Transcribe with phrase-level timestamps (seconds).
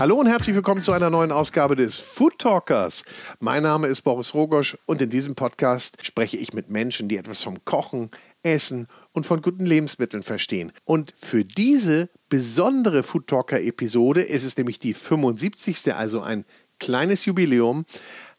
[0.00, 3.04] Hallo und herzlich willkommen zu einer neuen Ausgabe des Food Talkers.
[3.38, 7.42] Mein Name ist Boris Rogosch und in diesem Podcast spreche ich mit Menschen, die etwas
[7.42, 8.08] vom Kochen,
[8.42, 10.72] Essen und von guten Lebensmitteln verstehen.
[10.86, 15.94] Und für diese besondere Food Talker Episode, es ist nämlich die 75.
[15.94, 16.46] also ein
[16.80, 17.84] kleines Jubiläum,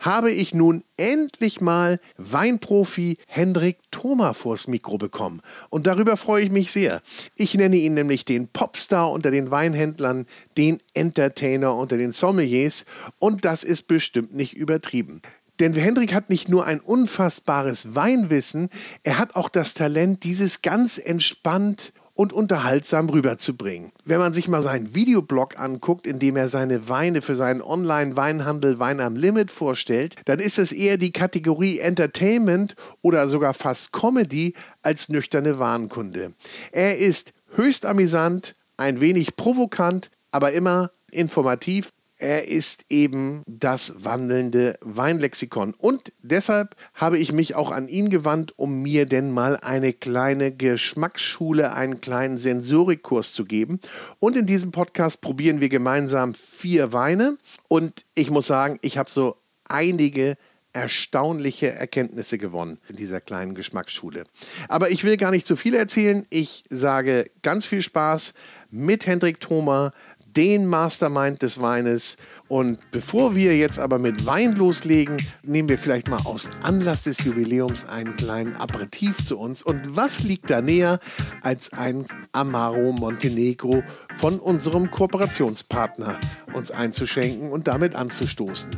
[0.01, 5.41] habe ich nun endlich mal Weinprofi Hendrik Thoma vors Mikro bekommen.
[5.69, 7.01] Und darüber freue ich mich sehr.
[7.35, 10.25] Ich nenne ihn nämlich den Popstar unter den Weinhändlern,
[10.57, 12.85] den Entertainer unter den Sommeliers.
[13.19, 15.21] Und das ist bestimmt nicht übertrieben.
[15.59, 18.69] Denn Hendrik hat nicht nur ein unfassbares Weinwissen,
[19.03, 23.91] er hat auch das Talent, dieses ganz entspannt und unterhaltsam rüberzubringen.
[24.05, 28.79] Wenn man sich mal seinen Videoblog anguckt, in dem er seine Weine für seinen Online-Weinhandel
[28.79, 34.53] Wein am Limit vorstellt, dann ist es eher die Kategorie Entertainment oder sogar fast Comedy
[34.81, 36.33] als nüchterne Warenkunde.
[36.71, 41.91] Er ist höchst amüsant, ein wenig provokant, aber immer informativ
[42.21, 45.73] er ist eben das wandelnde Weinlexikon.
[45.73, 50.51] Und deshalb habe ich mich auch an ihn gewandt, um mir denn mal eine kleine
[50.51, 53.79] Geschmacksschule, einen kleinen Sensorikkurs zu geben.
[54.19, 57.37] Und in diesem Podcast probieren wir gemeinsam vier Weine.
[57.67, 60.37] Und ich muss sagen, ich habe so einige
[60.73, 64.23] erstaunliche Erkenntnisse gewonnen in dieser kleinen Geschmacksschule.
[64.69, 66.25] Aber ich will gar nicht zu viel erzählen.
[66.29, 68.33] Ich sage ganz viel Spaß
[68.69, 69.91] mit Hendrik Thoma,
[70.35, 72.17] den Mastermind des Weines.
[72.47, 77.23] Und bevor wir jetzt aber mit Wein loslegen, nehmen wir vielleicht mal aus Anlass des
[77.23, 79.63] Jubiläums einen kleinen Aperitif zu uns.
[79.63, 80.99] Und was liegt da näher
[81.41, 86.19] als ein Amaro Montenegro von unserem Kooperationspartner
[86.53, 88.71] uns einzuschenken und damit anzustoßen?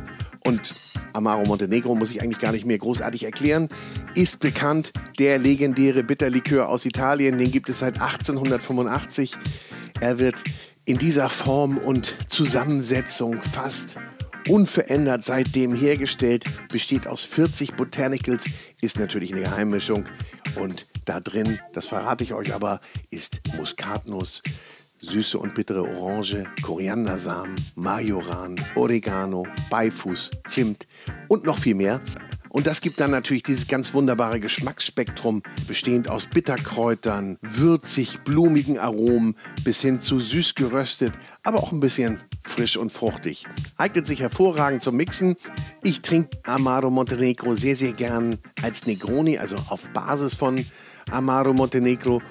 [0.46, 0.74] Und
[1.14, 3.68] Amaro Montenegro muss ich eigentlich gar nicht mehr großartig erklären,
[4.14, 9.36] ist bekannt, der legendäre Bitterlikör aus Italien, den gibt es seit 1885.
[10.00, 10.42] Er wird
[10.84, 13.96] in dieser Form und Zusammensetzung fast
[14.48, 18.44] unverändert seitdem hergestellt, besteht aus 40 Botanicals,
[18.82, 20.04] ist natürlich eine Geheimmischung
[20.56, 22.80] und da drin, das verrate ich euch aber,
[23.10, 24.42] ist Muskatnuss,
[25.00, 30.86] süße und bittere Orange, Koriandersamen, Majoran, Oregano, Beifuß, Zimt
[31.28, 32.00] und noch viel mehr.
[32.54, 39.34] Und das gibt dann natürlich dieses ganz wunderbare Geschmacksspektrum, bestehend aus Bitterkräutern, würzig, blumigen Aromen
[39.64, 43.48] bis hin zu süß geröstet, aber auch ein bisschen frisch und fruchtig.
[43.76, 45.34] Eignet sich hervorragend zum Mixen.
[45.82, 50.64] Ich trinke Amaro Montenegro sehr, sehr gern als Negroni, also auf Basis von
[51.10, 52.22] Amaro Montenegro.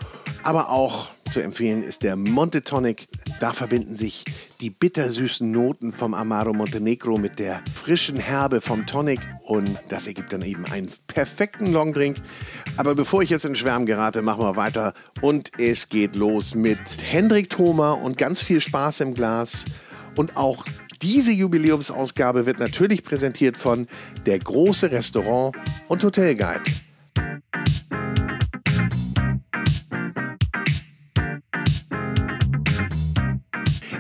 [0.44, 3.10] Aber auch zu empfehlen ist der Monte Tonic.
[3.40, 4.24] Da verbinden sich
[4.62, 10.32] die bittersüßen Noten vom Amaro Montenegro mit der frischen Herbe vom Tonic und das ergibt
[10.32, 12.18] dann eben einen perfekten Longdrink.
[12.78, 16.80] Aber bevor ich jetzt in Schwärm gerate, machen wir weiter und es geht los mit
[17.02, 19.66] Hendrik Thoma und ganz viel Spaß im Glas
[20.16, 20.66] und auch
[21.02, 23.88] diese Jubiläumsausgabe wird natürlich präsentiert von
[24.26, 25.54] der große Restaurant
[25.90, 26.64] und Hotelguide.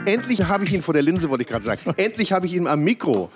[0.05, 1.93] Endlich habe ich ihn vor der Linse, wollte ich gerade sagen.
[1.97, 3.29] Endlich habe ich ihn am Mikro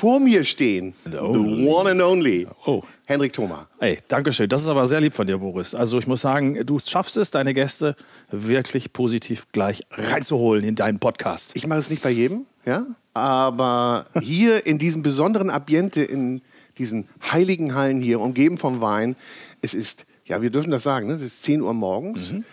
[0.00, 0.94] vor mir stehen.
[1.04, 2.46] The one and only.
[2.66, 2.82] Oh.
[3.06, 3.68] Henrik Thoma.
[3.78, 4.48] Ey, danke schön.
[4.48, 5.74] Das ist aber sehr lieb von dir, Boris.
[5.74, 7.96] Also ich muss sagen, du schaffst es, deine Gäste
[8.30, 11.56] wirklich positiv gleich reinzuholen in deinen Podcast.
[11.56, 12.86] Ich mache es nicht bei jedem, ja.
[13.14, 16.42] Aber hier in diesem besonderen Ambiente, in
[16.78, 19.16] diesen heiligen Hallen hier, umgeben vom Wein,
[19.62, 21.14] es ist, ja, wir dürfen das sagen, ne?
[21.14, 22.32] es ist 10 Uhr morgens.
[22.32, 22.44] Mhm.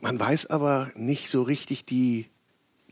[0.00, 2.26] Man weiß aber nicht so richtig die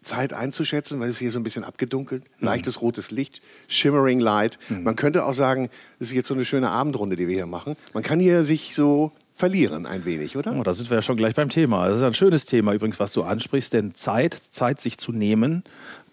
[0.03, 2.47] Zeit einzuschätzen, weil es hier so ein bisschen abgedunkelt, mhm.
[2.47, 4.59] leichtes rotes Licht, shimmering light.
[4.69, 4.85] Mhm.
[4.85, 7.77] Man könnte auch sagen, es ist jetzt so eine schöne Abendrunde, die wir hier machen.
[7.93, 10.55] Man kann hier sich so verlieren ein wenig, oder?
[10.55, 11.89] Oh, da sind wir ja schon gleich beim Thema.
[11.89, 15.65] Das ist ein schönes Thema übrigens, was du ansprichst, denn Zeit, Zeit sich zu nehmen,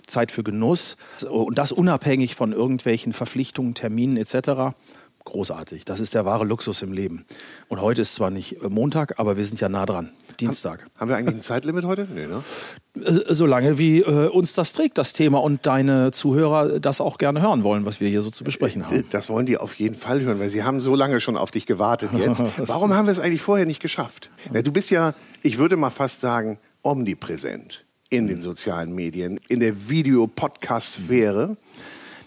[0.05, 0.95] Zeit für Genuss
[1.29, 4.73] und das unabhängig von irgendwelchen Verpflichtungen, Terminen etc
[5.27, 5.85] großartig.
[5.85, 7.25] Das ist der wahre Luxus im Leben.
[7.67, 10.11] Und heute ist zwar nicht Montag, aber wir sind ja nah dran.
[10.39, 10.81] Dienstag.
[10.81, 12.07] Haben, haben wir eigentlich ein Zeitlimit heute?
[12.13, 12.43] Nee, ne?
[13.03, 17.41] Äh, solange wie äh, uns das trägt, das Thema und deine Zuhörer das auch gerne
[17.41, 19.05] hören wollen, was wir hier so zu besprechen haben.
[19.11, 21.65] Das wollen die auf jeden Fall hören, weil sie haben so lange schon auf dich
[21.65, 22.43] gewartet jetzt.
[22.57, 24.29] Warum haben wir es eigentlich vorher nicht geschafft?
[24.53, 25.13] Ja, du bist ja,
[25.43, 31.57] ich würde mal fast sagen, omnipräsent in den sozialen Medien, in der Video-Podcast-Sphäre.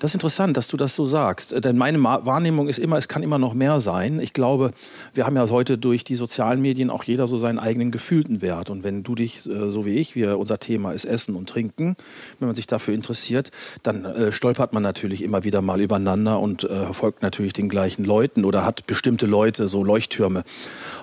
[0.01, 1.63] Das ist interessant, dass du das so sagst.
[1.63, 4.19] Denn meine Wahrnehmung ist immer, es kann immer noch mehr sein.
[4.19, 4.73] Ich glaube,
[5.13, 8.71] wir haben ja heute durch die sozialen Medien auch jeder so seinen eigenen gefühlten Wert.
[8.71, 11.97] Und wenn du dich, äh, so wie ich, wir, unser Thema ist Essen und Trinken,
[12.39, 13.51] wenn man sich dafür interessiert,
[13.83, 18.07] dann äh, stolpert man natürlich immer wieder mal übereinander und äh, folgt natürlich den gleichen
[18.07, 20.45] Leuten oder hat bestimmte Leute, so Leuchttürme.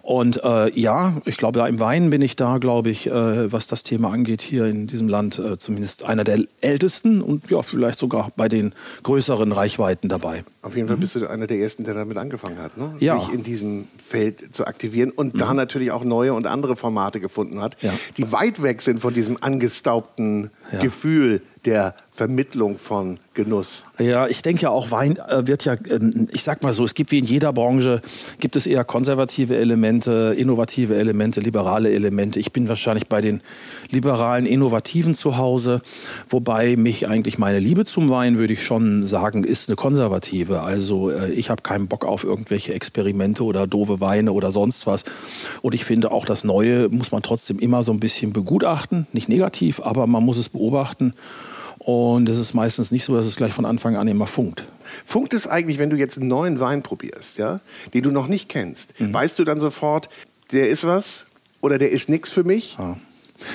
[0.01, 3.83] Und äh, ja, ich glaube, im Wein bin ich da, glaube ich, äh, was das
[3.83, 8.31] Thema angeht, hier in diesem Land äh, zumindest einer der ältesten und ja, vielleicht sogar
[8.35, 8.73] bei den
[9.03, 10.43] größeren Reichweiten dabei.
[10.61, 11.01] Auf jeden Fall mhm.
[11.01, 12.93] bist du einer der ersten, der damit angefangen hat, ne?
[12.99, 13.19] ja.
[13.19, 15.37] sich in diesem Feld zu aktivieren und mhm.
[15.39, 17.93] da natürlich auch neue und andere Formate gefunden hat, ja.
[18.17, 20.79] die weit weg sind von diesem angestaubten ja.
[20.79, 23.85] Gefühl der Vermittlung von Genuss.
[23.99, 26.95] Ja, ich denke ja auch, Wein äh, wird ja, ähm, ich sag mal so, es
[26.95, 28.01] gibt wie in jeder Branche,
[28.39, 32.39] gibt es eher konservative Elemente, innovative Elemente, liberale Elemente.
[32.39, 33.41] Ich bin wahrscheinlich bei den
[33.91, 35.81] liberalen, innovativen zu Hause,
[36.29, 40.61] wobei mich eigentlich meine Liebe zum Wein, würde ich schon sagen, ist eine konservative.
[40.61, 45.03] Also äh, ich habe keinen Bock auf irgendwelche Experimente oder doofe Weine oder sonst was.
[45.61, 49.27] Und ich finde auch das Neue muss man trotzdem immer so ein bisschen begutachten, nicht
[49.27, 51.13] negativ, aber man muss es beobachten.
[51.87, 54.65] Und es ist meistens nicht so, dass es gleich von Anfang an immer funkt.
[55.05, 57.61] Funkt es eigentlich, wenn du jetzt einen neuen Wein probierst, ja,
[57.93, 58.99] den du noch nicht kennst?
[58.99, 59.13] Mhm.
[59.13, 60.09] Weißt du dann sofort,
[60.51, 61.27] der ist was
[61.61, 62.75] oder der ist nichts für mich?
[62.77, 62.97] Ja.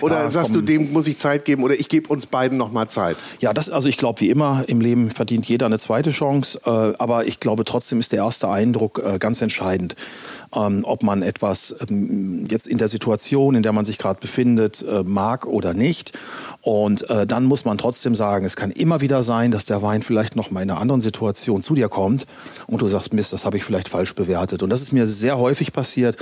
[0.00, 0.64] Oder ja, sagst komm.
[0.64, 3.19] du, dem muss ich Zeit geben oder ich gebe uns beiden noch mal Zeit?
[3.40, 6.58] Ja, das, also ich glaube, wie immer im Leben verdient jeder eine zweite Chance.
[6.64, 9.94] Äh, aber ich glaube, trotzdem ist der erste Eindruck äh, ganz entscheidend
[10.55, 14.85] ähm, ob man etwas ähm, jetzt in der Situation, in der man sich gerade befindet,
[14.89, 16.13] äh, mag oder nicht.
[16.61, 20.03] Und äh, dann muss man trotzdem sagen, es kann immer wieder sein, dass der Wein
[20.03, 22.27] vielleicht noch mal in einer anderen Situation zu dir kommt
[22.67, 24.63] und du sagst, Mist, das habe ich vielleicht falsch bewertet.
[24.63, 26.17] Und das ist mir sehr häufig passiert.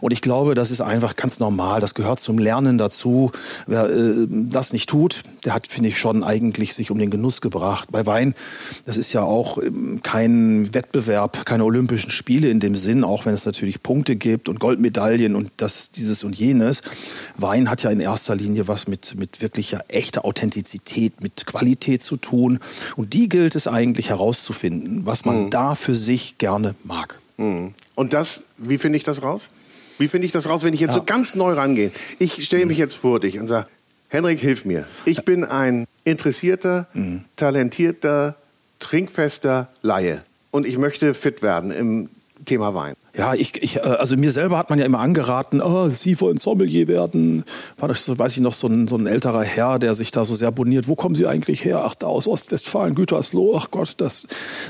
[0.00, 1.80] Und ich glaube, das ist einfach ganz normal.
[1.80, 3.32] Das gehört zum Lernen dazu.
[3.66, 7.40] Wer äh, das nicht tut, der hat, finde ich, schon eigentlich sich um den Genuss
[7.40, 7.88] gebracht.
[7.90, 8.34] Bei Wein,
[8.84, 13.34] das ist ja auch ähm, kein Wettbewerb, keine Olympischen Spiele in dem Sinn, auch wenn
[13.34, 16.82] es natürlich natürlich Punkte gibt und Goldmedaillen und das, dieses und jenes.
[17.36, 22.16] Wein hat ja in erster Linie was mit, mit wirklicher echter Authentizität, mit Qualität zu
[22.16, 22.58] tun.
[22.96, 25.50] Und die gilt es eigentlich herauszufinden, was man mhm.
[25.50, 27.18] da für sich gerne mag.
[27.36, 27.74] Mhm.
[27.94, 29.48] Und das, wie finde ich das raus?
[29.98, 30.98] Wie finde ich das raus, wenn ich jetzt ja.
[30.98, 31.92] so ganz neu rangehe?
[32.18, 33.66] Ich stelle mich jetzt vor dich und sage,
[34.08, 34.86] Henrik, hilf mir.
[35.04, 37.24] Ich bin ein interessierter, mhm.
[37.36, 38.34] talentierter,
[38.80, 40.22] trinkfester Laie.
[40.50, 42.08] Und ich möchte fit werden im
[42.44, 42.94] Thema Wein.
[43.16, 46.36] Ja, ich, ich, äh, also mir selber hat man ja immer angeraten, oh, Sie wollen
[46.36, 47.44] Sommelier werden.
[47.78, 50.34] War das, weiß ich noch, so ein, so ein älterer Herr, der sich da so
[50.34, 50.86] sehr boniert.
[50.88, 51.82] Wo kommen Sie eigentlich her?
[51.84, 53.56] Ach, da aus Ostwestfalen, Gütersloh.
[53.56, 54.26] Ach Gott, das,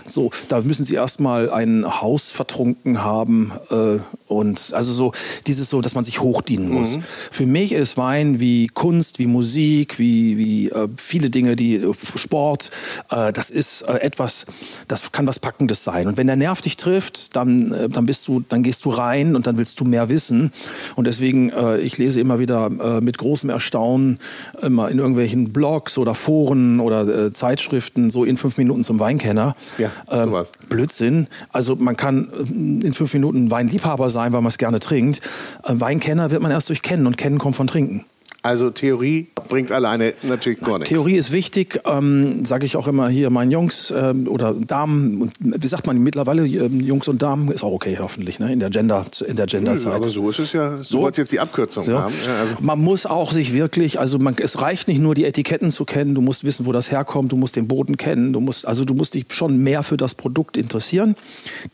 [0.07, 3.53] so, da müssen Sie erstmal ein Haus vertrunken haben.
[3.71, 5.13] Äh, und also so,
[5.47, 6.97] dieses so, dass man sich hochdienen muss.
[6.97, 7.05] Mhm.
[7.31, 11.95] Für mich ist Wein wie Kunst, wie Musik, wie, wie äh, viele Dinge, die äh,
[12.17, 12.71] Sport,
[13.11, 14.47] äh, das ist äh, etwas,
[14.89, 16.07] das kann was Packendes sein.
[16.07, 19.35] Und wenn der Nerv dich trifft, dann, dann bist du du, dann gehst du rein
[19.37, 20.53] und dann willst du mehr wissen.
[20.95, 24.19] Und deswegen, äh, ich lese immer wieder äh, mit großem Erstaunen
[24.63, 29.55] immer in irgendwelchen Blogs oder Foren oder äh, Zeitschriften so in fünf Minuten zum Weinkenner.
[29.79, 30.53] Ja, ähm, sowas.
[30.69, 31.27] Blödsinn.
[31.53, 35.21] Also man kann äh, in fünf Minuten Weinliebhaber sein, weil man es gerne trinkt.
[35.65, 38.05] Äh, Weinkenner wird man erst durch Kennen und Kennen kommt von Trinken.
[38.43, 40.89] Also Theorie bringt alleine natürlich gar nichts.
[40.89, 45.31] Theorie ist wichtig, ähm, sage ich auch immer hier meinen Jungs ähm, oder Damen.
[45.39, 48.51] Wie sagt man mittlerweile ähm, Jungs und Damen ist auch okay hoffentlich ne?
[48.51, 49.89] in der Gender in der Genderzeit.
[49.89, 50.75] Ja, aber so ist es ja.
[50.79, 51.99] So soll jetzt die Abkürzung so.
[51.99, 52.15] haben.
[52.27, 52.55] Ja, also.
[52.61, 56.15] Man muss auch sich wirklich, also man, es reicht nicht nur die Etiketten zu kennen.
[56.15, 57.33] Du musst wissen, wo das herkommt.
[57.33, 58.33] Du musst den Boden kennen.
[58.33, 61.15] Du musst also du musst dich schon mehr für das Produkt interessieren.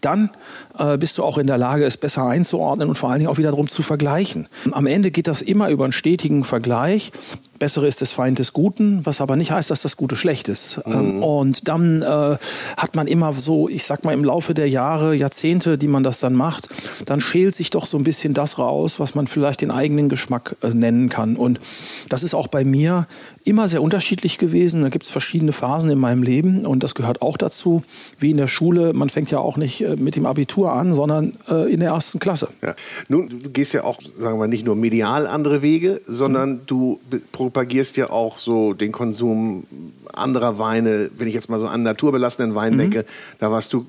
[0.00, 0.30] Dann
[0.76, 3.38] äh, bist du auch in der Lage, es besser einzuordnen und vor allen Dingen auch
[3.38, 4.48] wieder darum zu vergleichen.
[4.72, 7.12] Am Ende geht das immer über einen stetigen Vergleich Vergleich.
[7.58, 10.80] Bessere ist des Feind des Guten, was aber nicht heißt, dass das Gute schlecht ist.
[10.86, 11.22] Mhm.
[11.22, 12.36] Und dann äh,
[12.76, 16.20] hat man immer so, ich sag mal, im Laufe der Jahre, Jahrzehnte, die man das
[16.20, 16.68] dann macht,
[17.04, 20.56] dann schält sich doch so ein bisschen das raus, was man vielleicht den eigenen Geschmack
[20.62, 21.36] äh, nennen kann.
[21.36, 21.60] Und
[22.08, 23.06] das ist auch bei mir
[23.44, 24.82] immer sehr unterschiedlich gewesen.
[24.82, 27.82] Da gibt es verschiedene Phasen in meinem Leben und das gehört auch dazu,
[28.18, 28.92] wie in der Schule.
[28.92, 32.18] Man fängt ja auch nicht äh, mit dem Abitur an, sondern äh, in der ersten
[32.18, 32.48] Klasse.
[32.62, 32.74] Ja.
[33.08, 36.60] Nun, du gehst ja auch, sagen wir, nicht nur medial andere Wege, sondern mhm.
[36.66, 37.00] du
[37.46, 39.66] propagierst ja auch so den Konsum
[40.12, 41.10] anderer Weine.
[41.16, 42.78] Wenn ich jetzt mal so an naturbelassenen Wein mhm.
[42.78, 43.04] denke,
[43.38, 43.86] da warst du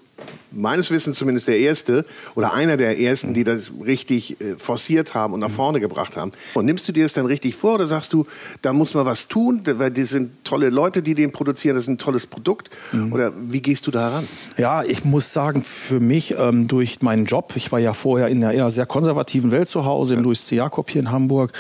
[0.51, 5.33] meines Wissens zumindest der erste oder einer der ersten, die das richtig äh, forciert haben
[5.33, 6.31] und nach vorne gebracht haben.
[6.53, 8.25] Und nimmst du dir das dann richtig vor oder sagst du,
[8.61, 11.89] da muss man was tun, weil die sind tolle Leute, die den produzieren, das ist
[11.89, 12.69] ein tolles Produkt?
[12.91, 13.13] Mhm.
[13.13, 14.27] Oder wie gehst du da ran?
[14.57, 18.43] Ja, ich muss sagen, für mich ähm, durch meinen Job, ich war ja vorher in
[18.43, 20.19] einer eher sehr konservativen Welt zu Hause, ja.
[20.19, 20.55] in Louis C.
[20.55, 21.51] Jakob hier in Hamburg,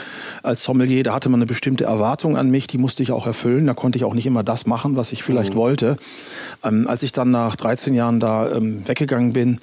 [0.43, 3.65] als Sommelier, da hatte man eine bestimmte Erwartung an mich, die musste ich auch erfüllen.
[3.67, 5.57] Da konnte ich auch nicht immer das machen, was ich vielleicht mhm.
[5.57, 5.97] wollte.
[6.63, 9.59] Ähm, als ich dann nach 13 Jahren da ähm, weggegangen bin,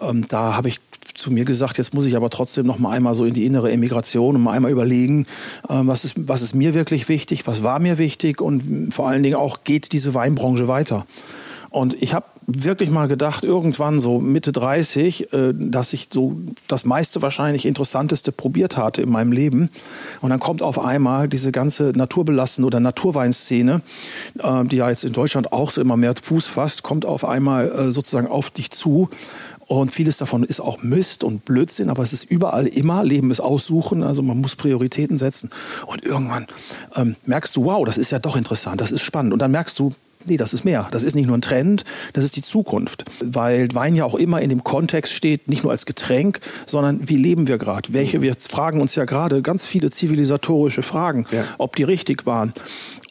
[0.00, 0.80] ähm, da habe ich
[1.14, 3.70] zu mir gesagt, jetzt muss ich aber trotzdem noch mal einmal so in die innere
[3.70, 5.26] Emigration und mal einmal überlegen,
[5.68, 9.22] äh, was, ist, was ist mir wirklich wichtig, was war mir wichtig und vor allen
[9.22, 11.06] Dingen auch, geht diese Weinbranche weiter?
[11.70, 16.36] Und ich habe wirklich mal gedacht, irgendwann so Mitte 30, äh, dass ich so
[16.68, 19.70] das meiste wahrscheinlich Interessanteste probiert hatte in meinem Leben.
[20.20, 23.82] Und dann kommt auf einmal diese ganze naturbelassene oder Naturweinszene,
[24.38, 27.70] äh, die ja jetzt in Deutschland auch so immer mehr Fuß fasst, kommt auf einmal
[27.70, 29.08] äh, sozusagen auf dich zu.
[29.66, 33.40] Und vieles davon ist auch Mist und Blödsinn, aber es ist überall immer, Leben ist
[33.40, 35.50] aussuchen, also man muss Prioritäten setzen.
[35.86, 36.46] Und irgendwann
[36.94, 39.32] ähm, merkst du, wow, das ist ja doch interessant, das ist spannend.
[39.32, 39.94] Und dann merkst du,
[40.26, 40.88] Nee, das ist mehr.
[40.90, 43.04] Das ist nicht nur ein Trend, das ist die Zukunft.
[43.22, 47.16] Weil Wein ja auch immer in dem Kontext steht, nicht nur als Getränk, sondern wie
[47.16, 47.92] leben wir gerade?
[47.92, 51.44] Welche, wir fragen uns ja gerade ganz viele zivilisatorische Fragen, ja.
[51.58, 52.52] ob die richtig waren.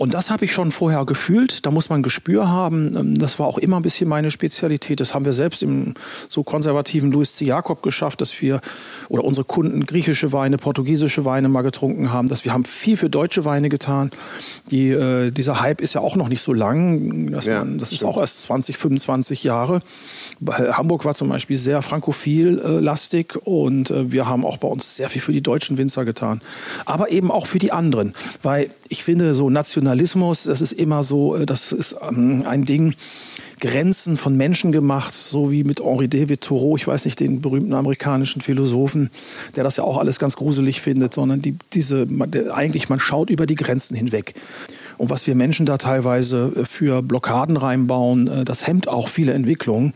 [0.04, 1.66] Und das habe ich schon vorher gefühlt.
[1.66, 2.94] Da muss man Gespür haben.
[2.94, 5.00] Ähm, das war auch immer ein bisschen meine Spezialität.
[5.00, 5.94] Das haben wir selbst im
[6.28, 7.46] so konservativen Louis C.
[7.46, 8.60] Jakob geschafft, dass wir
[9.08, 12.28] oder unsere Kunden griechische Weine, portugiesische Weine mal getrunken haben.
[12.28, 14.12] Dass wir haben viel für deutsche Weine getan.
[14.72, 17.94] Die, äh, dieser Hype ist ja auch noch nicht so lang das, ja, man, das
[17.94, 19.80] ist auch erst 20, 25 Jahre.
[20.46, 25.22] Hamburg war zum Beispiel sehr frankophil-lastig und äh, wir haben auch bei uns sehr viel
[25.22, 26.42] für die deutschen Winzer getan.
[26.86, 28.12] Aber eben auch für die anderen.
[28.42, 29.50] Weil ich finde, so
[29.94, 32.96] Nationalismus, das ist immer so, äh, das ist ähm, ein Ding,
[33.60, 37.74] Grenzen von Menschen gemacht, so wie mit Henri David Thoreau, ich weiß nicht, den berühmten
[37.74, 39.10] amerikanischen Philosophen,
[39.56, 42.08] der das ja auch alles ganz gruselig findet, sondern die, diese,
[42.52, 44.34] eigentlich man schaut über die Grenzen hinweg.
[44.98, 49.34] Und was wir Menschen da teilweise äh, für Blockaden reinbauen, äh, das hemmt auch viele
[49.34, 49.94] Entwicklungen.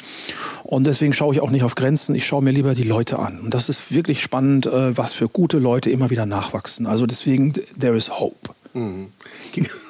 [0.63, 3.39] Und deswegen schaue ich auch nicht auf Grenzen, ich schaue mir lieber die Leute an.
[3.39, 6.87] Und das ist wirklich spannend, was für gute Leute immer wieder nachwachsen.
[6.87, 8.49] Also deswegen, there is hope.
[8.73, 9.07] Mhm.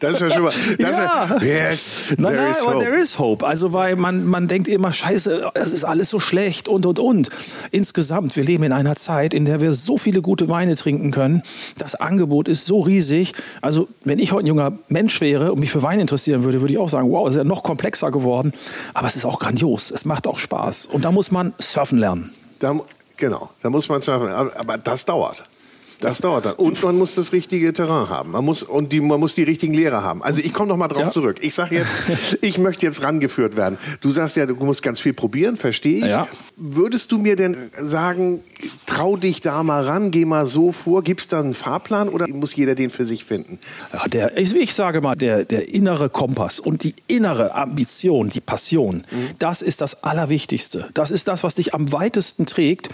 [0.00, 0.52] Das ist ja schon mal.
[0.78, 1.36] Ja.
[1.36, 3.46] Ist, yes, nein, nein, aber there is hope.
[3.46, 7.30] Also, weil man, man denkt immer, Scheiße, es ist alles so schlecht und und und.
[7.70, 11.42] Insgesamt, wir leben in einer Zeit, in der wir so viele gute Weine trinken können.
[11.78, 13.32] Das Angebot ist so riesig.
[13.60, 16.72] Also, wenn ich heute ein junger Mensch wäre und mich für Wein interessieren würde, würde
[16.72, 18.52] ich auch sagen, wow, es ist ja noch komplexer geworden.
[18.94, 19.90] Aber es ist auch grandios.
[19.90, 20.86] Es macht auch Spaß.
[20.86, 22.32] Und da muss man surfen lernen.
[22.58, 22.74] Da,
[23.16, 24.28] genau, da muss man surfen.
[24.28, 25.44] Aber das dauert.
[26.04, 26.54] Das dauert dann.
[26.54, 28.32] Und man muss das richtige Terrain haben.
[28.32, 30.22] Man muss, und die, man muss die richtigen Lehrer haben.
[30.22, 31.10] Also ich komme noch mal drauf ja.
[31.10, 31.38] zurück.
[31.40, 33.78] Ich sage jetzt, ich möchte jetzt rangeführt werden.
[34.00, 36.10] Du sagst ja, du musst ganz viel probieren, verstehe ich.
[36.10, 36.28] Ja.
[36.56, 38.40] Würdest du mir denn sagen,
[38.86, 42.28] trau dich da mal ran, geh mal so vor, gibt es da einen Fahrplan oder
[42.28, 43.58] muss jeder den für sich finden?
[43.92, 48.40] Ja, der, ich, ich, sage mal, der, der innere Kompass und die innere Ambition, die
[48.40, 49.30] Passion, mhm.
[49.38, 50.88] das ist das Allerwichtigste.
[50.94, 52.88] Das ist das, was dich am weitesten trägt,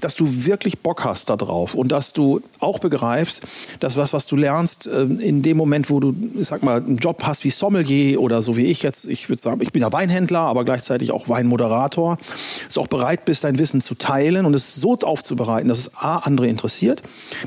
[0.00, 3.42] dass du wirklich Bock hast darauf und dass du auch begreifst,
[3.80, 6.96] dass was, was du lernst, ähm, in dem Moment, wo du, ich sag mal, einen
[6.96, 9.92] Job hast wie Sommelier oder so wie ich jetzt, ich würde sagen, ich bin ja
[9.92, 12.16] Weinhändler, aber gleichzeitig auch Weinmoderator,
[12.64, 15.94] dass du auch bereit bist, dein Wissen zu teilen und es so aufzubereiten, dass es
[15.96, 17.02] A, andere interessiert,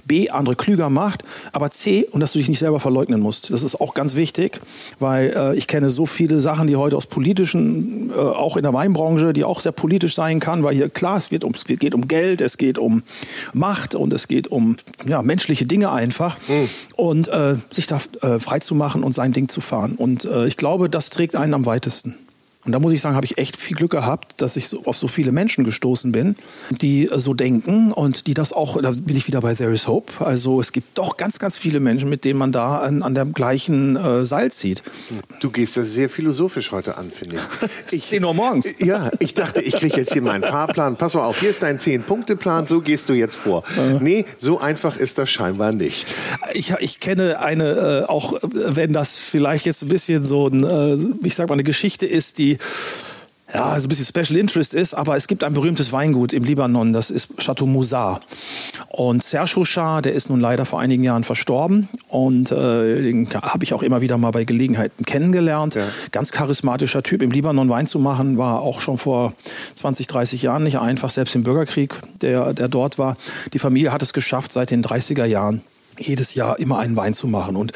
[0.05, 1.23] B, andere klüger macht,
[1.53, 3.51] aber C, und dass du dich nicht selber verleugnen musst.
[3.51, 4.59] Das ist auch ganz wichtig,
[4.99, 8.73] weil äh, ich kenne so viele Sachen, die heute aus politischen, äh, auch in der
[8.73, 11.95] Weinbranche, die auch sehr politisch sein kann, weil hier klar, es, wird um, es geht
[11.95, 13.03] um Geld, es geht um
[13.53, 14.75] Macht und es geht um
[15.05, 16.69] ja, menschliche Dinge einfach mhm.
[16.95, 19.95] und äh, sich da äh, frei zu machen und sein Ding zu fahren.
[19.95, 22.15] Und äh, ich glaube, das trägt einen am weitesten.
[22.67, 24.97] Und da muss ich sagen, habe ich echt viel Glück gehabt, dass ich so auf
[24.97, 26.35] so viele Menschen gestoßen bin,
[26.69, 29.87] die äh, so denken und die das auch, da bin ich wieder bei There is
[29.87, 30.25] Hope.
[30.25, 33.31] Also es gibt doch ganz, ganz viele Menschen, mit denen man da an, an dem
[33.31, 34.83] gleichen äh, Seil zieht.
[35.39, 37.93] Du gehst das sehr philosophisch heute an, finde ich.
[37.93, 38.67] ich 10 Uhr morgens.
[38.79, 40.97] Ja, ich dachte, ich kriege jetzt hier meinen Fahrplan.
[40.97, 43.63] Pass mal auf, hier ist dein Zehn-Punkte-Plan, so gehst du jetzt vor.
[43.77, 44.03] Äh.
[44.03, 46.13] Nee, so einfach ist das scheinbar nicht.
[46.51, 50.97] Ich, ich kenne eine, äh, auch wenn das vielleicht jetzt ein bisschen so ein, äh,
[51.23, 52.56] ich sag mal, eine Geschichte ist, die
[53.53, 56.91] ja, so ein bisschen Special Interest ist, aber es gibt ein berühmtes Weingut im Libanon,
[56.91, 58.27] das ist Chateau Moussard.
[58.89, 63.63] Und Serge Houchard, der ist nun leider vor einigen Jahren verstorben und äh, den habe
[63.63, 65.75] ich auch immer wieder mal bei Gelegenheiten kennengelernt.
[65.75, 65.87] Ja.
[66.11, 67.21] Ganz charismatischer Typ.
[67.21, 69.33] Im Libanon Wein zu machen, war auch schon vor
[69.75, 73.15] 20, 30 Jahren nicht einfach, selbst im Bürgerkrieg, der, der dort war.
[73.53, 75.61] Die Familie hat es geschafft seit den 30er Jahren
[75.99, 77.55] jedes Jahr immer einen Wein zu machen.
[77.55, 77.71] Und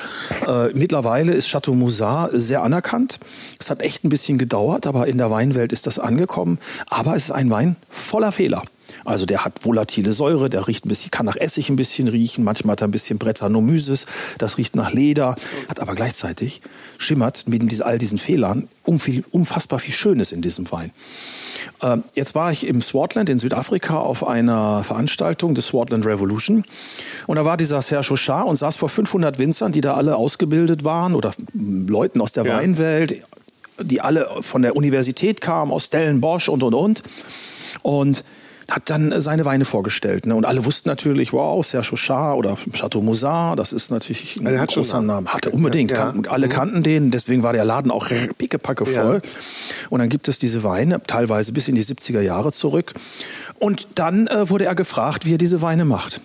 [0.47, 3.19] äh, mittlerweile ist Chateau Moussin sehr anerkannt.
[3.59, 6.59] Es hat echt ein bisschen gedauert, aber in der Weinwelt ist das angekommen.
[6.87, 8.63] Aber es ist ein Wein voller Fehler.
[9.05, 12.43] Also der hat volatile Säure, der riecht ein bisschen, kann nach Essig ein bisschen riechen,
[12.43, 14.05] manchmal hat er ein bisschen Brettanomyces,
[14.37, 15.35] das riecht nach Leder,
[15.69, 16.61] hat aber gleichzeitig
[16.97, 20.91] schimmert mit all diesen Fehlern unfassbar viel Schönes in diesem Wein.
[21.81, 26.65] Ähm, jetzt war ich im Swartland in Südafrika auf einer Veranstaltung des Swartland Revolution
[27.27, 30.83] und da war dieser Serge Char und saß vor 500 Winzern, die da alle ausgebildet
[30.83, 32.57] waren oder Leuten aus der ja.
[32.57, 33.23] Weinwelt,
[33.81, 37.03] die alle von der Universität kamen, aus Stellenbosch und und und.
[37.83, 38.23] Und
[38.71, 40.25] hat dann äh, seine Weine vorgestellt.
[40.25, 40.35] Ne?
[40.35, 44.79] Und alle wussten natürlich, wow, Serge Char oder Chateau Moussin, das ist natürlich ein also
[44.79, 45.31] großer Name.
[45.31, 45.91] Hat er unbedingt.
[45.91, 46.11] Ja.
[46.11, 46.51] Kan alle mhm.
[46.51, 49.21] kannten den, deswegen war der Laden auch pickepacke voll.
[49.23, 49.29] Ja.
[49.89, 52.93] Und dann gibt es diese Weine, teilweise bis in die 70er Jahre zurück.
[53.59, 56.21] Und dann äh, wurde er gefragt, wie er diese Weine macht.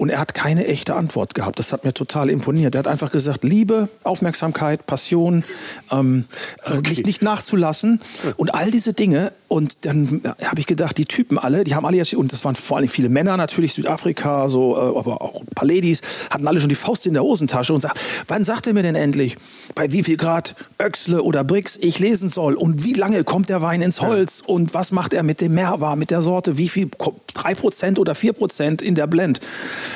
[0.00, 1.58] Und er hat keine echte Antwort gehabt.
[1.58, 2.74] Das hat mir total imponiert.
[2.74, 5.44] Er hat einfach gesagt, Liebe, Aufmerksamkeit, Passion,
[5.92, 6.24] ähm,
[6.64, 6.88] äh, okay.
[6.88, 8.00] nicht, nicht nachzulassen
[8.38, 9.32] und all diese Dinge.
[9.46, 12.54] Und dann habe ich gedacht, die Typen alle, die haben alle jetzt, und das waren
[12.54, 16.60] vor allem viele Männer natürlich, Südafrika, so, äh, aber auch ein paar Ladies, hatten alle
[16.60, 19.36] schon die Faust in der Hosentasche und sagt, wann sagt er mir denn endlich,
[19.74, 23.60] bei wie viel Grad Öxle oder Brix ich lesen soll und wie lange kommt der
[23.60, 24.54] Wein ins Holz ja.
[24.54, 26.88] und was macht er mit dem Mehrwar, mit der Sorte, wie viel,
[27.34, 29.40] drei Prozent oder vier Prozent in der Blend.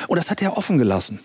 [0.07, 1.19] Und das hat er offen gelassen.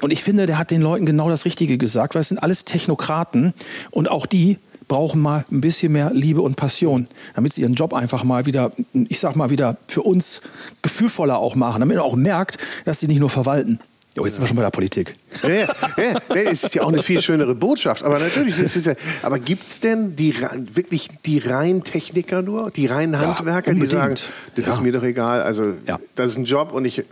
[0.00, 2.64] Und ich finde, der hat den Leuten genau das Richtige gesagt, weil es sind alles
[2.64, 3.54] Technokraten
[3.90, 7.92] und auch die brauchen mal ein bisschen mehr Liebe und Passion, damit sie ihren Job
[7.92, 10.42] einfach mal wieder, ich sag mal wieder, für uns
[10.82, 13.80] gefühlvoller auch machen, damit man auch merkt, dass sie nicht nur verwalten.
[14.18, 15.12] Oh, jetzt sind wir schon bei der Politik.
[15.42, 15.66] Ja, ja,
[15.98, 18.02] ja, es ist ja auch eine viel schönere Botschaft.
[18.02, 20.34] Aber natürlich, das ist ja, aber gibt es denn die,
[20.72, 24.14] wirklich die reinen Techniker nur, die reinen Handwerker, ja, die sagen,
[24.54, 25.74] das ist mir doch egal, also
[26.14, 27.04] das ist ein Job und ich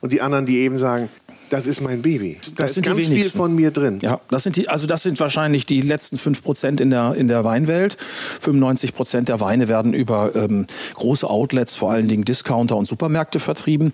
[0.00, 1.08] und die anderen, die eben sagen,
[1.50, 2.38] das ist mein Baby.
[2.56, 3.98] Da das ist ganz viel von mir drin.
[4.02, 7.28] Ja, das sind die, also das sind wahrscheinlich die letzten 5 Prozent in der, in
[7.28, 7.96] der Weinwelt.
[8.40, 13.38] 95 Prozent der Weine werden über ähm, große Outlets, vor allen Dingen Discounter und Supermärkte
[13.38, 13.92] vertrieben.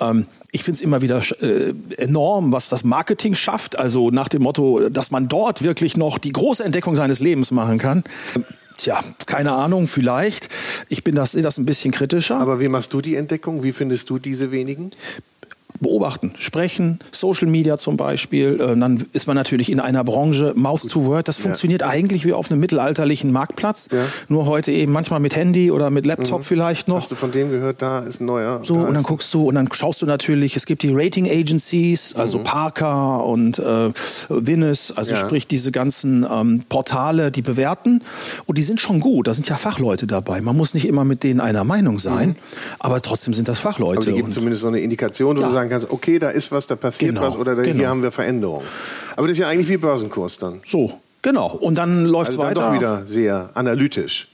[0.00, 3.76] Ähm, ich finde es immer wieder äh, enorm, was das Marketing schafft.
[3.76, 7.78] Also nach dem Motto, dass man dort wirklich noch die große Entdeckung seines Lebens machen
[7.78, 8.04] kann.
[8.76, 10.48] Tja, keine Ahnung, vielleicht.
[10.88, 12.38] Ich bin das, das ein bisschen kritischer.
[12.38, 13.62] Aber wie machst du die Entdeckung?
[13.62, 14.90] Wie findest du diese wenigen?
[15.80, 18.60] Beobachten, sprechen, Social Media zum Beispiel.
[18.60, 21.28] Äh, dann ist man natürlich in einer Branche Mouse to Word.
[21.28, 21.88] Das funktioniert ja.
[21.88, 23.88] eigentlich wie auf einem mittelalterlichen Marktplatz.
[23.90, 23.98] Ja.
[24.28, 26.44] Nur heute eben manchmal mit Handy oder mit Laptop mhm.
[26.44, 26.98] vielleicht noch.
[26.98, 28.60] Hast du von dem gehört, da ist ein neuer?
[28.62, 32.14] So, und dann guckst du und dann schaust du natürlich, es gibt die Rating Agencies,
[32.14, 32.44] also mhm.
[32.44, 33.90] Parker und äh,
[34.28, 35.18] Winnes, also ja.
[35.18, 38.00] sprich diese ganzen ähm, Portale, die bewerten.
[38.46, 39.26] Und die sind schon gut.
[39.26, 40.40] Da sind ja Fachleute dabei.
[40.40, 42.36] Man muss nicht immer mit denen einer Meinung sein, mhm.
[42.78, 43.98] aber trotzdem sind das Fachleute.
[43.98, 46.66] Aber die geben zumindest so eine Indikation, wo du sagen kannst, okay, da ist was,
[46.66, 47.76] da passiert genau, was oder da, genau.
[47.76, 48.66] hier haben wir Veränderungen.
[49.16, 50.60] Aber das ist ja eigentlich wie Börsenkurs dann.
[50.64, 51.56] So, genau.
[51.56, 52.60] Und dann läuft es also weiter.
[52.60, 54.28] Dann doch wieder sehr analytisch.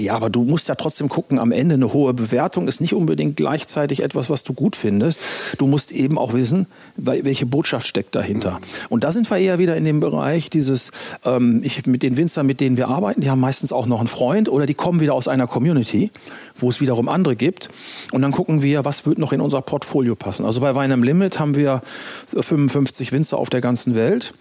[0.00, 3.36] Ja, aber du musst ja trotzdem gucken, am Ende eine hohe Bewertung ist nicht unbedingt
[3.36, 5.20] gleichzeitig etwas, was du gut findest.
[5.58, 8.60] Du musst eben auch wissen, welche Botschaft steckt dahinter.
[8.88, 10.90] Und da sind wir eher wieder in dem Bereich dieses,
[11.24, 14.08] ähm, ich, mit den Winzern, mit denen wir arbeiten, die haben meistens auch noch einen
[14.08, 16.10] Freund oder die kommen wieder aus einer Community,
[16.56, 17.68] wo es wiederum andere gibt.
[18.12, 20.46] Und dann gucken wir, was wird noch in unser Portfolio passen.
[20.46, 21.82] Also bei Wein am Limit haben wir
[22.26, 24.32] 55 Winzer auf der ganzen Welt.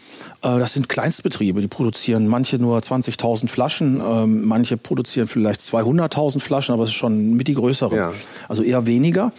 [0.42, 6.40] Äh, das sind Kleinstbetriebe, die produzieren manche nur 20.000 Flaschen, ähm, manche produzieren vielleicht 200.000
[6.40, 7.96] Flaschen, aber es ist schon mit die größere.
[7.96, 8.14] Ja.
[8.48, 9.32] Also eher weniger.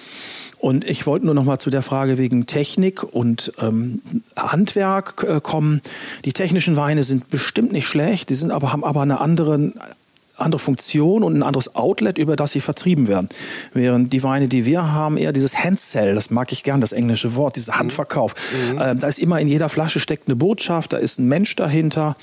[0.59, 4.03] Und ich wollte nur noch mal zu der Frage wegen Technik und ähm,
[4.37, 5.81] Handwerk äh, kommen.
[6.27, 9.73] Die technischen Weine sind bestimmt nicht schlecht, die sind aber, haben aber eine andere
[10.41, 13.29] andere Funktion und ein anderes Outlet, über das sie vertrieben werden.
[13.73, 17.35] Während die Weine, die wir haben, eher dieses Handsell, das mag ich gern, das englische
[17.35, 18.35] Wort, dieser Handverkauf.
[18.73, 18.79] Mhm.
[18.79, 22.17] Äh, da ist immer in jeder Flasche steckt eine Botschaft, da ist ein Mensch dahinter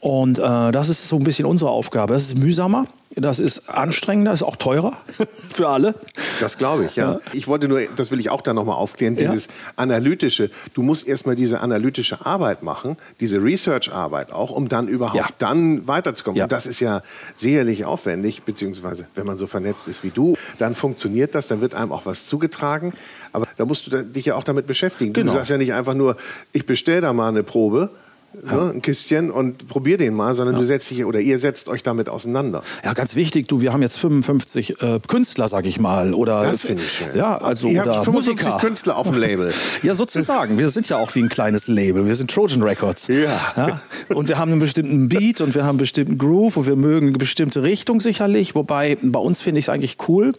[0.00, 2.14] und äh, das ist so ein bisschen unsere Aufgabe.
[2.14, 2.86] Das ist mühsamer,
[3.20, 4.96] das ist anstrengender, ist auch teurer
[5.54, 5.94] für alle.
[6.40, 7.14] Das glaube ich, ja.
[7.14, 7.20] ja.
[7.32, 9.52] Ich wollte nur, das will ich auch da nochmal aufklären, dieses ja.
[9.76, 10.50] analytische.
[10.74, 15.26] Du musst erstmal diese analytische Arbeit machen, diese Research-Arbeit auch, um dann überhaupt ja.
[15.38, 16.40] dann weiterzukommen.
[16.42, 17.02] Und das ist ja
[17.34, 21.74] sicherlich aufwendig, beziehungsweise wenn man so vernetzt ist wie du, dann funktioniert das, dann wird
[21.74, 22.92] einem auch was zugetragen.
[23.32, 25.12] Aber da musst du dich ja auch damit beschäftigen.
[25.12, 25.32] Genau.
[25.32, 26.16] Du sagst ja nicht einfach nur,
[26.52, 27.90] ich bestelle da mal eine Probe.
[28.34, 30.60] Ne, ein Kistchen und probier den mal, sondern ja.
[30.60, 32.62] du setzt dich oder ihr setzt euch damit auseinander.
[32.84, 36.62] Ja, ganz wichtig, du, wir haben jetzt 55 äh, Künstler, sag ich mal, oder das
[36.62, 37.08] finde ich schön.
[37.14, 38.66] Ja, also ihr oder habt 55 Musiker.
[38.66, 39.52] Künstler auf dem Label.
[39.82, 40.58] ja, sozusagen.
[40.58, 42.06] Wir sind ja auch wie ein kleines Label.
[42.06, 43.08] Wir sind Trojan Records.
[43.08, 43.38] Ja.
[43.56, 43.80] ja.
[44.08, 47.08] Und wir haben einen bestimmten Beat und wir haben einen bestimmten Groove und wir mögen
[47.08, 48.54] eine bestimmte Richtung sicherlich.
[48.54, 50.32] Wobei bei uns finde ich es eigentlich cool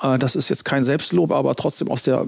[0.00, 2.26] das ist jetzt kein Selbstlob, aber trotzdem aus der,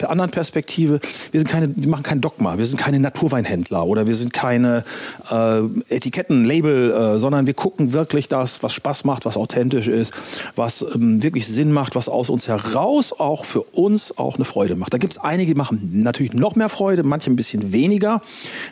[0.00, 1.00] der anderen Perspektive.
[1.30, 2.58] Wir sind keine, wir machen kein Dogma.
[2.58, 4.84] Wir sind keine Naturweinhändler oder wir sind keine
[5.30, 10.12] äh, Etiketten, Label, äh, sondern wir gucken wirklich das, was Spaß macht, was authentisch ist,
[10.56, 14.76] was ähm, wirklich Sinn macht, was aus uns heraus auch für uns auch eine Freude
[14.76, 14.92] macht.
[14.94, 18.20] Da gibt es einige, die machen natürlich noch mehr Freude, manche ein bisschen weniger.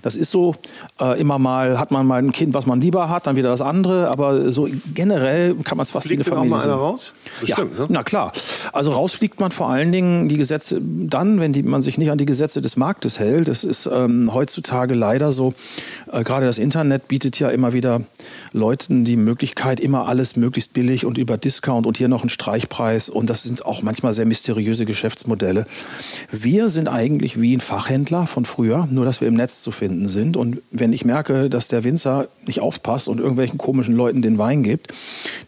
[0.02, 0.54] Das ist so.
[1.00, 3.60] Äh, immer mal hat man mal ein Kind, was man lieber hat, dann wieder das
[3.60, 4.08] andere.
[4.08, 7.14] Aber so generell kann man es fast Fliegt wie eine Familie auch mal einer raus?
[7.40, 7.86] Bestimmt, ja, ne?
[7.90, 8.19] na klar.
[8.72, 12.18] Also rausfliegt man vor allen Dingen die Gesetze dann, wenn die, man sich nicht an
[12.18, 13.48] die Gesetze des Marktes hält.
[13.48, 15.54] Das ist ähm, heutzutage leider so.
[16.12, 18.02] Äh, Gerade das Internet bietet ja immer wieder
[18.52, 23.08] Leuten die Möglichkeit, immer alles möglichst billig und über Discount und hier noch einen Streichpreis.
[23.08, 25.66] Und das sind auch manchmal sehr mysteriöse Geschäftsmodelle.
[26.30, 30.08] Wir sind eigentlich wie ein Fachhändler von früher, nur dass wir im Netz zu finden
[30.08, 30.36] sind.
[30.36, 34.62] Und wenn ich merke, dass der Winzer nicht aufpasst und irgendwelchen komischen Leuten den Wein
[34.62, 34.92] gibt,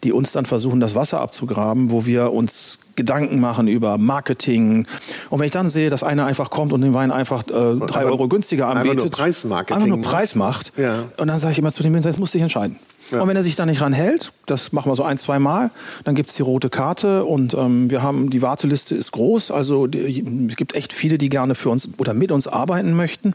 [0.03, 2.62] die uns dann versuchen, das Wasser abzugraben, wo wir uns
[2.95, 4.85] Gedanken machen über Marketing.
[5.29, 8.05] Und wenn ich dann sehe, dass einer einfach kommt und den Wein einfach äh, drei
[8.05, 11.05] Euro günstiger anbietet, einfach nur Preismarketing, einfach nur Preis macht, ja.
[11.17, 12.77] und dann sage ich immer zu dem Winzer, jetzt musst du dich entscheiden.
[13.11, 13.21] Ja.
[13.21, 15.71] Und wenn er sich da nicht dran hält, das machen wir so ein, zwei Mal,
[16.03, 19.51] dann gibt es die rote Karte und ähm, wir haben, die Warteliste ist groß.
[19.51, 23.33] Also die, es gibt echt viele, die gerne für uns oder mit uns arbeiten möchten.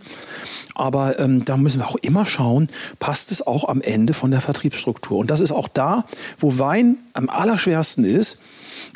[0.75, 4.41] Aber ähm, da müssen wir auch immer schauen, passt es auch am Ende von der
[4.41, 5.19] Vertriebsstruktur.
[5.19, 6.05] Und das ist auch da,
[6.39, 8.39] wo Wein am allerschwersten ist,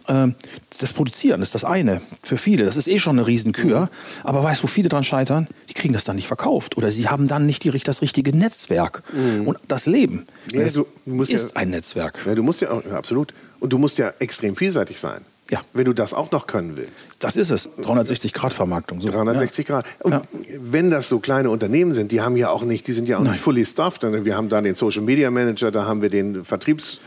[0.08, 0.34] ähm,
[0.78, 2.64] das Produzieren ist das eine für viele.
[2.64, 3.88] Das ist eh schon eine Riesenkür.
[4.24, 5.46] Aber weißt du, wo viele dran scheitern?
[5.68, 6.76] Die kriegen das dann nicht verkauft.
[6.76, 9.02] Oder sie haben dann nicht die, das richtige Netzwerk.
[9.12, 9.46] Mhm.
[9.46, 12.18] Und das Leben ja, du, du ist ja, ein Netzwerk.
[12.26, 13.34] Ja, du musst ja, auch, absolut.
[13.60, 15.24] Und du musst ja extrem vielseitig sein.
[15.50, 15.60] Ja.
[15.74, 17.08] Wenn du das auch noch können willst.
[17.18, 17.68] Das ist es.
[17.82, 19.00] 360 Grad Vermarktung.
[19.00, 19.10] So.
[19.10, 19.74] 360 ja.
[19.74, 19.86] Grad.
[20.02, 20.22] Und ja.
[20.60, 23.22] wenn das so kleine Unternehmen sind, die haben ja auch nicht, die sind ja auch
[23.22, 23.32] Nein.
[23.32, 24.02] nicht fully staffed.
[24.02, 27.00] Wir haben da den Social Media Manager, da haben wir den Vertriebs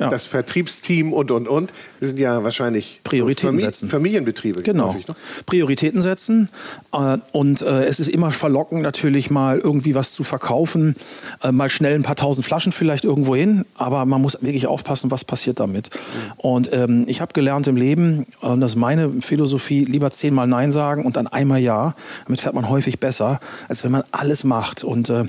[0.00, 0.08] ja.
[0.08, 1.72] das Vertriebsteam und, und, und.
[2.00, 3.88] Das sind ja wahrscheinlich Prioritäten Famili setzen.
[3.88, 4.62] Familienbetriebe.
[4.62, 4.96] Genau.
[4.98, 5.14] Ich, ne?
[5.46, 6.48] Prioritäten setzen.
[6.92, 10.94] Äh, und äh, es ist immer verlockend, natürlich mal irgendwie was zu verkaufen.
[11.42, 13.64] Äh, mal schnell ein paar tausend Flaschen vielleicht irgendwo hin.
[13.74, 15.90] Aber man muss wirklich aufpassen, was passiert damit.
[15.90, 16.32] Mhm.
[16.38, 20.72] Und ähm, ich habe gelernt im Leben, und das ist meine Philosophie, lieber zehnmal Nein
[20.72, 21.94] sagen und dann einmal Ja.
[22.24, 24.82] Damit fährt man häufig besser, als wenn man alles macht.
[24.82, 25.24] Und äh,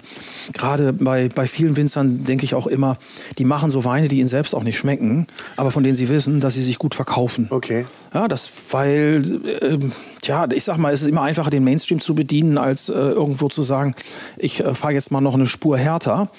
[0.54, 2.98] gerade bei, bei vielen Winzern denke ich auch immer,
[3.38, 6.08] die machen so Weine, die ihnen selbst auch auch nicht schmecken, aber von denen sie
[6.08, 7.48] wissen, dass sie sich gut verkaufen.
[7.50, 7.86] Okay.
[8.14, 9.80] Ja, das, weil, äh,
[10.22, 13.48] tja, ich sag mal, es ist immer einfacher, den Mainstream zu bedienen, als äh, irgendwo
[13.48, 13.96] zu sagen,
[14.38, 16.30] ich äh, fahre jetzt mal noch eine Spur härter.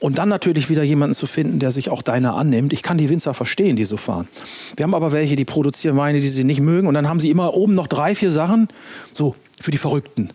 [0.00, 2.72] Und dann natürlich wieder jemanden zu finden, der sich auch deiner annimmt.
[2.72, 4.28] Ich kann die Winzer verstehen, die so fahren.
[4.76, 6.88] Wir haben aber welche, die produzieren Weine, die sie nicht mögen.
[6.88, 8.68] Und dann haben sie immer oben noch drei, vier Sachen.
[9.14, 10.30] So, für die Verrückten.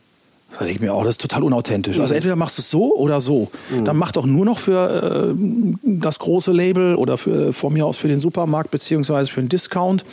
[0.58, 1.94] Da denke ich mir auch, das ist total unauthentisch.
[1.94, 2.04] Also mhm.
[2.04, 3.50] Also entweder machst du es so oder so.
[3.70, 3.86] Mhm.
[3.86, 5.36] Dann mach doch nur noch für äh,
[5.84, 10.04] das große Label oder für, von mir aus für den Supermarkt beziehungsweise für den Discount.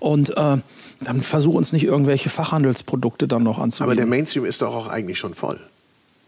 [0.00, 0.56] Und äh,
[1.00, 3.84] dann versuch uns nicht irgendwelche Fachhandelsprodukte dann noch anzubieten.
[3.84, 5.58] Aber der Mainstream ist doch auch eigentlich schon voll.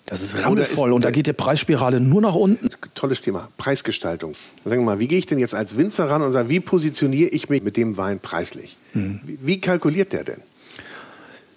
[0.06, 2.68] Das ist rammelvoll und da geht die Preisspirale nur nach unten.
[2.96, 4.34] Tolles Thema, Preisgestaltung.
[4.64, 7.30] Sagen wir mal, wie gehe ich denn jetzt als Winzer ran und sage, wie positioniere
[7.30, 8.76] ich mich mit dem Wein preislich?
[8.92, 9.20] Mhm.
[9.24, 10.40] Wie, wie kalkuliert der denn?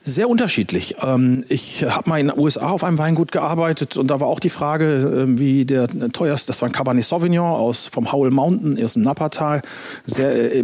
[0.05, 0.97] Sehr unterschiedlich.
[1.01, 4.41] Ähm, ich habe mal in den USA auf einem Weingut gearbeitet und da war auch
[4.41, 8.83] die Frage, ähm, wie der teuerste, das war ein Cabernet Sauvignon aus vom Howell Mountain
[8.83, 9.61] aus dem Nappertal,
[10.05, 10.63] sehr, äh,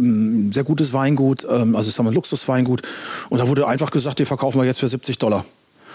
[0.52, 2.82] sehr gutes Weingut, ähm, also ich sag mal Luxusweingut.
[3.30, 5.46] Und da wurde einfach gesagt, die verkaufen wir jetzt für 70 Dollar.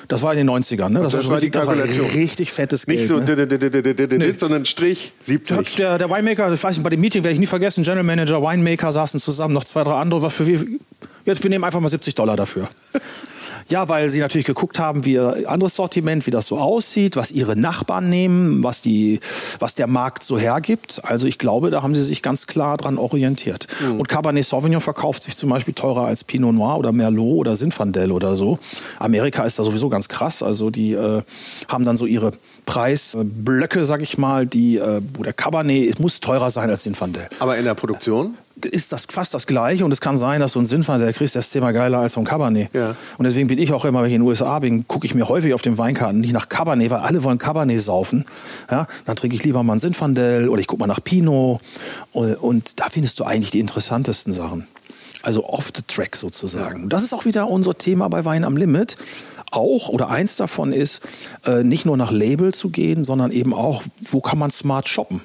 [0.08, 0.90] Das war in den 90ern.
[0.90, 1.02] Ne?
[1.02, 2.10] Das, das war die Kalkulation.
[2.12, 3.00] richtig fettes Geld.
[3.00, 4.36] Nicht so, ne?
[4.38, 5.76] sondern Strich 70.
[5.76, 8.42] Der, der Winemaker, ich weiß nicht, bei dem Meeting werde ich nie vergessen, General Manager,
[8.42, 10.22] Winemaker saßen zusammen, noch zwei, drei andere.
[10.24, 10.80] Was für wie?
[11.26, 12.68] Jetzt, wir nehmen einfach mal 70 Dollar dafür.
[13.68, 17.32] Ja, weil sie natürlich geguckt haben, wie ihr anderes Sortiment, wie das so aussieht, was
[17.32, 19.20] ihre Nachbarn nehmen, was, die,
[19.60, 21.02] was der Markt so hergibt.
[21.04, 23.66] Also ich glaube, da haben sie sich ganz klar dran orientiert.
[23.82, 24.00] Mhm.
[24.00, 28.12] Und Cabernet Sauvignon verkauft sich zum Beispiel teurer als Pinot Noir oder Merlot oder Zinfandel
[28.12, 28.60] oder so.
[29.00, 30.44] Amerika ist da sowieso ganz krass.
[30.44, 31.24] Also die äh,
[31.68, 32.32] haben dann so ihre
[32.68, 37.28] Preisblöcke, sag ich mal, die, äh, wo der Cabernet muss teurer sein als Zinfandel.
[37.40, 38.36] Aber in der Produktion?
[38.64, 41.36] Ist das fast das Gleiche und es kann sein, dass so ein Sinnfall, der kriegst
[41.36, 42.74] das Thema geiler als so ein Cabernet.
[42.74, 42.96] Ja.
[43.18, 45.28] Und deswegen bin ich auch immer, wenn ich in den USA bin, gucke ich mir
[45.28, 48.26] häufig auf den Weinkarten nicht nach Cabernet, weil alle wollen Cabernet saufen.
[48.72, 51.60] Ja, dann trinke ich lieber mal ein Zinfandel oder ich gucke mal nach Pinot
[52.14, 54.68] und, und, da findest du eigentlich die interessantesten Sachen.
[55.22, 56.84] Also off the track sozusagen.
[56.84, 56.88] Ja.
[56.90, 58.98] Das ist auch wieder unser Thema bei Wein am Limit
[59.52, 61.02] auch oder eins davon ist,
[61.46, 65.22] äh, nicht nur nach Label zu gehen, sondern eben auch, wo kann man smart shoppen.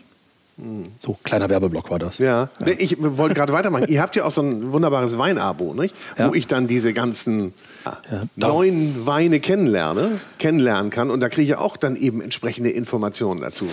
[0.99, 2.19] So, kleiner Werbeblock war das.
[2.19, 2.67] Ja, ja.
[2.79, 3.87] ich wollte gerade weitermachen.
[3.89, 5.95] Ihr habt ja auch so ein wunderbares Weinabo, nicht?
[6.19, 6.29] Ja.
[6.29, 11.11] wo ich dann diese ganzen ja, neuen Weine kennenlerne, kennenlernen kann.
[11.11, 13.67] Und da kriege ich auch dann eben entsprechende Informationen dazu.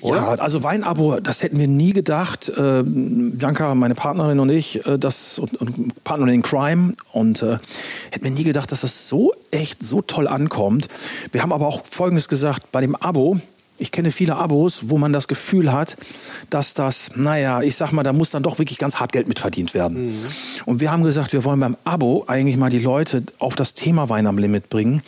[0.00, 0.16] Oder?
[0.16, 2.48] Ja, also Weinabo, das hätten wir nie gedacht.
[2.48, 6.92] Äh, Bianca, meine Partnerin und ich, äh, das und, und Partnerin in Crime.
[7.12, 7.58] Und äh,
[8.10, 10.88] hätten wir nie gedacht, dass das so echt so toll ankommt.
[11.32, 13.38] Wir haben aber auch Folgendes gesagt, bei dem Abo,
[13.80, 15.96] ich kenne viele Abos, wo man das Gefühl hat,
[16.50, 19.72] dass das, naja, ich sag mal, da muss dann doch wirklich ganz hart Geld mitverdient
[19.72, 20.08] werden.
[20.08, 20.26] Mhm.
[20.66, 24.08] Und wir haben gesagt, wir wollen beim Abo eigentlich mal die Leute auf das Thema
[24.10, 25.02] Wein am Limit bringen.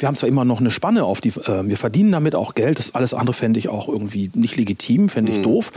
[0.00, 2.80] Wir haben zwar immer noch eine Spanne auf die, äh, wir verdienen damit auch Geld.
[2.80, 5.44] Das alles andere fände ich auch irgendwie nicht legitim, fände ich mhm.
[5.44, 5.72] doof.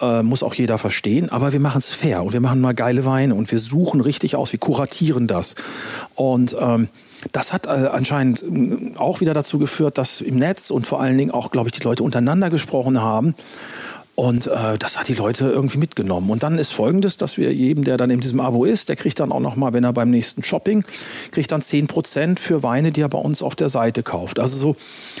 [0.00, 0.20] Ja.
[0.20, 1.30] Äh, muss auch jeder verstehen.
[1.30, 4.34] Aber wir machen es fair und wir machen mal geile Weine und wir suchen richtig
[4.34, 5.54] aus, wir kuratieren das.
[6.16, 6.88] Und ähm,
[7.32, 11.16] das hat äh, anscheinend äh, auch wieder dazu geführt, dass im Netz und vor allen
[11.18, 13.34] Dingen auch, glaube ich, die Leute untereinander gesprochen haben.
[14.16, 16.30] Und äh, das hat die Leute irgendwie mitgenommen.
[16.30, 19.20] Und dann ist folgendes, dass wir jedem, der dann in diesem Abo ist, der kriegt
[19.20, 20.84] dann auch nochmal, wenn er beim nächsten Shopping,
[21.32, 24.38] kriegt dann 10% für Weine, die er bei uns auf der Seite kauft.
[24.38, 24.76] Also so,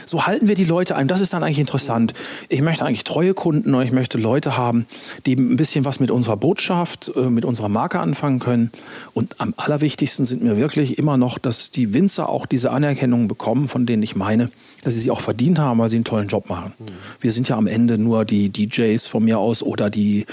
[0.06, 1.08] so halten wir die Leute ein.
[1.08, 2.14] Das ist dann eigentlich interessant.
[2.48, 4.86] Ich möchte eigentlich treue Kunden und ich möchte Leute haben,
[5.26, 8.72] die ein bisschen was mit unserer Botschaft, äh, mit unserer Marke anfangen können.
[9.12, 13.68] Und am allerwichtigsten sind mir wirklich immer noch, dass die Winzer auch diese Anerkennung bekommen,
[13.68, 14.48] von denen ich meine,
[14.82, 16.72] dass sie sie auch verdient haben, weil sie einen tollen Job machen.
[16.78, 16.84] Mhm.
[17.20, 20.26] Wir sind ja am Ende nur die DJs von mir aus oder die,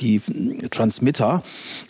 [0.00, 0.20] die
[0.70, 1.42] Transmitter.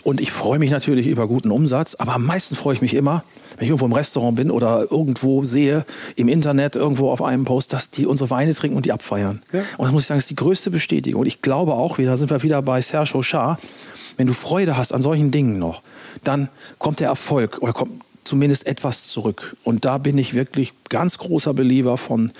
[0.04, 3.24] Und ich freue mich natürlich über guten Umsatz, aber am meisten freue ich mich immer,
[3.56, 5.84] wenn ich irgendwo im Restaurant bin oder irgendwo sehe,
[6.16, 9.42] im Internet, irgendwo auf einem Post, dass die unsere Weine trinken und die abfeiern.
[9.52, 9.60] Ja.
[9.76, 11.20] Und das muss ich sagen, ist die größte Bestätigung.
[11.20, 13.60] Und ich glaube auch wieder, sind wir wieder bei Serge Auchard,
[14.16, 15.82] wenn du Freude hast an solchen Dingen noch,
[16.24, 17.92] dann kommt der Erfolg oder kommt
[18.30, 19.56] zumindest etwas zurück.
[19.64, 22.30] Und da bin ich wirklich ganz großer Believer von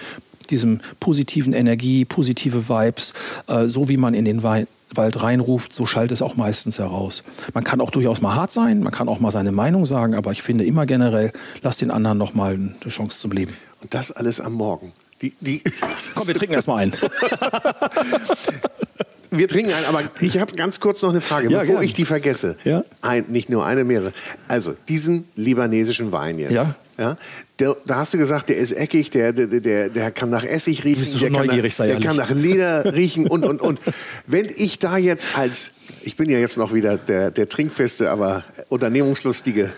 [0.50, 3.12] diesem positiven Energie, positive Vibes,
[3.48, 7.24] äh, so wie man in den Wald reinruft, so schallt es auch meistens heraus.
[7.54, 10.30] Man kann auch durchaus mal hart sein, man kann auch mal seine Meinung sagen, aber
[10.30, 13.56] ich finde immer generell, lass den anderen noch mal eine Chance zum Leben.
[13.80, 14.92] Und das alles am Morgen.
[15.22, 15.62] Die, die
[16.14, 16.92] Komm, wir trinken erstmal ein.
[19.30, 21.84] wir trinken ein, aber ich habe ganz kurz noch eine Frage, ja, bevor gern.
[21.84, 22.56] ich die vergesse.
[22.64, 22.84] Ja?
[23.00, 24.12] Ein, nicht nur eine, mehrere.
[24.48, 26.52] Also, diesen libanesischen Wein jetzt.
[26.52, 26.74] Ja.
[26.98, 27.16] Ja,
[27.58, 30.84] der, da hast du gesagt, der ist eckig, der, der, der, der kann nach Essig
[30.84, 33.80] riechen, so der, kann nach, der kann nach Leder riechen und, und, und.
[34.26, 35.70] Wenn ich da jetzt als,
[36.02, 39.72] ich bin ja jetzt noch wieder der, der trinkfeste, aber unternehmungslustige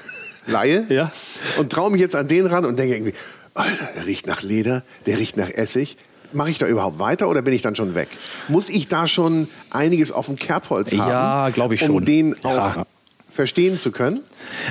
[0.49, 1.13] Laie ja.
[1.59, 3.15] und traue mich jetzt an den ran und denke irgendwie,
[3.55, 5.99] Alter, der riecht nach Leder, der riecht nach Essig
[6.35, 8.09] mache ich da überhaupt weiter oder bin ich dann schon weg?
[8.49, 11.11] Muss ich da schon einiges auf dem Kerbholz haben?
[11.11, 11.91] Ja, glaube ich schon.
[11.91, 12.87] Um den auch ja
[13.33, 14.21] verstehen zu können?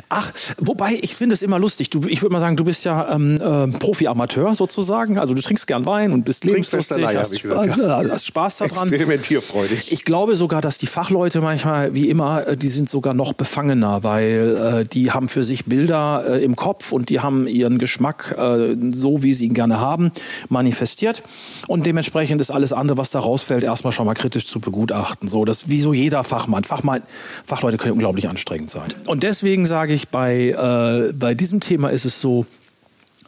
[0.10, 1.90] Ach, wobei ich finde es immer lustig.
[1.90, 5.18] Du, ich würde mal sagen, du bist ja ähm, äh, Profi-Amateur sozusagen.
[5.18, 8.04] Also du trinkst gern Wein und bist lebenslustig, hast, ich gesagt, ja.
[8.10, 8.88] hast Spaß daran.
[8.90, 9.92] Experimentierfreudig.
[9.92, 14.04] Ich glaube sogar, dass die Fachleute manchmal, wie immer, äh, die sind sogar noch befangener,
[14.04, 18.36] weil äh, die haben für sich Bilder äh, im Kopf und die haben ihren Geschmack
[18.38, 20.12] äh, so, wie sie ihn gerne haben,
[20.50, 21.24] manifestiert.
[21.68, 25.28] Und dementsprechend ist alles andere, was da rausfällt, erstmal schon mal kritisch zu begutachten.
[25.28, 26.64] So, das wie so jeder Fachmann.
[26.64, 27.02] Fachmann
[27.46, 28.94] Fachleute können unglaublich anstrengend anstrengend sein.
[29.08, 32.46] Und deswegen sage ich, bei, äh, bei diesem Thema ist es so,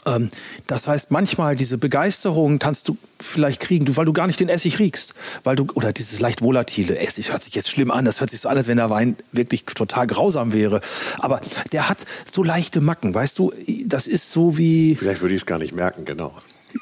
[0.05, 0.29] ähm,
[0.67, 4.79] das heißt, manchmal diese Begeisterung kannst du vielleicht kriegen, weil du gar nicht den Essig
[4.79, 5.13] riechst.
[5.43, 8.03] Weil du, oder dieses leicht volatile Essig hört sich jetzt schlimm an.
[8.03, 10.81] Das hört sich so an, als wenn der Wein wirklich total grausam wäre.
[11.19, 11.39] Aber
[11.71, 11.99] der hat
[12.31, 13.53] so leichte Macken, weißt du?
[13.85, 14.95] Das ist so wie.
[14.95, 16.33] Vielleicht würde ich es gar nicht merken, genau.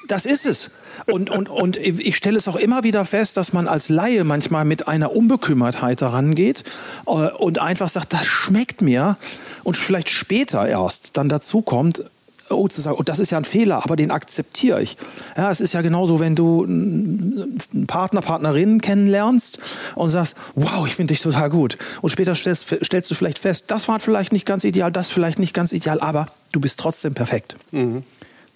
[0.08, 0.71] Das ist es.
[1.08, 4.65] Und, und, und ich stelle es auch immer wieder fest, dass man als Laie manchmal
[4.65, 6.63] mit einer Unbekümmertheit herangeht
[7.06, 9.17] äh, und einfach sagt, das schmeckt mir
[9.63, 12.04] und vielleicht später erst dann dazu kommt,
[12.49, 14.97] oh, zu sagen, oh, das ist ja ein Fehler, aber den akzeptiere ich.
[15.38, 19.60] Ja, es ist ja genauso, wenn du einen Partner, Partnerin kennenlernst
[19.95, 21.77] und sagst, wow, ich finde dich total gut.
[22.01, 25.39] Und später stellst, stellst, du vielleicht fest, das war vielleicht nicht ganz ideal, das vielleicht
[25.39, 27.56] nicht ganz ideal, aber du bist trotzdem perfekt.
[27.71, 28.04] Mhm.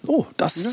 [0.06, 0.56] Oh, das...
[0.62, 0.70] Ja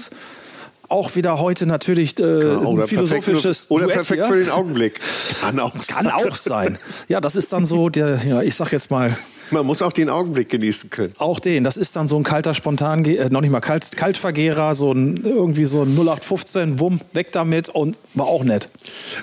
[0.93, 4.99] auch wieder heute natürlich äh, ein philosophisches perfekt, Oder Duett perfekt für den Augenblick.
[5.41, 6.77] Kann auch, Kann auch sein.
[7.07, 9.17] Ja, das ist dann so der, ja, ich sag jetzt mal,
[9.51, 11.13] man muss auch den Augenblick genießen können.
[11.17, 11.63] Auch den.
[11.63, 15.23] Das ist dann so ein kalter Spontan, äh, noch nicht mal kalt, Kaltvergehrer, so ein,
[15.23, 18.69] irgendwie so ein 0815, wumm, weg damit und war auch nett.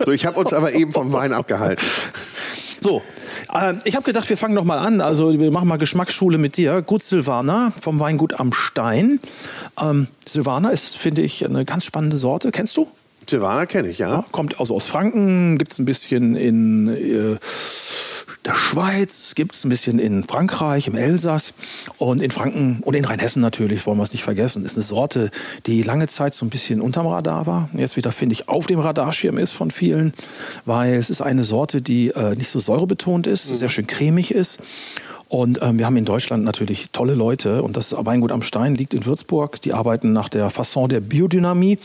[0.05, 1.87] So, ich habe uns aber eben vom Wein abgehalten.
[2.81, 3.03] So,
[3.53, 5.01] äh, ich habe gedacht, wir fangen noch mal an.
[5.01, 6.81] Also wir machen mal Geschmacksschule mit dir.
[6.83, 9.21] Gut Silvaner vom Weingut am Stein.
[9.81, 12.51] Ähm, Silvaner ist, finde ich, eine ganz spannende Sorte.
[12.51, 12.89] Kennst du?
[13.29, 14.09] Silvaner kenne ich, ja.
[14.09, 14.25] ja.
[14.33, 17.39] Kommt also aus Franken, gibt es ein bisschen in äh,
[18.47, 21.53] der Schweiz, gibt es ein bisschen in Frankreich, im Elsass
[21.99, 24.65] und in Franken und in Rheinhessen natürlich, wollen wir es nicht vergessen.
[24.65, 25.31] Ist eine Sorte,
[25.67, 27.69] die lange Zeit so ein bisschen unterm Radar war.
[27.75, 30.15] Jetzt wieder, finde ich, auf dem Radarschirm ist von vielen,
[30.65, 33.55] weil es ist eine Sorte, die äh, nicht so säurebetont ist, mhm.
[33.55, 34.61] sehr schön cremig ist
[35.31, 38.95] und ähm, wir haben in Deutschland natürlich tolle Leute und das Weingut am Stein liegt
[38.95, 39.61] in Würzburg.
[39.61, 41.79] Die arbeiten nach der Fasson der Biodynamie,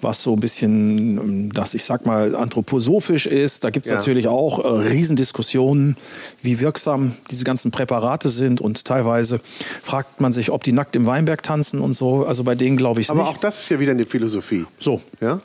[0.00, 3.62] was so ein bisschen, ähm, das ich sag mal, anthroposophisch ist.
[3.62, 3.96] Da gibt es ja.
[3.96, 5.96] natürlich auch äh, Riesendiskussionen,
[6.42, 9.40] wie wirksam diese ganzen Präparate sind und teilweise
[9.84, 12.26] fragt man sich, ob die nackt im Weinberg tanzen und so.
[12.26, 13.22] Also bei denen glaube ich es nicht.
[13.22, 14.66] Aber auch das ist ja wieder eine Philosophie.
[14.80, 15.00] So.
[15.20, 15.40] Ja?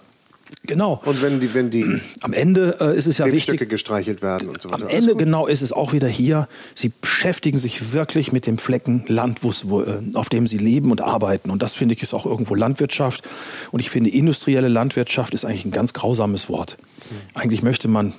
[0.68, 1.02] Genau.
[1.06, 1.86] Und wenn die, wenn die
[2.22, 4.84] am Ende äh, ist es ja wichtig, gestreichelt werden und so weiter.
[4.84, 6.48] Am Ende genau ist es auch wieder hier.
[6.74, 11.02] Sie beschäftigen sich wirklich mit dem Flecken Land, wo, äh, auf dem sie leben und
[11.02, 11.50] arbeiten.
[11.50, 13.28] Und das finde ich ist auch irgendwo Landwirtschaft.
[13.72, 16.78] Und ich finde industrielle Landwirtschaft ist eigentlich ein ganz grausames Wort.
[17.10, 17.16] Mhm.
[17.40, 18.14] Eigentlich möchte man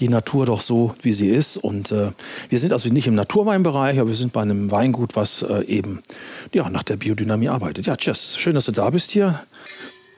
[0.00, 1.56] die Natur doch so, wie sie ist.
[1.56, 2.10] Und äh,
[2.48, 6.02] wir sind also nicht im Naturweinbereich, aber wir sind bei einem Weingut, was äh, eben
[6.52, 7.86] ja, nach der Biodynamie arbeitet.
[7.86, 8.36] Ja, tschüss.
[8.36, 9.44] Schön, dass du da bist hier.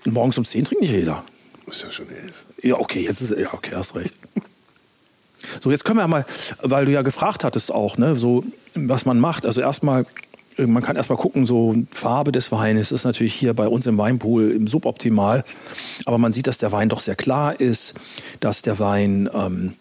[0.05, 1.25] Morgens um 10 trinkt nicht jeder.
[1.67, 2.45] Ist ja schon elf.
[2.63, 4.15] Ja, okay, jetzt ist ja okay, hast recht.
[5.63, 6.25] So, jetzt können wir mal,
[6.61, 9.47] weil du ja gefragt hattest auch, ne, so was man macht.
[9.47, 10.05] Also erstmal,
[10.57, 13.97] äh, man kann erstmal gucken, so Farbe des Weines ist natürlich hier bei uns im
[13.97, 15.45] Weinpool im suboptimal.
[16.05, 17.95] Aber man sieht, dass der Wein doch sehr klar ist,
[18.41, 19.75] dass der Wein, ähm,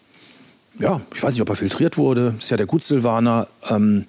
[0.78, 3.48] ja, ich weiß nicht, ob er filtriert wurde, ist ja der Gutsilvaner.
[3.68, 4.06] Ähm,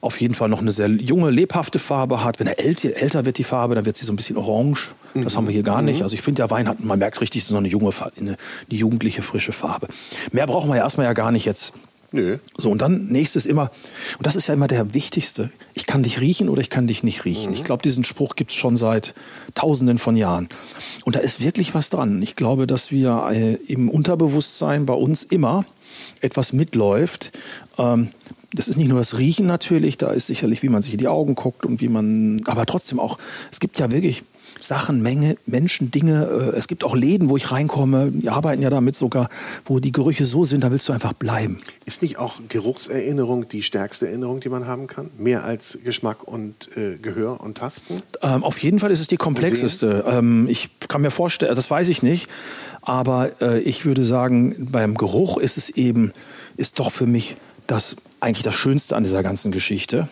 [0.00, 2.40] auf jeden Fall noch eine sehr junge, lebhafte Farbe hat.
[2.40, 4.94] Wenn er älter, älter wird, die Farbe, dann wird sie so ein bisschen orange.
[5.14, 5.98] Das haben wir hier gar nicht.
[5.98, 6.02] Mhm.
[6.04, 8.36] Also ich finde, der Wein hat, man merkt richtig, so eine junge, eine, eine
[8.68, 9.88] jugendliche, frische Farbe.
[10.32, 11.72] Mehr brauchen wir ja erstmal ja gar nicht jetzt.
[12.10, 12.38] Nö.
[12.56, 13.70] So, und dann nächstes immer,
[14.16, 17.02] und das ist ja immer der wichtigste, ich kann dich riechen oder ich kann dich
[17.02, 17.50] nicht riechen.
[17.50, 17.54] Mhm.
[17.54, 19.14] Ich glaube, diesen Spruch gibt es schon seit
[19.54, 20.48] tausenden von Jahren.
[21.04, 22.22] Und da ist wirklich was dran.
[22.22, 25.66] Ich glaube, dass wir äh, im Unterbewusstsein bei uns immer
[26.20, 27.32] etwas mitläuft,
[27.76, 28.08] ähm,
[28.52, 31.08] das ist nicht nur das Riechen natürlich, da ist sicherlich, wie man sich in die
[31.08, 33.18] Augen guckt und wie man, aber trotzdem auch,
[33.50, 34.24] es gibt ja wirklich
[34.60, 36.52] Sachen, Menge, Menschen, Dinge.
[36.54, 39.28] Äh, es gibt auch Läden, wo ich reinkomme, die arbeiten ja damit sogar,
[39.64, 41.58] wo die Gerüche so sind, da willst du einfach bleiben.
[41.84, 45.10] Ist nicht auch Geruchserinnerung die stärkste Erinnerung, die man haben kann?
[45.16, 48.02] Mehr als Geschmack und äh, Gehör und Tasten?
[48.22, 50.04] Ähm, auf jeden Fall ist es die komplexeste.
[50.08, 52.28] Ähm, ich kann mir vorstellen, das weiß ich nicht,
[52.82, 56.12] aber äh, ich würde sagen, beim Geruch ist es eben,
[56.56, 57.36] ist doch für mich
[57.68, 60.08] das eigentlich das Schönste an dieser ganzen Geschichte.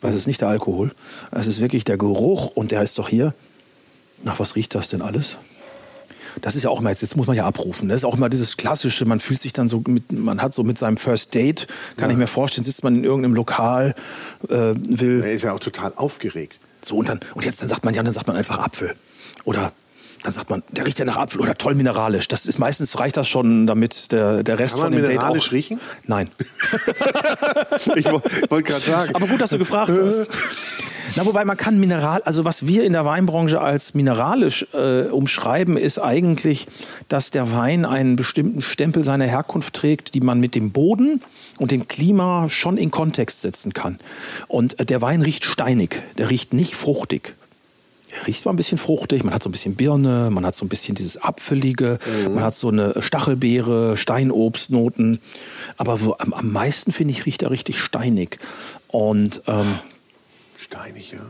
[0.00, 0.92] Weil es ist nicht der Alkohol,
[1.32, 3.34] es ist wirklich der Geruch und der ist doch hier.
[4.22, 5.36] Nach was riecht das denn alles?
[6.40, 7.88] Das ist ja auch immer, jetzt, jetzt muss man ja abrufen.
[7.88, 10.62] Das ist auch immer dieses Klassische, man fühlt sich dann so, mit, man hat so
[10.62, 12.12] mit seinem First Date, kann ja.
[12.12, 13.94] ich mir vorstellen, sitzt man in irgendeinem Lokal,
[14.48, 15.22] äh, will.
[15.24, 16.58] Er ist ja auch total aufgeregt.
[16.80, 18.94] So, und dann, und jetzt dann sagt man ja, dann sagt man einfach Apfel.
[19.44, 19.72] Oder
[20.22, 22.28] dann sagt man, der riecht ja nach Apfel oder toll mineralisch.
[22.28, 25.44] Das ist meistens reicht das schon, damit der, der Rest Kann man von dem mineralisch
[25.44, 25.52] Date auch.
[25.52, 25.80] riechen?
[26.06, 26.30] Nein.
[27.96, 29.14] ich wollte gerade sagen.
[29.14, 30.30] Aber gut, dass du gefragt hast.
[31.16, 35.76] Na, wobei man kann Mineral, also was wir in der Weinbranche als mineralisch äh, umschreiben,
[35.76, 36.68] ist eigentlich,
[37.08, 41.20] dass der Wein einen bestimmten Stempel seiner Herkunft trägt, die man mit dem Boden
[41.58, 43.98] und dem Klima schon in Kontext setzen kann.
[44.48, 47.34] Und äh, der Wein riecht steinig, der riecht nicht fruchtig
[48.26, 50.68] riecht zwar ein bisschen fruchtig, man hat so ein bisschen Birne, man hat so ein
[50.68, 52.34] bisschen dieses Apfelige, mhm.
[52.34, 55.20] man hat so eine Stachelbeere, Steinobstnoten.
[55.76, 58.38] Aber so am, am meisten, finde ich, riecht er richtig steinig.
[58.88, 59.78] Und ähm,
[60.58, 61.20] steinig, ja.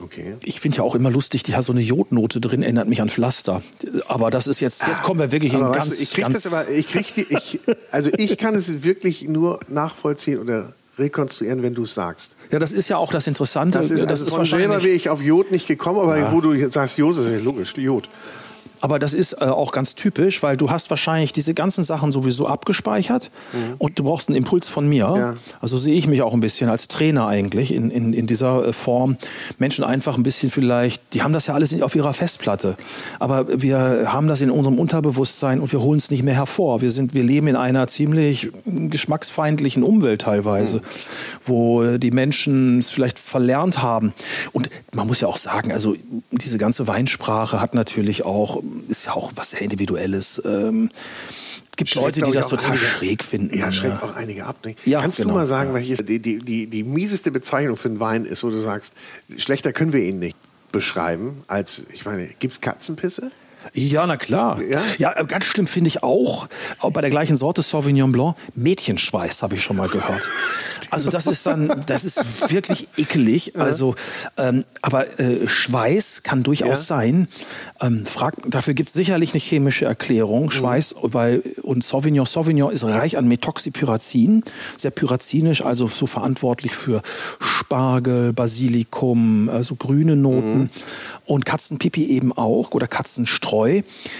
[0.00, 0.36] Okay.
[0.44, 3.10] Ich finde ja auch immer lustig, die hat so eine Jodnote drin, erinnert mich an
[3.10, 3.62] Pflaster.
[4.08, 6.42] Aber das ist jetzt, jetzt kommen wir wirklich aber in ganz, du, ich krieg ganz
[6.42, 11.62] das aber, ich krieg die, ich, also ich kann es wirklich nur nachvollziehen oder rekonstruieren,
[11.62, 12.36] wenn du es sagst.
[12.50, 13.78] Ja, das ist ja auch das Interessante.
[13.78, 16.32] Das ist, also das ist von selber wäre ich auf Jod nicht gekommen, aber ja.
[16.32, 18.08] wo du sagst Jod, ist ja logisch, Jod.
[18.82, 22.48] Aber das ist äh, auch ganz typisch, weil du hast wahrscheinlich diese ganzen Sachen sowieso
[22.48, 23.74] abgespeichert mhm.
[23.78, 25.14] und du brauchst einen Impuls von mir.
[25.16, 25.36] Ja.
[25.60, 28.72] Also sehe ich mich auch ein bisschen als Trainer eigentlich in, in, in dieser äh,
[28.72, 29.16] Form.
[29.58, 32.76] Menschen einfach ein bisschen vielleicht, die haben das ja alles auf ihrer Festplatte.
[33.20, 36.80] Aber wir haben das in unserem Unterbewusstsein und wir holen es nicht mehr hervor.
[36.80, 40.82] Wir, sind, wir leben in einer ziemlich geschmacksfeindlichen Umwelt teilweise, mhm.
[41.44, 44.12] wo die Menschen es vielleicht verlernt haben.
[44.50, 45.94] Und man muss ja auch sagen, also
[46.32, 50.40] diese ganze Weinsprache hat natürlich auch ist ja auch was sehr Individuelles.
[50.44, 50.90] Ähm,
[51.70, 53.56] es gibt schreckt, Leute, die das total einige, schräg finden.
[53.56, 54.02] Ja, ja.
[54.02, 54.64] auch einige ab.
[54.64, 54.74] Ne?
[54.84, 55.74] Ja, Kannst genau, du mal sagen, ja.
[55.74, 58.94] welche die, die, die, die mieseste Bezeichnung für einen Wein ist, wo du sagst,
[59.38, 60.36] schlechter können wir ihn nicht
[60.70, 63.30] beschreiben, als, ich meine, gibt es Katzenpisse?
[63.74, 64.60] Ja, na klar.
[64.62, 64.80] Ja?
[64.98, 66.48] Ja, äh, ganz schlimm finde ich auch,
[66.80, 70.28] auch bei der gleichen Sorte Sauvignon Blanc, Mädchenschweiß habe ich schon mal gehört.
[70.90, 73.56] Also das ist dann, das ist wirklich ekelig.
[73.58, 73.94] Also,
[74.36, 76.96] ähm, aber äh, Schweiß kann durchaus Ja.
[76.96, 77.28] sein.
[77.80, 80.44] Ähm, frag, dafür gibt es sicherlich eine chemische Erklärung.
[80.46, 80.50] Mhm.
[80.50, 84.44] Schweiß, weil und Sauvignon, Sauvignon ist reich an Methoxypyrazin,
[84.76, 87.00] sehr pyrazinisch, also so verantwortlich für
[87.40, 90.70] Spargel, Basilikum, also grüne Noten Mhm.
[91.24, 93.51] und Katzenpipi eben auch oder Katzenstreu.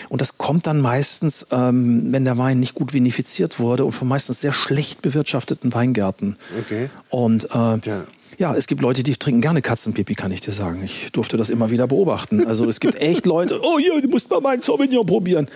[0.08, 4.08] Und das kommt dann meistens, ähm, wenn der Wein nicht gut vinifiziert wurde und von
[4.08, 6.36] meistens sehr schlecht bewirtschafteten Weingärten.
[6.60, 6.90] Okay.
[7.08, 8.04] Und äh, Tja.
[8.42, 10.82] Ja, es gibt Leute, die trinken gerne Katzenpipi, kann ich dir sagen.
[10.84, 12.44] Ich durfte das immer wieder beobachten.
[12.44, 15.46] Also es gibt echt Leute, oh ja, du musst mal meinen Sauvignon probieren.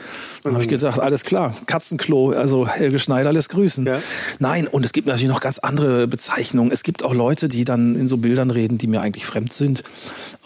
[0.45, 3.87] Dann habe ich gesagt, alles klar, Katzenklo, also Helge Schneider lässt grüßen.
[3.87, 3.99] Ja.
[4.39, 6.71] Nein, und es gibt natürlich noch ganz andere Bezeichnungen.
[6.71, 9.83] Es gibt auch Leute, die dann in so Bildern reden, die mir eigentlich fremd sind.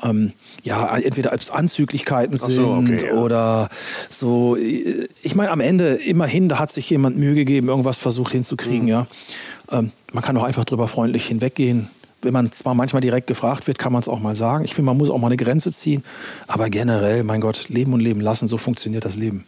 [0.03, 3.13] Ähm, ja, entweder als Anzüglichkeiten Ach sind so, okay, ja.
[3.21, 3.69] oder
[4.09, 4.57] so.
[4.57, 8.89] Ich meine, am Ende immerhin, da hat sich jemand Mühe gegeben, irgendwas versucht hinzukriegen, Mhm.
[8.89, 9.07] ja.
[9.71, 11.91] Ähm, man kann auch einfach drüber freundlich hinweggehen.
[12.23, 14.65] Wenn man zwar manchmal direkt gefragt wird, kann man es auch mal sagen.
[14.65, 16.05] Ich finde, man muss auch mal eine Grenze ziehen.
[16.47, 19.45] Aber generell, mein Gott, leben und leben lassen, so funktioniert das Leben.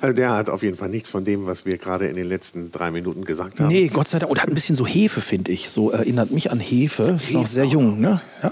[0.00, 2.72] Also der hat auf jeden Fall nichts von dem, was wir gerade in den letzten
[2.72, 3.68] drei Minuten gesagt haben.
[3.68, 4.30] Nee, Gott sei Dank.
[4.30, 5.70] Und hat ein bisschen so Hefe, finde ich.
[5.70, 7.18] So erinnert mich an Hefe.
[7.22, 8.20] Ist noch sehr jung, ne?
[8.42, 8.50] Ja?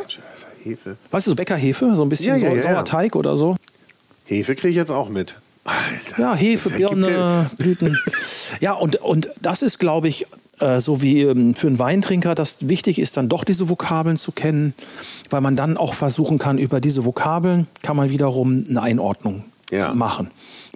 [0.63, 0.97] Hefe.
[1.11, 1.95] Weißt du, so Bäckerhefe?
[1.97, 2.63] So ein bisschen Ja, ja, so, ja.
[2.63, 3.57] Sauerteig oder so?
[4.27, 5.37] Hefe kriege ich jetzt auch mit.
[5.65, 6.21] Alter.
[6.21, 7.99] Ja, Hefe, Birne, Blüten.
[8.61, 10.27] Ja, und, und das ist, glaube ich,
[10.61, 14.33] äh, so wie ähm, für einen Weintrinker, das wichtig ist, dann doch diese Vokabeln zu
[14.33, 14.75] kennen,
[15.31, 19.95] weil man dann auch versuchen kann, über diese Vokabeln kann man wiederum eine Einordnung Ja.
[19.95, 20.31] machen,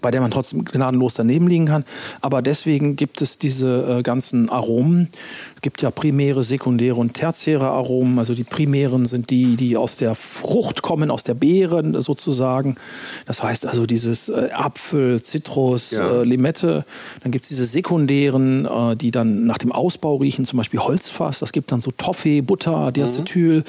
[0.05, 1.83] bei der man trotzdem gnadenlos daneben liegen kann.
[2.21, 5.09] Aber deswegen gibt es diese äh, ganzen Aromen.
[5.57, 8.19] Es gibt ja primäre, sekundäre und tertiäre Aromen.
[8.19, 12.77] Also die primären sind die, die aus der Frucht kommen, aus der Beeren sozusagen.
[13.25, 16.21] Das heißt also dieses äh, Apfel, Zitrus, Ja.
[16.21, 16.85] äh, Limette.
[17.23, 21.39] Dann gibt es diese sekundären, äh, die dann nach dem Ausbau riechen, zum Beispiel Holzfass.
[21.39, 23.65] Das gibt dann so Toffee, Butter, Diacetyl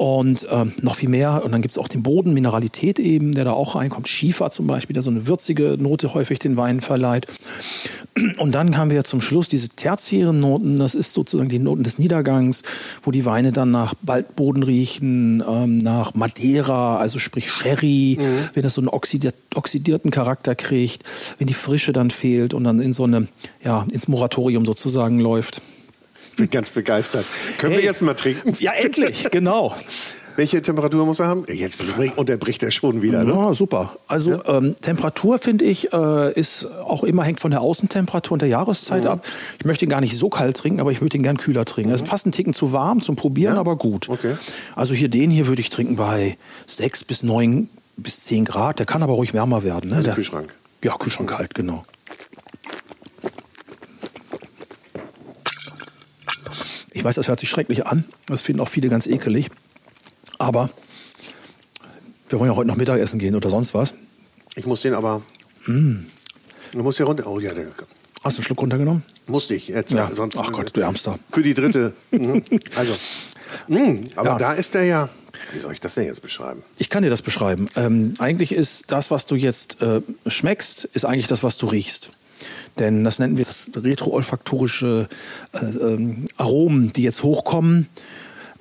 [0.00, 1.44] und ähm, noch viel mehr.
[1.44, 4.08] Und dann gibt es auch den Boden, Mineralität eben, der da auch reinkommt.
[4.08, 7.26] Schiefer zum Beispiel, der so eine würzige Note häufig den Wein verleiht.
[8.38, 10.78] Und dann haben wir zum Schluss diese tertiären Noten.
[10.78, 12.62] Das ist sozusagen die Noten des Niedergangs,
[13.02, 18.16] wo die Weine dann nach Waldboden riechen, ähm, nach Madeira, also sprich Sherry,
[18.54, 21.04] wenn das so einen oxidiert, oxidierten Charakter kriegt,
[21.36, 23.28] wenn die Frische dann fehlt und dann in so eine,
[23.62, 25.60] ja, ins Moratorium sozusagen läuft.
[26.30, 27.24] Ich bin ganz begeistert.
[27.58, 27.86] Können wir Hey.
[27.86, 28.54] jetzt mal trinken?
[28.60, 29.74] Ja, endlich, genau.
[30.36, 31.44] Welche Temperatur muss er haben?
[31.52, 31.82] Jetzt
[32.16, 33.32] unterbricht er schon wieder, ne?
[33.34, 33.96] Ja, super.
[34.06, 38.48] Also ähm, Temperatur finde ich äh, ist auch immer hängt von der Außentemperatur und der
[38.48, 39.26] Jahreszeit ab.
[39.58, 41.90] Ich möchte ihn gar nicht so kalt trinken, aber ich würde ihn gern kühler trinken.
[41.90, 43.60] Das ist fast ein Ticken zu warm zum Probieren, Ja?
[43.60, 44.08] aber gut.
[44.08, 44.36] Okay.
[44.76, 48.78] Also hier den hier würde ich trinken bei 6 bis 9 bis 10 Grad.
[48.78, 49.90] Der kann aber ruhig wärmer werden.
[49.90, 49.96] Ne?
[49.96, 50.54] Also der, Kühlschrank.
[50.82, 51.84] Ja, Kühlschrank kalt, genau.
[56.92, 58.04] Ich weiß, das hört sich schrecklich an.
[58.26, 59.48] Das finden auch viele ganz ekelig.
[60.38, 60.70] Aber
[62.28, 63.94] wir wollen ja heute noch Mittagessen gehen oder sonst was.
[64.56, 65.22] Ich muss den aber.
[65.66, 66.06] Mm.
[66.72, 67.26] Du musst ja runter.
[67.26, 67.66] Oh ja, der
[68.22, 69.02] Hast du einen Schluck runtergenommen?
[69.26, 69.92] musste ich jetzt.
[69.92, 70.10] Ja.
[70.14, 71.18] Sonst, Ach Gott, du Ärmster.
[71.30, 71.94] Für die dritte.
[72.10, 72.42] Mhm.
[72.76, 72.94] Also.
[73.68, 74.38] Mhm, aber Ja.
[74.38, 75.08] da ist er ja.
[75.52, 76.62] Wie soll ich das denn jetzt beschreiben?
[76.76, 77.68] Ich kann dir das beschreiben.
[77.76, 82.10] Ähm, eigentlich ist das, was du jetzt äh, schmeckst, ist eigentlich das, was du riechst.
[82.78, 85.08] Denn das nennen wir das retroolfaktorische
[85.52, 87.88] äh, ähm, Aromen, die jetzt hochkommen.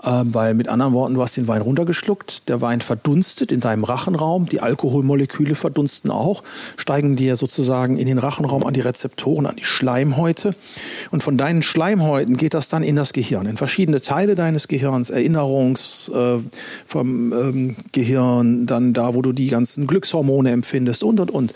[0.01, 3.84] Äh, weil mit anderen Worten, du hast den Wein runtergeschluckt, der Wein verdunstet in deinem
[3.84, 6.43] Rachenraum, die Alkoholmoleküle verdunsten auch,
[6.77, 10.55] steigen dir sozusagen in den Rachenraum an die Rezeptoren, an die Schleimhäute.
[11.11, 15.09] Und von deinen Schleimhäuten geht das dann in das Gehirn, in verschiedene Teile deines Gehirns,
[15.09, 16.38] Erinnerungs äh,
[16.86, 21.53] vom ähm, Gehirn, dann da, wo du die ganzen Glückshormone empfindest und, und, und.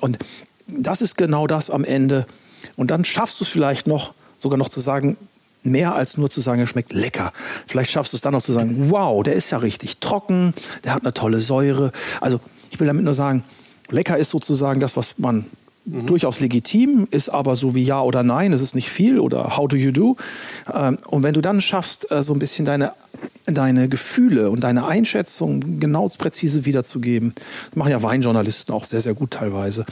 [0.00, 0.18] Und
[0.66, 2.26] das ist genau das am Ende.
[2.76, 5.16] Und dann schaffst du es vielleicht noch, sogar noch zu sagen,
[5.62, 7.32] mehr als nur zu sagen, er schmeckt lecker.
[7.66, 10.54] Vielleicht schaffst du es dann noch zu sagen, wow, der ist ja richtig trocken,
[10.84, 11.90] der hat eine tolle Säure.
[12.20, 12.40] Also
[12.70, 13.44] ich will damit nur sagen,
[13.90, 15.46] lecker ist sozusagen das, was man
[15.86, 19.68] durchaus legitim ist, aber so wie ja oder nein, es ist nicht viel oder how
[19.68, 20.16] do you do.
[20.72, 22.92] Ähm, Und wenn du dann schaffst, äh, so ein bisschen deine,
[23.44, 29.12] deine Gefühle und deine Einschätzung genau präzise wiederzugeben, das machen ja Weinjournalisten auch sehr, sehr
[29.12, 29.84] gut teilweise,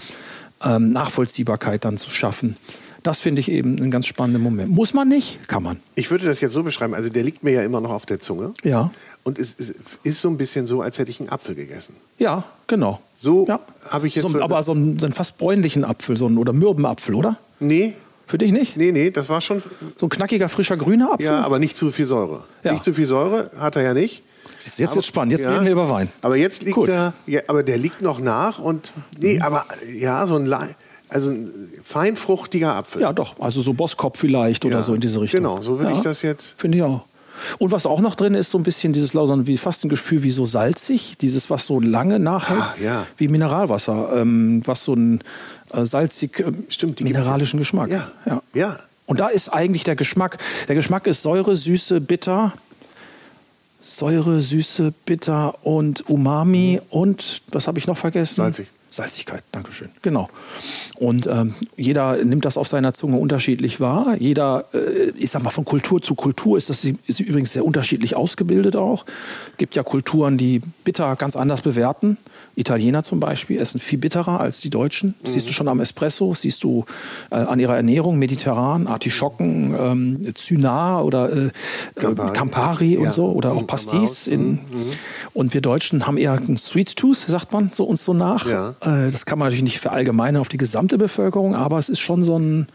[0.64, 2.56] ähm, Nachvollziehbarkeit dann zu schaffen.
[3.02, 4.70] Das finde ich eben einen ganz spannenden Moment.
[4.70, 5.80] Muss man nicht, kann man.
[5.96, 6.94] Ich würde das jetzt so beschreiben.
[6.94, 8.54] Also, der liegt mir ja immer noch auf der Zunge.
[8.62, 8.92] Ja.
[9.24, 11.96] Und es ist, ist so ein bisschen so, als hätte ich einen Apfel gegessen.
[12.18, 13.00] Ja, genau.
[13.16, 13.58] So ja.
[13.90, 16.38] habe ich jetzt So, so- aber so einen, so einen fast bräunlichen Apfel so einen,
[16.38, 17.38] oder Mürbenapfel, oder?
[17.60, 17.94] Nee,
[18.26, 18.76] Für dich nicht?
[18.76, 19.62] nee, nee, das war schon.
[19.98, 21.26] So ein knackiger, frischer, grüner Apfel?
[21.26, 22.44] Ja, aber nicht zu viel Säure.
[22.64, 22.72] Ja.
[22.72, 24.22] Nicht zu viel Säure hat er ja nicht.
[24.54, 25.32] Jetzt wird es spannend.
[25.32, 26.08] Jetzt ja, reden wir über Wein.
[26.22, 26.88] Aber jetzt liegt Gut.
[26.88, 29.42] er, ja, aber der liegt noch nach und nee, mhm.
[29.42, 30.52] aber ja, so ein
[31.08, 33.02] also ein feinfruchtiger Apfel.
[33.02, 33.38] Ja, doch.
[33.38, 35.42] Also so Bosskopf vielleicht oder ja, so in diese Richtung.
[35.42, 36.54] Genau, so würde ja, ich das jetzt.
[36.56, 37.04] Finde ich auch.
[37.58, 40.22] Und was auch noch drin ist, so ein bisschen dieses Lausern, wie fast ein Gefühl
[40.22, 43.06] wie so salzig, dieses, was so lange nachhält, ah, ja.
[43.16, 45.22] wie Mineralwasser, ähm, was so einen
[45.72, 47.90] äh, salzig äh, Stimmt, mineralischen Geschmack.
[47.90, 48.10] Ja.
[48.26, 48.42] ja.
[48.54, 48.78] ja.
[49.06, 50.38] Und da ist eigentlich der Geschmack.
[50.68, 52.52] Der Geschmack ist Säure, Süße, Bitter.
[53.82, 58.36] Säure, Süße, Bitter und Umami und was habe ich noch vergessen?
[58.36, 58.68] Salzig.
[58.92, 59.88] Salzigkeit, Dankeschön.
[60.02, 60.28] Genau.
[60.96, 64.16] Und ähm, jeder nimmt das auf seiner Zunge unterschiedlich wahr.
[64.18, 68.16] Jeder, äh, ich sag mal, von Kultur zu Kultur ist das ist übrigens sehr unterschiedlich
[68.16, 69.06] ausgebildet auch.
[69.52, 72.18] Es gibt ja Kulturen, die bitter ganz anders bewerten.
[72.54, 75.14] Italiener zum Beispiel essen viel bitterer als die Deutschen.
[75.22, 75.34] Das mhm.
[75.34, 76.84] siehst du schon am Espresso, siehst du
[77.30, 81.50] äh, an ihrer Ernährung, mediterran, Artischocken, ähm, Zynar oder äh,
[81.94, 83.10] Campari, Campari und ja.
[83.10, 84.26] so oder auch Pastis.
[84.26, 84.60] In, mhm.
[85.32, 88.46] Und wir Deutschen haben eher einen Sweet Tooth, sagt man so uns so nach.
[88.46, 88.74] Ja.
[88.82, 92.24] Äh, das kann man natürlich nicht verallgemeinern auf die gesamte Bevölkerung, aber es ist schon
[92.24, 92.68] so ein,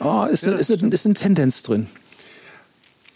[0.00, 0.52] oh, ist, ja.
[0.52, 1.88] ist, ist, ist eine Tendenz drin.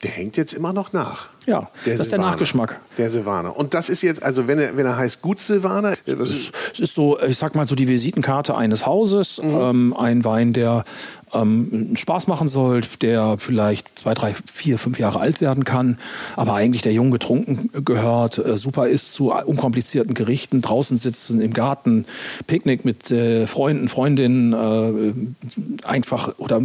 [0.02, 1.28] Der hängt jetzt immer noch nach.
[1.46, 2.80] Ja, der das ist der Nachgeschmack.
[2.96, 3.54] Der Silvaner.
[3.54, 5.94] Und das ist jetzt, also wenn er, wenn er heißt Gut Silvaner.
[6.06, 9.42] Es ist so, ich sag mal so die Visitenkarte eines Hauses.
[9.42, 9.54] Mhm.
[9.54, 10.84] Ähm, ein Wein, der
[11.33, 15.99] ähm, Spaß machen soll, der vielleicht zwei, drei, vier, fünf Jahre alt werden kann,
[16.37, 21.53] aber eigentlich der jung getrunken gehört, äh, super ist zu unkomplizierten Gerichten, draußen sitzen im
[21.53, 22.07] Garten,
[22.47, 26.61] Picknick mit äh, Freunden, Freundinnen, äh, einfach oder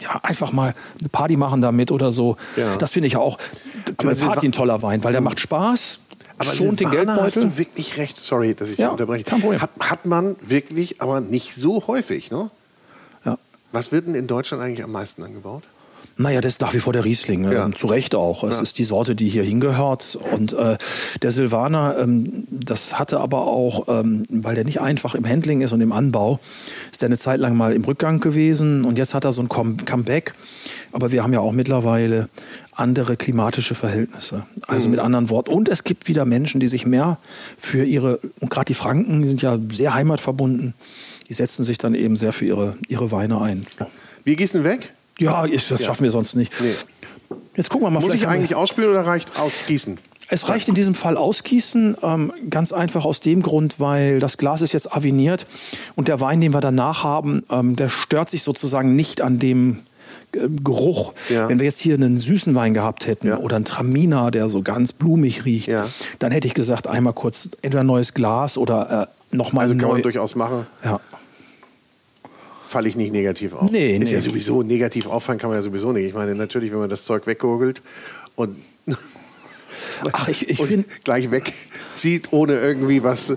[0.00, 2.36] ja, einfach mal eine Party machen damit oder so.
[2.56, 2.76] Ja.
[2.76, 3.38] Das finde ich auch
[3.98, 6.00] für eine Party ein toller Wein, weil der macht Spaß.
[6.38, 7.24] Aber schont den Geldbeutel.
[7.24, 8.16] hast du wirklich recht.
[8.16, 9.24] Sorry, dass ich ja, unterbreche.
[9.60, 12.50] Hat, hat man wirklich, aber nicht so häufig, ne?
[13.78, 15.62] Was wird denn in Deutschland eigentlich am meisten angebaut?
[16.20, 17.42] Naja, das ist nach wie vor der Riesling.
[17.42, 17.54] Ne?
[17.54, 17.70] Ja.
[17.70, 18.42] Zu Recht auch.
[18.42, 18.62] Es ja.
[18.62, 20.18] ist die Sorte, die hier hingehört.
[20.32, 20.76] Und äh,
[21.22, 25.72] der Silvaner, ähm, das hatte aber auch, ähm, weil der nicht einfach im Handling ist
[25.72, 26.40] und im Anbau,
[26.90, 28.84] ist der eine Zeit lang mal im Rückgang gewesen.
[28.84, 30.34] Und jetzt hat er so ein Comeback.
[30.90, 32.28] Aber wir haben ja auch mittlerweile
[32.72, 34.44] andere klimatische Verhältnisse.
[34.66, 34.96] Also mhm.
[34.96, 35.52] mit anderen Worten.
[35.52, 37.18] Und es gibt wieder Menschen, die sich mehr
[37.58, 40.74] für ihre, und gerade die Franken, die sind ja sehr heimatverbunden,
[41.28, 43.66] die setzen sich dann eben sehr für ihre, ihre Weine ein.
[44.24, 44.92] Wir gießen weg?
[45.18, 45.78] Ja, das ja.
[45.78, 46.52] schaffen wir sonst nicht.
[46.60, 46.74] Nee.
[47.56, 48.00] Jetzt gucken wir mal.
[48.00, 49.98] Muss ich eigentlich ausspülen oder reicht ausgießen?
[50.30, 54.60] Es reicht in diesem Fall ausgießen, ähm, ganz einfach aus dem Grund, weil das Glas
[54.60, 55.46] ist jetzt aviniert
[55.96, 59.80] und der Wein, den wir danach haben, ähm, der stört sich sozusagen nicht an dem
[60.32, 61.14] äh, Geruch.
[61.30, 61.48] Ja.
[61.48, 63.38] Wenn wir jetzt hier einen süßen Wein gehabt hätten ja.
[63.38, 65.86] oder einen Traminer, der so ganz blumig riecht, ja.
[66.18, 69.94] dann hätte ich gesagt, einmal kurz entweder neues Glas oder äh, nochmal Also kann neu.
[69.94, 70.66] man durchaus machen.
[70.84, 71.00] Ja
[72.68, 73.70] falle ich nicht negativ auf.
[73.70, 74.14] Nee, ist nee.
[74.14, 76.06] ja sowieso, negativ auffallen kann man ja sowieso nicht.
[76.06, 77.80] Ich meine, natürlich, wenn man das Zeug weggurgelt
[78.36, 78.56] und,
[80.12, 83.36] Ach, ich, ich und gleich wegzieht, ohne irgendwie was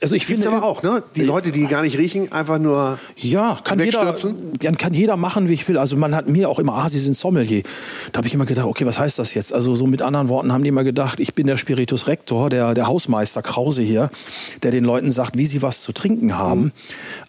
[0.00, 1.02] also ich finde aber auch, ne?
[1.16, 4.14] Die Leute, die gar nicht riechen, einfach nur ja, kann jeder,
[4.78, 5.76] kann jeder machen, wie ich will.
[5.76, 7.64] Also man hat mir auch immer, ah, Sie sind Sommelier.
[8.12, 9.52] Da habe ich immer gedacht, okay, was heißt das jetzt?
[9.52, 12.74] Also so mit anderen Worten haben die immer gedacht, ich bin der Spiritus Rector, der,
[12.74, 14.08] der Hausmeister Krause hier,
[14.62, 16.62] der den Leuten sagt, wie sie was zu trinken haben.
[16.62, 16.72] Mhm.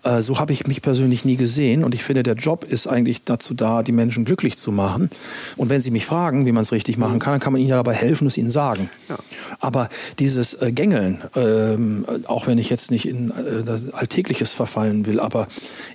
[0.03, 3.23] Äh, so habe ich mich persönlich nie gesehen und ich finde, der Job ist eigentlich
[3.23, 5.09] dazu da, die Menschen glücklich zu machen.
[5.57, 7.71] Und wenn sie mich fragen, wie man es richtig machen kann, dann kann man ihnen
[7.71, 8.91] ja dabei helfen und es ihnen sagen.
[9.09, 9.17] Ja.
[9.59, 9.89] Aber
[10.19, 15.47] dieses äh, Gängeln, ähm, auch wenn ich jetzt nicht in äh, Alltägliches verfallen will, aber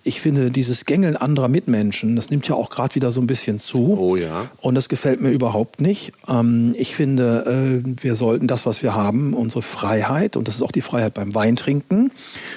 [0.03, 3.59] ich finde, dieses Gängeln anderer Mitmenschen, das nimmt ja auch gerade wieder so ein bisschen
[3.59, 3.97] zu.
[3.99, 4.47] Oh ja.
[4.61, 6.12] Und das gefällt mir überhaupt nicht.
[6.29, 10.62] Ähm, ich finde, äh, wir sollten das, was wir haben, unsere Freiheit, und das ist
[10.62, 12.11] auch die Freiheit beim Weintrinken,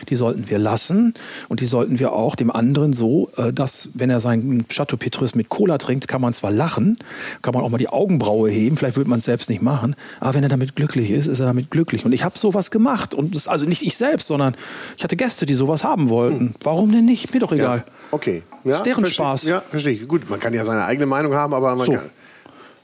[0.10, 1.14] die sollten wir lassen.
[1.50, 5.36] Und die sollten wir auch dem anderen so, äh, dass, wenn er seinen Chateau Petrus
[5.36, 6.98] mit Cola trinkt, kann man zwar lachen,
[7.42, 10.36] kann man auch mal die Augenbraue heben, vielleicht würde man es selbst nicht machen, aber
[10.36, 12.06] wenn er damit glücklich ist, ist er damit glücklich.
[12.06, 13.16] Und ich habe sowas gemacht.
[13.16, 14.56] Und das, also nicht ich selbst, sondern
[14.98, 16.40] ich hatte Gäste, die sowas haben wollten.
[16.40, 16.56] Hm.
[16.64, 17.34] Warum denn nicht?
[17.34, 17.84] Mir doch egal.
[17.86, 18.44] Ja, okay.
[18.64, 19.44] Ja, ist deren Spaß.
[19.44, 20.08] Ja, verstehe ich.
[20.08, 21.94] Gut, man kann ja seine eigene Meinung haben, aber man so.
[21.94, 22.10] kann.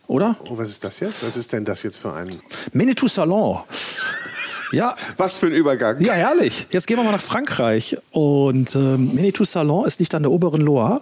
[0.07, 0.35] Oder?
[0.49, 1.25] Oh, was ist das jetzt?
[1.25, 2.29] Was ist denn das jetzt für ein.
[2.73, 3.59] Menetou Salon.
[4.71, 4.95] Ja.
[5.17, 5.99] Was für ein Übergang.
[6.01, 6.67] Ja, herrlich.
[6.71, 7.97] Jetzt gehen wir mal nach Frankreich.
[8.11, 11.01] Und ähm, Menetou Salon ist nicht an der oberen Loire.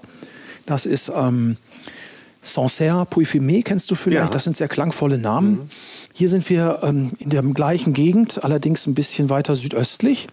[0.66, 1.57] Das ist ähm,
[2.41, 4.26] Sancerre, Puy-Fumé, kennst du vielleicht?
[4.26, 4.30] Ja.
[4.30, 5.51] Das sind sehr klangvolle Namen.
[5.51, 5.70] Mhm.
[6.14, 10.28] Hier sind wir ähm, in der gleichen Gegend, allerdings ein bisschen weiter südöstlich.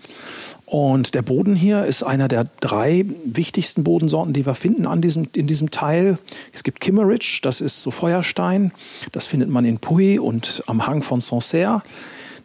[0.67, 5.29] Und der Boden hier ist einer der drei wichtigsten Bodensorten, die wir finden an diesem,
[5.35, 6.19] in diesem Teil.
[6.53, 8.73] Es gibt Kimmeridge, das ist so Feuerstein.
[9.13, 11.83] Das findet man in Puy und am Hang von Sancerre.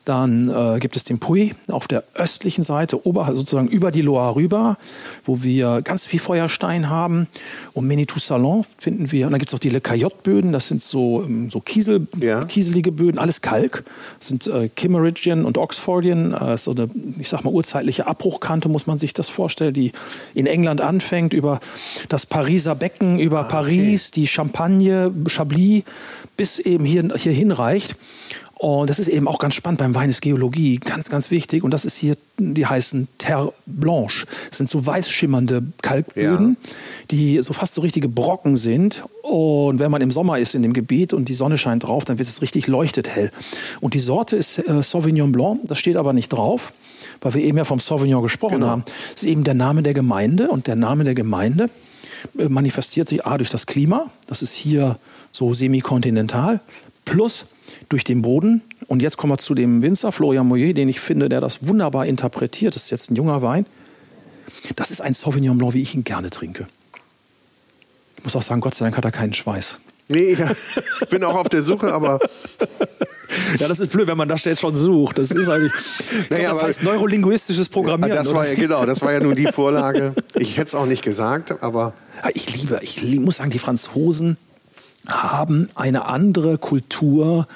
[0.05, 4.35] Dann äh, gibt es den Puy auf der östlichen Seite, ober, sozusagen über die Loire
[4.35, 4.77] rüber,
[5.25, 7.27] wo wir ganz viel Feuerstein haben.
[7.73, 9.27] Und Menitou Salon finden wir.
[9.27, 12.43] Und dann gibt es auch die Le Cayotte-Böden, das sind so, ähm, so Kiesel, ja.
[12.45, 13.85] kieselige Böden, alles Kalk.
[14.19, 18.87] Das sind äh, Kimmeridgian und Oxfordian, äh, so eine, ich sag mal, urzeitliche Abbruchkante, muss
[18.87, 19.93] man sich das vorstellen, die
[20.33, 21.61] in England anfängt, über
[22.09, 24.21] das Pariser Becken, über ah, Paris, okay.
[24.21, 25.83] die Champagne, Chablis,
[26.35, 27.95] bis eben hier, hier hinreicht.
[28.63, 31.65] Und das ist eben auch ganz spannend beim Wein ist Geologie, ganz, ganz wichtig.
[31.65, 34.25] Und das ist hier, die heißen Terre Blanche.
[34.47, 36.69] Das sind so weiß schimmernde Kalkböden, ja.
[37.11, 39.03] die so fast so richtige Brocken sind.
[39.21, 42.19] Und wenn man im Sommer ist in dem Gebiet und die Sonne scheint drauf, dann
[42.19, 43.31] wird es richtig leuchtet hell.
[43.81, 46.71] Und die Sorte ist äh, Sauvignon Blanc, das steht aber nicht drauf,
[47.19, 48.67] weil wir eben ja vom Sauvignon gesprochen genau.
[48.67, 48.85] haben.
[49.11, 51.69] Das ist eben der Name der Gemeinde und der Name der Gemeinde
[52.37, 54.97] äh, manifestiert sich A durch das Klima, das ist hier
[55.33, 56.61] so semikontinental,
[57.03, 57.47] plus
[57.89, 58.61] durch den Boden.
[58.87, 62.05] Und jetzt kommen wir zu dem Winzer Florian Moyer, den ich finde, der das wunderbar
[62.05, 62.75] interpretiert.
[62.75, 63.65] Das ist jetzt ein junger Wein.
[64.75, 66.67] Das ist ein Sauvignon Blanc, wie ich ihn gerne trinke.
[68.17, 69.79] Ich muss auch sagen, Gott sei Dank hat er keinen Schweiß.
[70.07, 70.37] Nee,
[71.01, 72.19] ich bin auch auf der Suche, aber.
[73.59, 75.17] ja, das ist blöd, wenn man das jetzt schon sucht.
[75.17, 75.71] Das ist eigentlich.
[76.29, 78.15] Naja, glaub, das heißt neurolinguistisches Programmieren.
[78.15, 80.13] Das war ja, genau, das war ja nur die Vorlage.
[80.35, 81.93] Ich hätte es auch nicht gesagt, aber.
[82.33, 84.37] Ich liebe, ich muss sagen, die Franzosen
[85.07, 87.47] haben eine andere Kultur,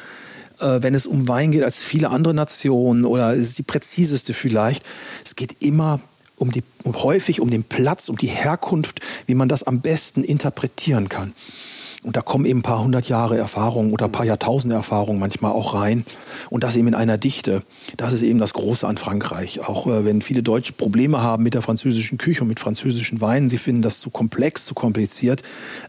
[0.59, 4.33] äh, wenn es um Wein geht, als viele andere Nationen oder es ist die präziseste
[4.33, 4.83] vielleicht.
[5.25, 5.99] Es geht immer
[6.35, 10.23] um die, um, häufig um den Platz, um die Herkunft, wie man das am besten
[10.23, 11.33] interpretieren kann.
[12.03, 15.51] Und da kommen eben ein paar hundert Jahre Erfahrung oder ein paar Jahrtausende Erfahrung manchmal
[15.51, 16.05] auch rein.
[16.49, 17.63] Und das eben in einer Dichte.
[17.97, 19.67] Das ist eben das Große an Frankreich.
[19.67, 23.49] Auch äh, wenn viele Deutsche Probleme haben mit der französischen Küche und mit französischen Weinen,
[23.49, 25.41] sie finden das zu komplex, zu kompliziert.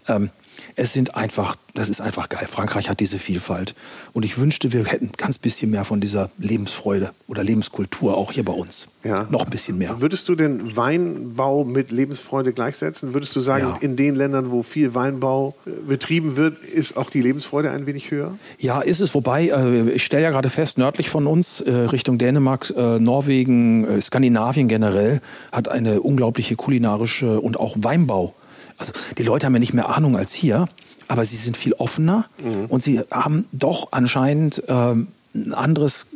[0.08, 0.30] Ähm,
[0.78, 2.46] es sind einfach, das ist einfach geil.
[2.48, 3.74] Frankreich hat diese Vielfalt.
[4.12, 8.44] Und ich wünschte, wir hätten ganz bisschen mehr von dieser Lebensfreude oder Lebenskultur auch hier
[8.44, 8.88] bei uns.
[9.02, 9.26] Ja.
[9.28, 10.00] Noch ein bisschen mehr.
[10.00, 13.12] Würdest du den Weinbau mit Lebensfreude gleichsetzen?
[13.12, 13.76] Würdest du sagen, ja.
[13.80, 18.12] in den Ländern, wo viel Weinbau äh, betrieben wird, ist auch die Lebensfreude ein wenig
[18.12, 18.38] höher?
[18.58, 19.14] Ja, ist es.
[19.14, 24.68] Wobei, äh, ich stelle ja gerade fest, nördlich von uns, äh, Richtung Dänemark, Norwegen, Skandinavien
[24.68, 25.20] generell,
[25.50, 28.34] hat eine unglaubliche kulinarische und auch Weinbau
[28.78, 30.68] also die Leute haben ja nicht mehr Ahnung als hier,
[31.08, 32.66] aber sie sind viel offener mhm.
[32.66, 36.06] und sie haben doch anscheinend ähm, ein anderes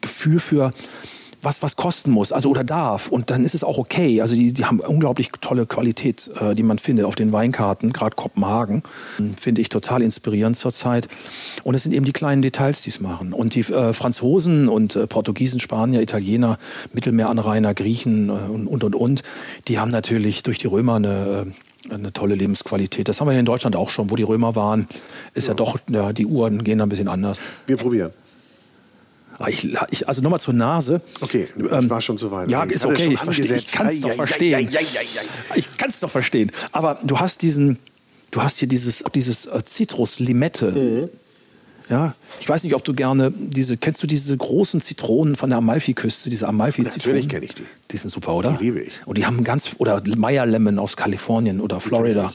[0.00, 0.70] Gefühl für
[1.42, 3.08] was was kosten muss, also oder darf.
[3.08, 4.20] Und dann ist es auch okay.
[4.20, 8.16] Also die, die haben unglaublich tolle Qualität, äh, die man findet auf den Weinkarten, gerade
[8.16, 8.82] Kopenhagen,
[9.40, 11.08] finde ich total inspirierend zurzeit.
[11.62, 13.32] Und es sind eben die kleinen Details, die es machen.
[13.32, 16.58] Und die äh, Franzosen und äh, Portugiesen, Spanier, Italiener,
[16.92, 19.22] Mittelmeeranrainer, Griechen äh, und, und und
[19.68, 21.52] die haben natürlich durch die Römer eine äh,
[21.92, 23.08] eine tolle Lebensqualität.
[23.08, 24.86] Das haben wir hier in Deutschland auch schon, wo die Römer waren.
[25.34, 27.38] Ist ja, ja doch, ja, die Uhren gehen da ein bisschen anders.
[27.66, 28.12] Wir probieren.
[29.38, 31.00] Ah, ich, ich, also nochmal zur Nase.
[31.22, 32.50] Okay, ich ähm, war schon so weit.
[32.50, 34.68] Ja, ist okay, ich, ich kann es doch verstehen.
[35.54, 36.52] Ich kann es doch verstehen.
[36.72, 37.78] Aber du hast diesen,
[38.32, 40.72] du hast hier dieses, dieses äh, Zitrus-Limette.
[40.72, 41.10] Mhm.
[41.90, 45.58] Ja, ich weiß nicht, ob du gerne diese, kennst du diese großen Zitronen von der
[45.58, 47.16] Amalfiküste, diese Amalfi-Zitronen?
[47.16, 47.64] Natürlich kenne ich die.
[47.90, 48.52] Die sind super, oder?
[48.52, 48.92] Die liebe ich.
[49.06, 52.32] Und die haben ganz, oder Meyer Lemon aus Kalifornien oder Florida,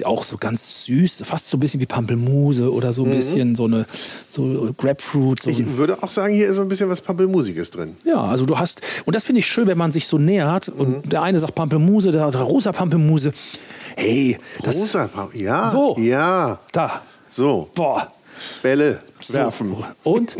[0.00, 3.14] die auch so ganz süß, fast so ein bisschen wie Pampelmuse oder so ein mhm.
[3.14, 3.86] bisschen so eine,
[4.28, 5.44] so Grapefruit.
[5.44, 7.96] So ich würde auch sagen, hier ist so ein bisschen was Pampelmusiges drin.
[8.04, 11.06] Ja, also du hast, und das finde ich schön, wenn man sich so nähert und
[11.06, 11.08] mhm.
[11.08, 13.32] der eine sagt Pampelmuse, der andere rosa Pampelmuse.
[13.94, 15.68] Hey, das, rosa Pampelmuse, ja.
[15.70, 15.96] So.
[16.00, 16.58] Ja.
[16.72, 17.02] Da.
[17.30, 17.70] So.
[17.76, 18.12] Boah.
[18.62, 19.68] Bälle werfen.
[19.68, 19.84] So.
[20.10, 20.36] Und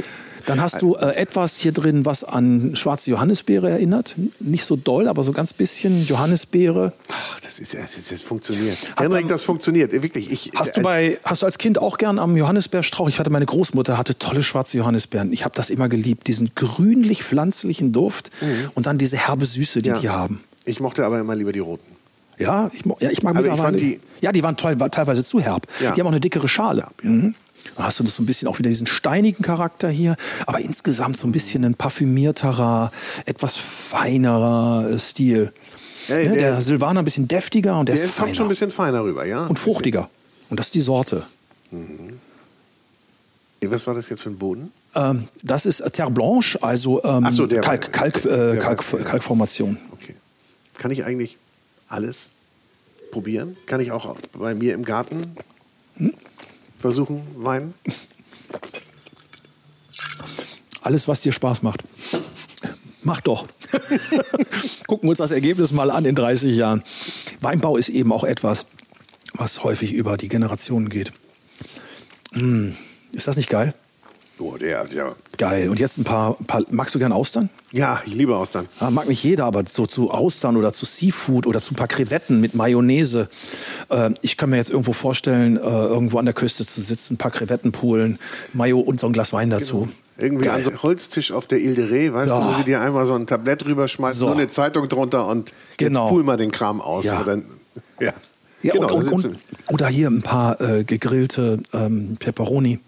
[0.49, 4.15] dann hast du äh, etwas hier drin, was an schwarze Johannisbeere erinnert.
[4.41, 6.95] Nicht so doll, aber so ganz bisschen Johannisbeere.
[7.09, 8.79] Ach, das ist das, das funktioniert.
[8.97, 9.93] Hat Henrik, das funktioniert.
[9.93, 10.31] Wirklich.
[10.31, 13.09] Ich, hast, du äh, bei, hast du als Kind auch gern am Johannisbeerstrauch?
[13.09, 15.33] Ich hatte meine Großmutter hatte tolle schwarze Johannisbeeren.
[15.33, 16.29] Ich habe das immer geliebt.
[16.29, 18.71] Diesen grünlich-pflanzlichen Duft mhm.
[18.75, 19.99] und dann diese herbe Süße, die ja.
[19.99, 20.43] die haben.
[20.65, 21.99] Ich mochte aber immer lieber die roten.
[22.39, 23.75] Ja, ich, ja, ich mag aber.
[23.75, 25.67] Ich die ja, die waren toll, teilweise zu herb.
[25.81, 25.93] Ja.
[25.93, 26.87] Die haben auch eine dickere Schale.
[27.03, 27.35] Ja, mhm.
[27.77, 31.27] Dann hast du so ein bisschen auch wieder diesen steinigen Charakter hier, aber insgesamt so
[31.27, 32.93] ein bisschen ein parfümierterer,
[33.25, 35.53] etwas feinerer äh, Stil.
[36.07, 38.27] Hey, ne, der, der Silvaner ein bisschen deftiger und der, der ist feiner.
[38.27, 39.47] kommt schon ein bisschen feiner rüber, ja?
[39.47, 40.09] Und fruchtiger.
[40.49, 41.27] Und das ist die Sorte.
[41.71, 42.19] Mhm.
[43.61, 44.73] Was war das jetzt für ein Boden?
[44.95, 49.79] Ähm, das ist Terre Blanche, also ähm, so, der Kalk, Kalk, äh, Kalk, Kalkformation.
[49.93, 50.15] Okay.
[50.79, 51.39] Kann ich eigentlich
[51.89, 52.31] alles
[53.11, 53.57] probieren?
[53.67, 55.19] Kann ich auch bei mir im Garten
[55.97, 56.15] hm?
[56.79, 57.75] Versuchen, Wein?
[60.83, 61.85] Alles, was dir Spaß macht.
[63.03, 63.47] Mach doch.
[64.87, 66.83] Gucken wir uns das Ergebnis mal an in 30 Jahren.
[67.41, 68.67] Weinbau ist eben auch etwas,
[69.35, 71.13] was häufig über die Generationen geht.
[72.33, 72.77] Hm,
[73.13, 73.75] ist das nicht geil?
[74.41, 75.15] Oh, der, ja.
[75.37, 75.69] Geil.
[75.69, 77.51] Und jetzt ein paar, paar magst du gern Austern?
[77.73, 78.69] Ja, ich liebe Austern.
[78.81, 81.89] Ja, mag nicht jeder, aber so zu Austern oder zu Seafood oder zu ein paar
[81.89, 83.29] Krevetten mit Mayonnaise.
[83.89, 87.19] Äh, ich kann mir jetzt irgendwo vorstellen, äh, irgendwo an der Küste zu sitzen, ein
[87.19, 88.19] paar Krevetten poolen,
[88.53, 89.81] Mayo und so ein Glas Wein dazu.
[89.81, 89.93] Genau.
[90.21, 90.57] Irgendwie Geil.
[90.57, 92.41] an so einem Holztisch auf der Ile de Ré, weißt ja.
[92.41, 94.27] du, wo sie dir einmal so ein Tablett rüberschmeißen, so.
[94.27, 96.05] nur eine Zeitung drunter und genau.
[96.05, 97.05] jetzt pool mal den Kram aus.
[97.05, 97.23] Ja.
[97.23, 97.45] Dann,
[98.01, 98.13] ja.
[98.63, 102.81] ja genau, und, und, und, oder hier ein paar äh, gegrillte ähm, Peperoni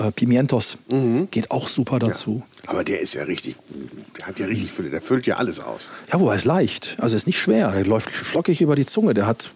[0.00, 1.28] äh, Pimientos mhm.
[1.30, 2.42] geht auch super dazu.
[2.64, 3.56] Ja, aber der ist ja richtig,
[4.18, 5.90] der hat ja richtig Fülle, der füllt ja alles aus.
[6.12, 9.26] Ja, wobei es leicht, also ist nicht schwer, der läuft flockig über die Zunge, der
[9.26, 9.50] hat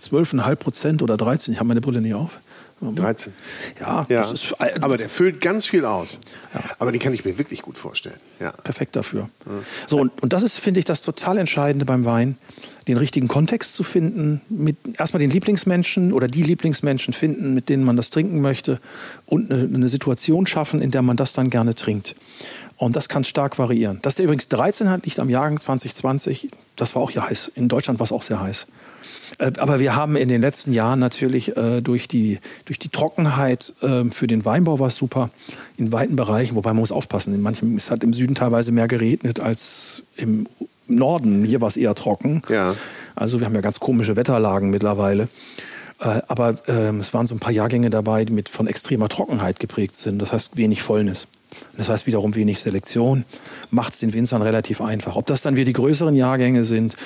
[0.00, 2.40] 12,5 Prozent oder 13, ich habe meine Brille nicht auf.
[2.80, 3.32] 13.
[3.78, 4.20] Ja, ja.
[4.22, 6.18] Das ist, aber der füllt ganz viel aus.
[6.54, 6.60] Ja.
[6.78, 8.18] Aber den kann ich mir wirklich gut vorstellen.
[8.40, 8.52] Ja.
[8.52, 9.28] Perfekt dafür.
[9.46, 9.52] Ja.
[9.86, 12.38] So, und, und das ist, finde ich, das total Entscheidende beim Wein
[12.88, 17.84] den richtigen Kontext zu finden, mit erstmal den Lieblingsmenschen oder die Lieblingsmenschen finden, mit denen
[17.84, 18.80] man das trinken möchte
[19.26, 22.16] und eine, eine Situation schaffen, in der man das dann gerne trinkt.
[22.80, 23.98] Und das kann stark variieren.
[24.00, 26.48] Dass der übrigens 13 hat, liegt am Jahrgang 2020.
[26.76, 27.52] Das war auch hier heiß.
[27.54, 28.68] In Deutschland war es auch sehr heiß.
[29.36, 33.74] Äh, aber wir haben in den letzten Jahren natürlich äh, durch, die, durch die Trockenheit
[33.82, 35.28] äh, für den Weinbau war es super
[35.76, 37.34] in weiten Bereichen, wobei man muss aufpassen.
[37.34, 40.46] In manchen, es hat im Süden teilweise mehr geregnet als im
[40.86, 41.44] Norden.
[41.44, 42.40] Hier war es eher trocken.
[42.48, 42.74] Ja.
[43.14, 45.28] Also wir haben ja ganz komische Wetterlagen mittlerweile.
[45.98, 49.60] Äh, aber äh, es waren so ein paar Jahrgänge dabei, die mit von extremer Trockenheit
[49.60, 50.18] geprägt sind.
[50.18, 51.28] Das heißt wenig Fäulnis.
[51.76, 53.24] Das heißt wiederum wenig Selektion.
[53.70, 55.16] Macht es den Winzern relativ einfach.
[55.16, 56.96] Ob das dann wieder die größeren Jahrgänge sind,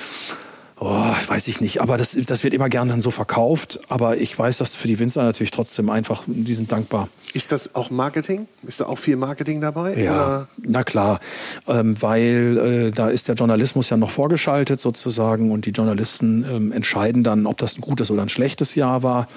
[0.81, 0.91] Oh,
[1.29, 3.79] weiß ich nicht, aber das, das wird immer gern dann so verkauft.
[3.89, 7.09] Aber ich weiß, dass für die Winzer natürlich trotzdem einfach, die sind dankbar.
[7.33, 8.49] Ist das auch Marketing?
[8.67, 9.97] Ist da auch viel Marketing dabei?
[9.97, 10.49] Ja, oder?
[10.59, 11.21] na klar,
[11.69, 16.73] ähm, weil äh, da ist der Journalismus ja noch vorgeschaltet sozusagen und die Journalisten ähm,
[16.73, 19.29] entscheiden dann, ob das ein gutes oder ein schlechtes Jahr war.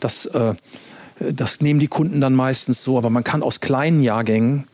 [0.00, 0.54] Das, äh,
[1.20, 4.64] das nehmen die Kunden dann meistens so, aber man kann aus kleinen Jahrgängen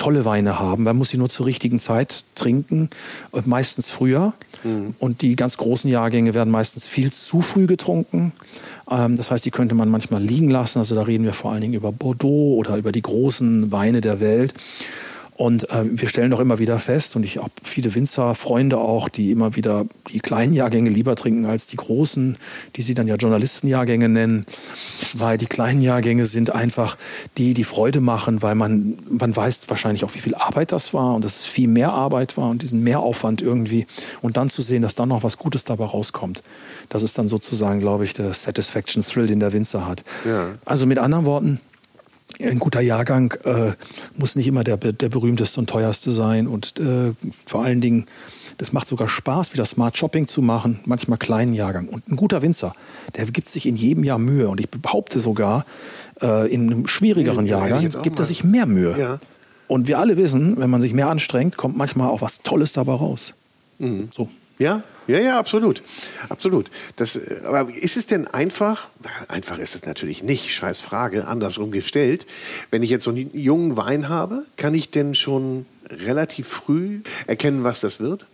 [0.00, 0.84] tolle Weine haben.
[0.84, 2.88] Man muss sie nur zur richtigen Zeit trinken,
[3.44, 4.32] meistens früher.
[4.64, 4.94] Mhm.
[4.98, 8.32] Und die ganz großen Jahrgänge werden meistens viel zu früh getrunken.
[8.90, 10.78] Ähm, das heißt, die könnte man manchmal liegen lassen.
[10.78, 14.20] Also da reden wir vor allen Dingen über Bordeaux oder über die großen Weine der
[14.20, 14.54] Welt.
[15.40, 19.30] Und äh, wir stellen doch immer wieder fest, und ich habe viele Winzerfreunde auch, die
[19.30, 22.36] immer wieder die kleinen Jahrgänge lieber trinken als die großen,
[22.76, 24.44] die sie dann ja Journalistenjahrgänge nennen,
[25.14, 26.98] weil die kleinen Jahrgänge sind einfach
[27.38, 31.14] die, die Freude machen, weil man, man weiß wahrscheinlich auch, wie viel Arbeit das war
[31.14, 33.86] und dass es viel mehr Arbeit war und diesen Mehraufwand irgendwie.
[34.20, 36.42] Und dann zu sehen, dass dann noch was Gutes dabei rauskommt.
[36.90, 40.04] Das ist dann sozusagen, glaube ich, der Satisfaction Thrill, den der Winzer hat.
[40.26, 40.48] Ja.
[40.66, 41.60] Also mit anderen Worten,
[42.40, 43.72] ein guter Jahrgang äh,
[44.16, 46.46] muss nicht immer der, der berühmteste und teuerste sein.
[46.46, 47.12] Und äh,
[47.46, 48.06] vor allen Dingen,
[48.58, 51.88] das macht sogar Spaß, wieder Smart Shopping zu machen, manchmal kleinen Jahrgang.
[51.88, 52.74] Und ein guter Winzer,
[53.16, 54.48] der gibt sich in jedem Jahr Mühe.
[54.48, 55.64] Und ich behaupte sogar,
[56.22, 58.98] äh, in einem schwierigeren ja, Jahrgang gibt er sich mehr Mühe.
[58.98, 59.18] Ja.
[59.68, 62.94] Und wir alle wissen, wenn man sich mehr anstrengt, kommt manchmal auch was Tolles dabei
[62.94, 63.34] raus.
[63.78, 64.08] Mhm.
[64.12, 64.28] So.
[64.60, 65.82] Ja, ja, ja, absolut.
[66.28, 66.70] Absolut.
[66.96, 68.88] Das, äh, aber ist es denn einfach,
[69.26, 72.26] einfach ist es natürlich nicht, scheiß Frage, andersrum gestellt.
[72.70, 77.64] Wenn ich jetzt so einen jungen Wein habe, kann ich denn schon relativ früh erkennen,
[77.64, 78.26] was das wird?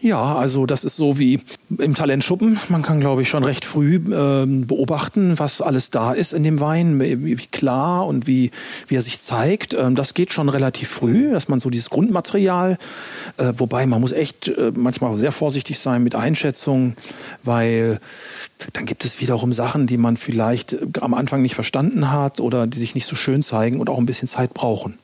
[0.00, 1.40] Ja, also das ist so wie
[1.76, 2.58] im Talentschuppen.
[2.68, 6.60] Man kann, glaube ich, schon recht früh äh, beobachten, was alles da ist in dem
[6.60, 8.52] Wein, wie, klar und wie,
[8.86, 9.74] wie er sich zeigt.
[9.74, 12.78] Ähm, das geht schon relativ früh, dass man so dieses Grundmaterial,
[13.38, 16.94] äh, wobei man muss echt äh, manchmal sehr vorsichtig sein mit Einschätzungen,
[17.42, 17.98] weil
[18.72, 22.78] dann gibt es wiederum Sachen, die man vielleicht am Anfang nicht verstanden hat oder die
[22.78, 24.98] sich nicht so schön zeigen und auch ein bisschen Zeit brauchen.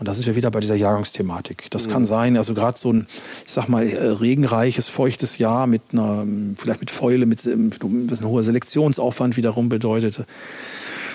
[0.00, 1.70] Und da sind wir wieder bei dieser Jahrgangsthematik.
[1.70, 1.90] Das mhm.
[1.92, 3.06] kann sein, also gerade so ein,
[3.44, 6.26] ich sag mal, äh, regenreiches, feuchtes Jahr mit einer,
[6.56, 10.24] vielleicht mit Fäule, mit, mit ein hoher Selektionsaufwand wiederum bedeutete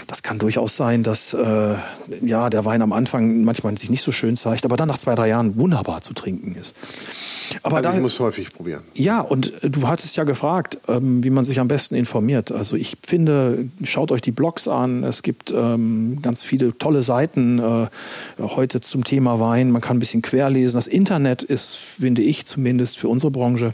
[0.08, 1.76] das kann durchaus sein, dass äh,
[2.22, 5.16] ja, der Wein am Anfang manchmal sich nicht so schön zeigt, aber dann nach zwei,
[5.16, 6.76] drei Jahren wunderbar zu trinken ist.
[7.64, 8.84] Aber also ich muss häufig probieren.
[8.93, 12.51] Ja, und äh, du hattest ja gefragt, ähm, wie man sich am besten informiert.
[12.51, 15.03] Also ich finde, schaut euch die Blogs an.
[15.03, 17.88] Es gibt ähm, ganz viele tolle Seiten äh,
[18.39, 19.72] heute zum Thema Wein.
[19.72, 20.78] Man kann ein bisschen querlesen.
[20.78, 23.74] Das Internet ist, finde ich zumindest für unsere Branche,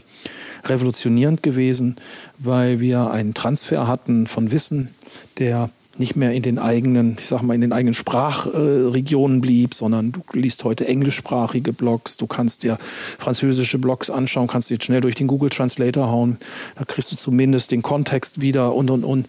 [0.64, 1.96] revolutionierend gewesen,
[2.38, 4.90] weil wir einen Transfer hatten von Wissen,
[5.38, 5.70] der
[6.02, 10.20] nicht mehr in den eigenen, ich sag mal, in den eigenen Sprachregionen blieb, sondern du
[10.32, 12.76] liest heute englischsprachige Blogs, du kannst dir
[13.20, 16.38] französische Blogs anschauen, kannst jetzt schnell durch den Google Translator hauen,
[16.74, 19.28] da kriegst du zumindest den Kontext wieder und und und.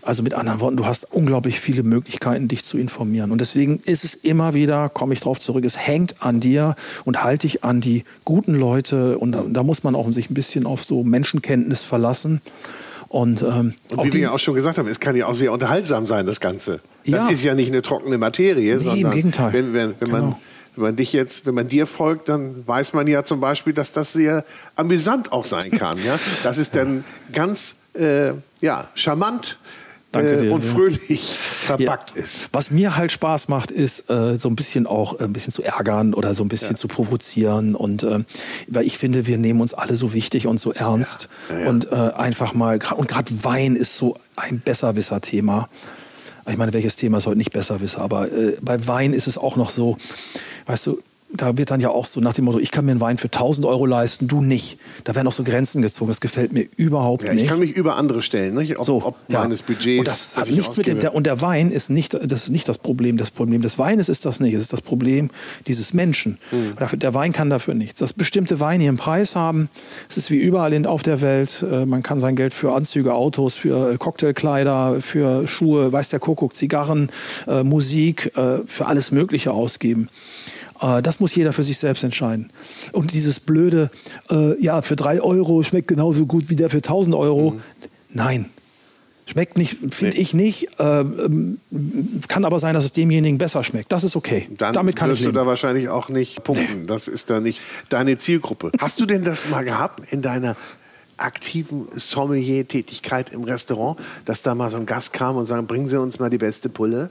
[0.00, 3.30] Also mit anderen Worten, du hast unglaublich viele Möglichkeiten, dich zu informieren.
[3.30, 7.22] Und deswegen ist es immer wieder, komme ich drauf zurück, es hängt an dir und
[7.22, 10.64] halte dich an die guten Leute und da, da muss man auch sich ein bisschen
[10.64, 12.40] auf so Menschenkenntnis verlassen.
[13.08, 15.50] Und, ähm, und wie wir ja auch schon gesagt haben, es kann ja auch sehr
[15.52, 16.80] unterhaltsam sein, das Ganze.
[17.06, 17.30] Das Ja.
[17.30, 19.52] ist ja nicht eine trockene Materie, im sondern Gegenteil.
[19.54, 20.40] wenn, wenn, wenn man Genau.
[20.76, 23.92] wenn man dich jetzt, wenn man dir folgt, dann weiß man ja zum Beispiel, dass
[23.92, 24.44] das sehr
[24.76, 25.96] amüsant auch sein kann.
[26.04, 26.18] Ja?
[26.42, 27.02] Das ist dann
[27.32, 29.58] ganz äh, ja, charmant
[30.14, 30.70] dir, und ja.
[30.70, 32.48] fröhlich verpackt ist.
[32.52, 35.62] Was mir halt Spaß macht, ist äh, so ein bisschen auch äh, ein bisschen zu
[35.62, 38.24] ärgern oder so ein bisschen zu provozieren und ähm,
[38.68, 41.70] weil ich finde, wir nehmen uns alle so wichtig und so ernst Ja, ja, ja.
[41.70, 45.68] und äh, einfach mal und gerade Wein ist so ein Besserwisser-Thema.
[46.50, 49.56] Ich meine, welches Thema ist heute nicht Besserwisser, aber äh, bei Wein ist es auch
[49.56, 49.98] noch so,
[50.66, 51.02] weißt du,
[51.34, 53.26] da wird dann ja auch so nach dem Motto, ich kann mir einen Wein für
[53.26, 54.78] 1000 Euro leisten, du nicht.
[55.04, 56.08] Da werden auch so Grenzen gezogen.
[56.08, 57.42] Das gefällt mir überhaupt Ja, nicht.
[57.42, 58.78] ich kann mich über andere stellen, nicht?
[58.78, 59.40] Ob, So, ob ja.
[59.40, 59.98] meines Budgets.
[59.98, 62.48] Und das hat ich nichts mit dem, der, und der Wein ist nicht, das ist
[62.48, 63.18] nicht das Problem.
[63.18, 64.54] Das Problem des Weines ist das nicht.
[64.54, 65.30] Es ist das Problem
[65.66, 66.38] dieses Menschen.
[66.50, 66.72] Hm.
[66.76, 68.00] Dafür, der Wein kann dafür nichts.
[68.00, 69.68] Dass bestimmte Weine ihren Preis haben.
[70.08, 71.62] Es ist wie überall in, auf der Welt.
[71.70, 76.20] Äh, Man kann sein Geld für Anzüge, Autos, für äh, Cocktailkleider, für Schuhe, weiß der
[76.20, 77.10] Kuckuck, Zigarren,
[77.46, 78.32] äh, Musik,
[78.66, 80.08] für alles Mögliche ausgeben.
[80.80, 82.50] Äh, Das muss jeder für sich selbst entscheiden.
[82.92, 83.90] Und dieses blöde,
[84.30, 87.52] äh, ja, für drei Euro schmeckt genauso gut wie der für 1000 Euro.
[87.52, 87.60] Hm.
[88.10, 88.46] Nein.
[89.26, 90.22] Schmeckt nicht, finde Nee.
[90.22, 90.80] ich nicht.
[90.80, 91.58] Äh, ähm,
[92.28, 93.92] kann aber sein, dass es demjenigen besser schmeckt.
[93.92, 94.48] Das ist okay.
[94.56, 96.86] Dann Damit kann wirst ich du da wahrscheinlich auch nicht punkten.
[96.86, 97.60] Das ist da nicht
[97.90, 98.72] deine Zielgruppe.
[98.78, 100.56] Hast du denn das mal gehabt in deiner
[101.18, 106.00] aktiven Sommelier-Tätigkeit im Restaurant, dass da mal so ein Gast kam und sagt, bringen Sie
[106.00, 107.10] uns mal die beste Pulle?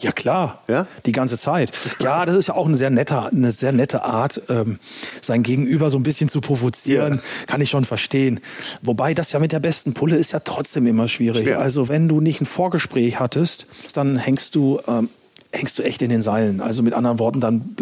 [0.00, 0.86] Ja klar, Ja?
[1.06, 1.70] die ganze Zeit.
[2.00, 4.80] Ja, das ist ja auch eine sehr nette, eine sehr nette Art, ähm,
[5.20, 8.40] sein Gegenüber so ein bisschen zu provozieren, kann ich schon verstehen.
[8.82, 11.46] Wobei das ja mit der besten Pulle ist ja trotzdem immer schwierig.
[11.46, 11.60] Schwer.
[11.60, 15.08] Also wenn du nicht ein Vorgespräch hattest, dann hängst du ähm,
[15.52, 16.60] hängst du echt in den Seilen.
[16.60, 17.76] Also mit anderen Worten, dann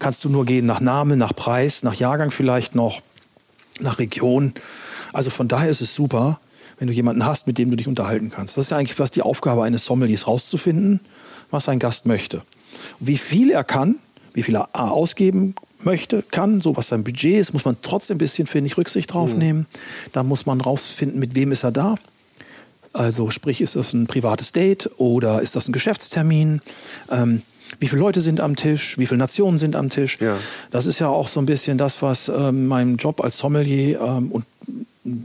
[0.00, 3.00] kannst du nur gehen nach Name, nach Preis, nach Jahrgang vielleicht noch,
[3.80, 4.52] nach Region.
[5.12, 6.40] Also von daher ist es super,
[6.78, 8.56] wenn du jemanden hast, mit dem du dich unterhalten kannst.
[8.56, 11.00] Das ist ja eigentlich fast die Aufgabe eines Sommeliers, rauszufinden,
[11.50, 12.42] was ein Gast möchte.
[13.00, 13.96] Wie viel er kann,
[14.34, 18.16] wie viel er A, ausgeben möchte, kann, so was sein Budget ist, muss man trotzdem
[18.16, 19.66] ein bisschen, finde ich, Rücksicht drauf nehmen.
[20.12, 21.96] Da muss man rausfinden, mit wem ist er da.
[22.92, 26.60] Also sprich, ist das ein privates Date oder ist das ein Geschäftstermin?
[27.10, 27.42] Ähm,
[27.78, 28.96] wie viele Leute sind am Tisch?
[28.98, 30.18] Wie viele Nationen sind am Tisch?
[30.20, 30.38] Ja.
[30.70, 34.32] Das ist ja auch so ein bisschen das, was ähm, meinem Job als Sommelier ähm,
[34.32, 34.46] und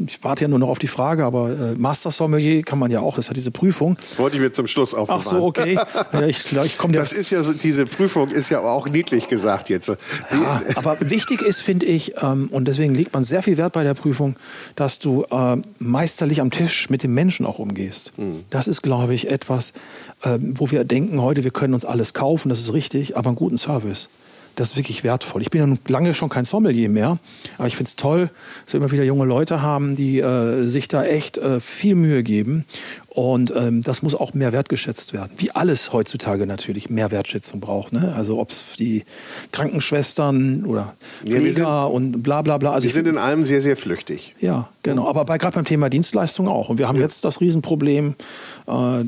[0.05, 2.99] ich warte ja nur noch auf die Frage, aber äh, Master Sommelier kann man ja
[2.99, 3.97] auch, das ist ja diese Prüfung.
[4.01, 5.23] Das wollte ich mir zum Schluss aufbewahren.
[5.25, 5.77] Ach so, okay.
[6.13, 9.69] Ja, ich ich komme Das ist ja so, diese Prüfung ist ja auch niedlich gesagt
[9.69, 9.89] jetzt.
[9.89, 13.83] Ja, aber wichtig ist, finde ich, ähm, und deswegen legt man sehr viel Wert bei
[13.83, 14.35] der Prüfung,
[14.75, 18.13] dass du ähm, meisterlich am Tisch mit dem Menschen auch umgehst.
[18.49, 19.73] Das ist, glaube ich, etwas,
[20.23, 23.35] ähm, wo wir denken heute, wir können uns alles kaufen, das ist richtig, aber einen
[23.35, 24.09] guten Service.
[24.55, 25.41] Das ist wirklich wertvoll.
[25.41, 27.17] Ich bin ja nun lange schon kein Sommelier mehr,
[27.57, 28.29] aber ich finde es toll,
[28.65, 32.23] dass wir immer wieder junge Leute haben, die äh, sich da echt äh, viel Mühe
[32.23, 32.65] geben.
[33.07, 35.31] Und ähm, das muss auch mehr wertgeschätzt werden.
[35.37, 37.93] Wie alles heutzutage natürlich mehr Wertschätzung braucht.
[37.93, 38.13] Ne?
[38.15, 39.05] Also ob es die
[39.51, 42.71] Krankenschwestern oder Ja, wir Pfleger und bla bla bla.
[42.71, 44.35] Also ich sind in allem sehr, sehr flüchtig.
[44.39, 45.07] ja, genau.
[45.07, 46.69] Aber bei, gerade beim Thema Dienstleistung auch.
[46.69, 48.15] Und wir haben jetzt das Riesenproblem,
[48.67, 49.03] äh,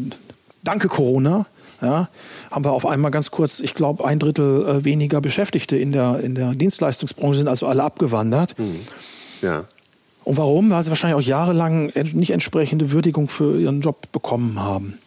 [0.64, 1.48] danke Corona,
[1.82, 2.10] ja,
[2.52, 6.20] haben wir auf einmal ganz kurz, ich glaube, ein Drittel äh, weniger Beschäftigte in der,
[6.20, 8.56] in der Dienstleistungsbranche sind also alle abgewandert.
[9.42, 9.66] Ja.
[10.24, 10.70] Und warum?
[10.72, 14.98] Weil sie wahrscheinlich auch jahrelang nicht entsprechende Würdigung für ihren Job bekommen haben.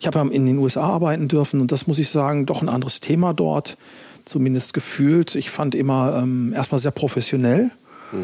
[0.00, 2.68] Ich habe ja in den USA arbeiten dürfen und das muss ich sagen, doch ein
[2.68, 3.76] anderes Thema dort,
[4.24, 5.34] zumindest gefühlt.
[5.34, 7.70] Ich fand immer ähm, erstmal sehr professionell,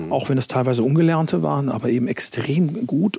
[0.09, 3.19] auch wenn es teilweise Ungelernte waren, aber eben extrem gut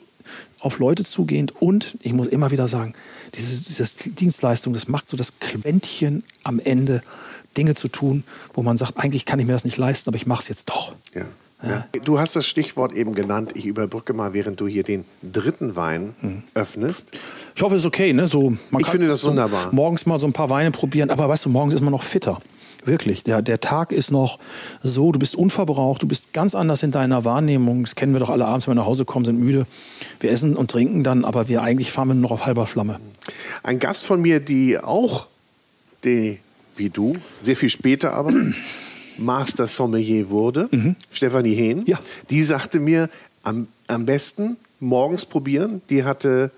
[0.59, 1.53] auf Leute zugehend.
[1.61, 2.93] Und ich muss immer wieder sagen,
[3.35, 7.01] dieses, dieses Dienstleistung, das macht so das Quäntchen am Ende,
[7.57, 8.23] Dinge zu tun,
[8.53, 10.69] wo man sagt, eigentlich kann ich mir das nicht leisten, aber ich mache es jetzt
[10.69, 10.93] doch.
[11.13, 11.25] Ja.
[11.63, 11.85] Ja.
[12.03, 13.51] Du hast das Stichwort eben genannt.
[13.53, 16.15] Ich überbrücke mal, während du hier den dritten Wein
[16.55, 17.11] öffnest.
[17.55, 18.13] Ich hoffe, es ist okay.
[18.13, 18.27] Ne?
[18.27, 19.69] So, man Ich finde das so wunderbar.
[19.71, 22.41] Morgens mal so ein paar Weine probieren, aber weißt du, morgens ist man noch fitter.
[22.83, 23.23] Wirklich.
[23.23, 24.39] Der, der Tag ist noch
[24.81, 27.83] so, du bist unverbraucht, du bist ganz anders in deiner Wahrnehmung.
[27.83, 29.65] Das kennen wir doch alle abends, wenn wir nach Hause kommen, sind müde.
[30.19, 32.99] Wir essen und trinken dann, aber wir eigentlich fahren wir nur noch auf halber Flamme.
[33.63, 35.27] Ein Gast von mir, die auch,
[36.03, 36.39] die,
[36.75, 38.33] wie du, sehr viel später aber,
[39.17, 40.69] Master Sommelier wurde,
[41.11, 41.83] Stefanie Hehn, Mhm.
[41.85, 41.99] Ja.
[42.29, 43.09] die sagte mir,
[43.43, 45.81] am, am besten morgens probieren.
[45.89, 46.49] Die hatte,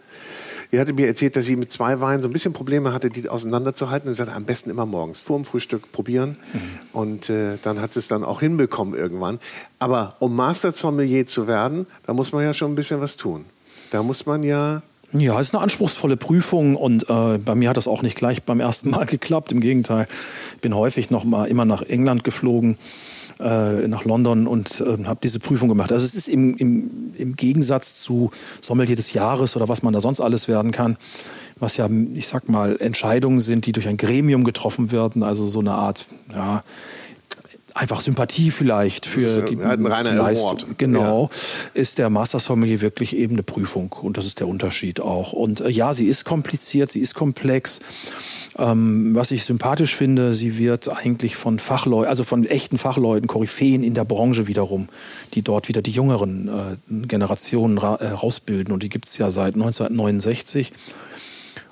[0.73, 3.29] die hatte mir erzählt, dass sie mit zwei Weinen so ein bisschen Probleme hatte, die
[3.29, 4.09] auseinanderzuhalten.
[4.09, 6.35] Und sie sagte, am besten immer morgens, vor dem Frühstück probieren.
[6.51, 6.59] Mhm.
[6.93, 9.39] Und äh, dann hat sie es dann auch hinbekommen irgendwann.
[9.77, 13.45] Aber um Master Sommelier zu werden, da muss man ja schon ein bisschen was tun.
[13.91, 17.77] Da muss man ja Ja, es ist eine anspruchsvolle Prüfung und äh, bei mir hat
[17.77, 19.51] das auch nicht gleich beim ersten Mal geklappt.
[19.51, 20.07] Im Gegenteil,
[20.55, 22.79] ich bin häufig noch mal immer nach England geflogen
[23.39, 25.91] äh, nach London und äh, habe diese Prüfung gemacht.
[25.91, 28.31] Also es ist im, im, im Gegensatz zu
[28.61, 30.97] Sommelier des Jahres oder was man da sonst alles werden kann,
[31.59, 35.59] was ja, ich sag mal, Entscheidungen sind, die durch ein Gremium getroffen werden, also so
[35.59, 36.63] eine Art, ja,
[37.73, 40.47] einfach Sympathie vielleicht für die, halt ein reiner Leistung.
[40.47, 40.77] Award.
[40.77, 41.81] Genau, ja.
[41.81, 45.33] ist der Master Sommelier wirklich eben eine Prüfung und das ist der Unterschied auch.
[45.33, 47.79] Und äh, ja, sie ist kompliziert, sie ist komplex.
[48.57, 53.83] Ähm, was ich sympathisch finde, sie wird eigentlich von Fachleuten, also von echten Fachleuten, Koryphäen
[53.83, 54.89] in der Branche wiederum,
[55.33, 58.71] die dort wieder die jüngeren äh, Generationen ra äh, rausbilden.
[58.71, 60.71] Und die gibt es ja seit 1969.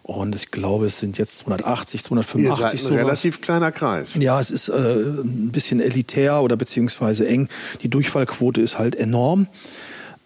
[0.03, 2.43] Und ich glaube, es sind jetzt 280, 285.
[2.43, 3.05] Ihr seid ein sowas.
[3.05, 4.15] relativ kleiner Kreis.
[4.15, 7.49] Ja, es ist äh, ein bisschen elitär oder beziehungsweise eng.
[7.81, 9.47] Die Durchfallquote ist halt enorm.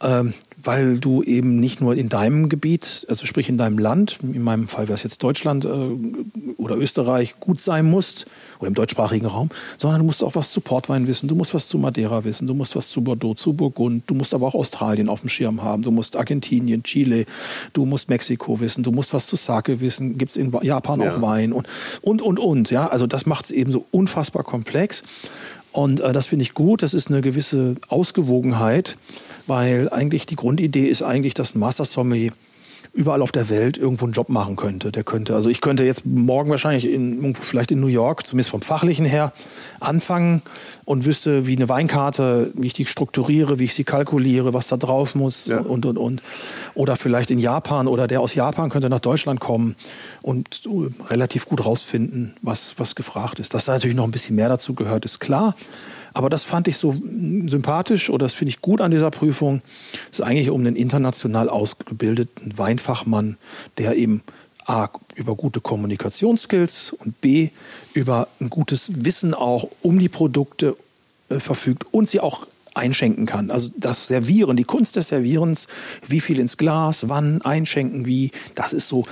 [0.01, 4.41] Ähm, weil du eben nicht nur in deinem Gebiet, also sprich in deinem Land, in
[4.41, 5.69] meinem Fall wäre es jetzt Deutschland äh,
[6.57, 8.25] oder Österreich, gut sein musst,
[8.59, 11.67] oder im deutschsprachigen Raum, sondern du musst auch was zu Portwein wissen, du musst was
[11.67, 15.09] zu Madeira wissen, du musst was zu Bordeaux, zu Burgund, du musst aber auch Australien
[15.09, 17.25] auf dem Schirm haben, du musst Argentinien, Chile,
[17.73, 21.11] du musst Mexiko wissen, du musst was zu Sake wissen, gibt es in Japan ja.
[21.11, 21.67] auch Wein und,
[22.01, 22.71] und, und, und.
[22.71, 22.87] Ja?
[22.87, 25.03] Also das macht es eben so unfassbar komplex.
[25.71, 26.83] Und äh, das finde ich gut.
[26.83, 28.97] Das ist eine gewisse Ausgewogenheit,
[29.45, 32.31] weil eigentlich die Grundidee ist eigentlich, dass ein Master Sommelier
[32.95, 34.91] überall auf der Welt irgendwo einen Job machen könnte.
[34.91, 38.61] Der könnte, also ich könnte jetzt morgen wahrscheinlich in, vielleicht in New York, zumindest vom
[38.61, 39.33] Fachlichen her,
[39.81, 40.41] anfangen
[40.85, 44.77] und wüsste, wie eine Weinkarte, wie ich die strukturiere, wie ich sie kalkuliere, was da
[44.77, 45.59] drauf muss ja.
[45.59, 46.23] und, und, und.
[46.73, 49.75] Oder vielleicht in Japan oder der aus Japan könnte nach Deutschland kommen
[50.21, 50.61] und
[51.09, 53.53] relativ gut rausfinden, was, was gefragt ist.
[53.53, 55.53] Dass da natürlich noch ein bisschen mehr dazu gehört, ist klar.
[56.15, 59.61] Aber das fand ich so sympathisch oder das finde ich gut an dieser Prüfung.
[60.11, 63.35] Es ist eigentlich um einen international ausgebildeten Weinfachmann,
[63.77, 64.23] der eben
[64.65, 67.49] A, über gute Kommunikationsskills und B,
[67.93, 70.77] über ein gutes Wissen auch um die Produkte
[71.27, 73.51] äh, verfügt und sie auch einschenken kann.
[73.51, 75.67] Also das Servieren, die Kunst des Servierens,
[76.07, 79.05] wie viel ins Glas, wann einschenken, wie, das ist so.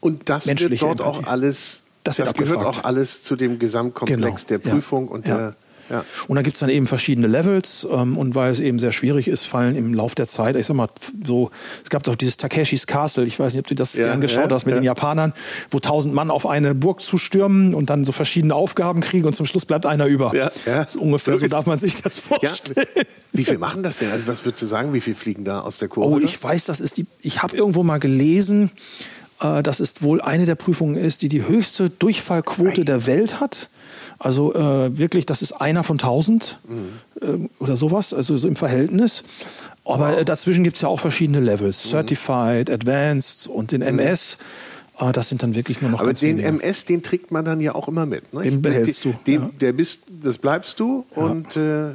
[0.00, 1.02] Und das wird dort Empathie.
[1.02, 4.60] auch alles, das, das gehört auch alles zu dem Gesamtkomplex genau.
[4.62, 5.12] der Prüfung ja.
[5.12, 5.36] und ja.
[5.36, 5.56] der
[5.90, 6.04] ja.
[6.28, 9.28] Und da gibt es dann eben verschiedene Levels ähm, und weil es eben sehr schwierig
[9.28, 10.88] ist, fallen im Lauf der Zeit, ich sag mal,
[11.24, 11.50] so,
[11.84, 14.54] es gab doch dieses Takeshis Castle, ich weiß nicht, ob du das ja, angeschaut ja,
[14.54, 15.32] hast mit den Japanern,
[15.70, 19.46] wo tausend Mann auf eine Burg zustürmen und dann so verschiedene Aufgaben kriegen und zum
[19.46, 20.34] Schluss bleibt einer über.
[20.34, 20.50] Ja.
[20.64, 22.86] Das ist ungefähr so, darf man sich das vorstellen.
[23.32, 24.10] Wie viel machen das denn?
[24.10, 26.14] Also was würdest du sagen, wie viel fliegen da aus der Kurve?
[26.14, 28.70] Oh, ich weiß, das ist die, ich habe irgendwo mal gelesen,
[29.40, 33.68] äh, dass es wohl eine der Prüfungen ist, die die höchste Durchfallquote der Welt hat.
[34.18, 37.00] Also äh, wirklich, das ist einer von tausend mhm.
[37.20, 39.24] äh, oder sowas, also so im Verhältnis.
[39.84, 40.20] Aber wow.
[40.20, 41.84] Äh, dazwischen gibt es ja auch verschiedene Levels.
[41.84, 41.90] Mhm.
[41.90, 44.38] Certified, Advanced und den MS.
[45.00, 45.12] Mhm.
[45.12, 46.48] das sind dann wirklich nur noch Aber den wenige.
[46.48, 48.32] MS, den trägt man dann ja auch immer mit.
[48.32, 48.42] Ne?
[48.42, 49.14] Den behältst du.
[49.26, 49.50] Den, ja.
[49.60, 51.04] Der bist, das bleibst du.
[51.14, 51.22] Ja.
[51.22, 51.90] Und, äh,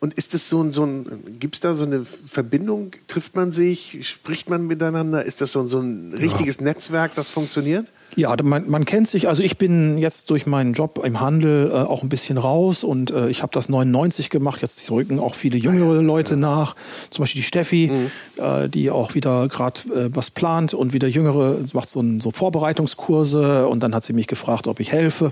[0.00, 1.06] und ist das so ein, so ein
[1.40, 2.92] gibt es da so eine Verbindung?
[3.08, 4.06] Trifft man sich?
[4.06, 5.24] Spricht man miteinander?
[5.24, 6.64] Ist das so, so ein richtiges ja.
[6.64, 7.86] Netzwerk, das funktioniert?
[8.18, 9.28] Ja, man, man, kennt sich.
[9.28, 13.12] Also ich bin jetzt durch meinen Job im Handel äh, auch ein bisschen raus und
[13.12, 14.60] äh, ich habe das 99 gemacht.
[14.60, 16.74] Jetzt rücken auch viele jüngere Leute nach.
[17.10, 18.42] Zum Beispiel die Steffi, mhm.
[18.42, 22.32] äh, die auch wieder gerade äh, was plant und wieder jüngere macht so, ein, so,
[22.32, 25.30] Vorbereitungskurse und dann hat sie mich gefragt, ob ich helfe.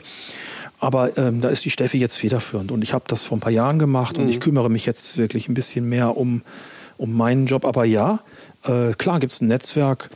[0.79, 3.51] Aber ähm, da ist die Steffi jetzt federführend und ich habe das vor ein paar
[3.51, 4.23] Jahren gemacht mhm.
[4.23, 6.43] und ich kümmere mich jetzt wirklich ein bisschen mehr um,
[6.99, 7.65] um meinen Job.
[7.65, 8.21] Aber ja,
[8.63, 10.09] äh, klar gibt es ein Netzwerk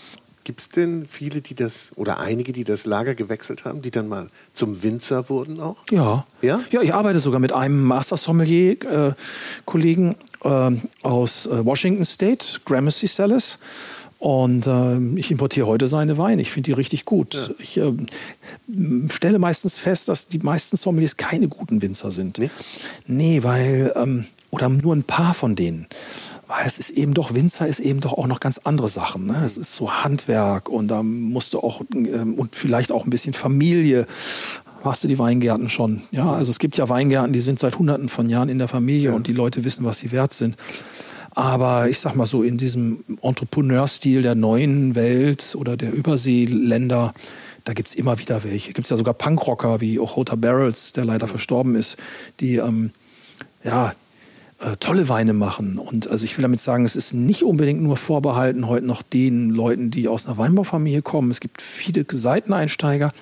[0.44, 4.08] Gibt es denn viele, die das, oder einige, die das Lager gewechselt haben, die dann
[4.08, 5.76] mal zum Winzer wurden auch?
[5.90, 6.24] Ja.
[6.40, 13.06] Ja, ja ich arbeite sogar mit einem Master Sommelier-Kollegen äh, äh, aus Washington State, Gramercy
[13.06, 13.58] Cellars.
[14.18, 16.42] Und äh, ich importiere heute seine Weine.
[16.42, 17.34] Ich finde die richtig gut.
[17.34, 17.54] Ja.
[17.58, 17.92] Ich äh,
[19.08, 22.38] stelle meistens fest, dass die meisten Sommeliers keine guten Winzer sind.
[22.38, 22.50] Nee,
[23.06, 25.86] nee weil, ähm, oder nur ein paar von denen
[26.50, 29.26] weil es ist eben doch, Winzer ist eben doch auch noch ganz andere Sachen.
[29.26, 29.40] Ne?
[29.44, 33.34] Es ist so Handwerk und da musst du auch, ähm, und vielleicht auch ein bisschen
[33.34, 34.04] Familie.
[34.82, 36.02] Hast du die Weingärten schon?
[36.10, 39.10] Ja, also es gibt ja Weingärten, die sind seit hunderten von Jahren in der Familie
[39.10, 39.14] ja.
[39.14, 40.56] und die Leute wissen, was sie wert sind.
[41.36, 47.14] Aber ich sag mal so, in diesem Entrepreneurstil der neuen Welt oder der Überseeländer,
[47.62, 48.72] da gibt es immer wieder welche.
[48.72, 51.96] Gibt es ja sogar Punkrocker wie Ochota Barrels, der leider verstorben ist,
[52.40, 52.90] die ähm,
[53.62, 53.92] ja,
[54.60, 55.78] äh, tolle Weine machen.
[55.78, 59.48] Und also ich will damit sagen, es ist nicht unbedingt nur vorbehalten heute noch den
[59.48, 61.30] Leuten, die aus einer Weinbaufamilie kommen.
[61.30, 63.12] Es gibt viele Seiteneinsteiger,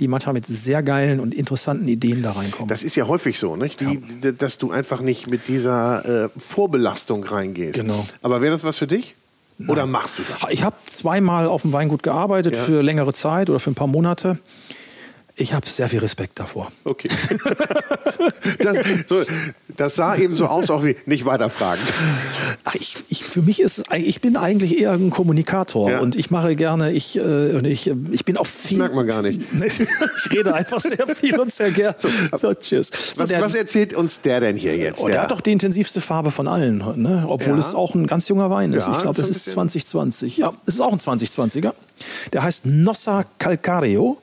[0.00, 2.68] die manchmal mit sehr geilen und interessanten Ideen da reinkommen.
[2.68, 3.80] Das ist ja häufig so, nicht?
[3.80, 4.32] Die, ja.
[4.32, 7.74] dass du einfach nicht mit dieser äh, Vorbelastung reingehst.
[7.74, 8.04] Genau.
[8.22, 9.14] Aber wäre das was für dich?
[9.58, 9.70] Nein.
[9.70, 10.50] Oder machst du das?
[10.50, 12.62] Ich habe zweimal auf dem Weingut gearbeitet ja.
[12.62, 14.38] für längere Zeit oder für ein paar Monate
[15.40, 16.72] Ich habe sehr viel Respekt davor.
[16.82, 17.08] Okay.
[18.58, 19.22] das, so,
[19.76, 21.82] das sah eben so aus, auch wie nicht weiterfragen.
[22.64, 26.00] Ach, ich, ich, für mich ist ich bin eigentlich eher ein Kommunikator ja.
[26.00, 28.78] und ich mache gerne, ich, äh, ich, ich bin auch viel.
[28.78, 29.40] Das merkt man gar nicht.
[29.62, 31.94] ich rede einfach sehr viel und sehr gerne.
[31.96, 32.88] So, so, tschüss.
[32.88, 35.00] So, was, der, was, erzählt uns der denn hier jetzt?
[35.00, 37.24] Oh, der, der hat doch die intensivste Farbe von allen, ne?
[37.28, 37.60] obwohl ja.
[37.60, 38.88] es auch ein ganz junger Wein ist.
[38.88, 40.38] Ja, ich glaube, es ist 2020.
[40.38, 41.72] Ja, es ist auch ein 2020er.
[42.32, 44.18] Der heißt Nossa Calcareo.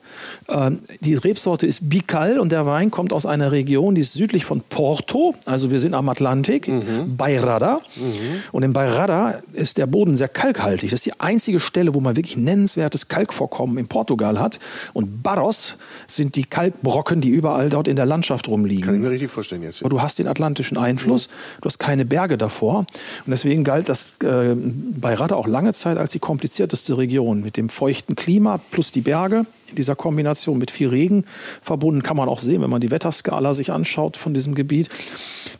[0.48, 4.44] Ähm, die Rebsorte ist Bical und der Wein kommt aus einer Region, die ist südlich
[4.44, 7.16] von Porto, also wir sind am Atlantik, mhm.
[7.16, 7.80] Bairrada.
[7.96, 8.12] Mhm.
[8.52, 10.90] Und in Bairrada ist der Boden sehr kalkhaltig.
[10.90, 14.58] Das ist die einzige Stelle, wo man wirklich nennenswertes Kalkvorkommen in Portugal hat.
[14.92, 18.84] Und Barros sind die Kalkbrocken, die überall dort in der Landschaft rumliegen.
[18.84, 19.82] Kann ich mir richtig vorstellen jetzt.
[19.82, 21.60] Aber du hast den atlantischen Einfluss, mhm.
[21.62, 22.78] du hast keine Berge davor.
[22.78, 27.65] Und deswegen galt das äh, Bairrada auch lange Zeit als die komplizierteste Region mit dem
[27.66, 31.24] dem feuchten Klima plus die Berge in dieser Kombination mit viel Regen
[31.60, 34.88] verbunden, kann man auch sehen, wenn man die Wetterskala sich anschaut von diesem Gebiet.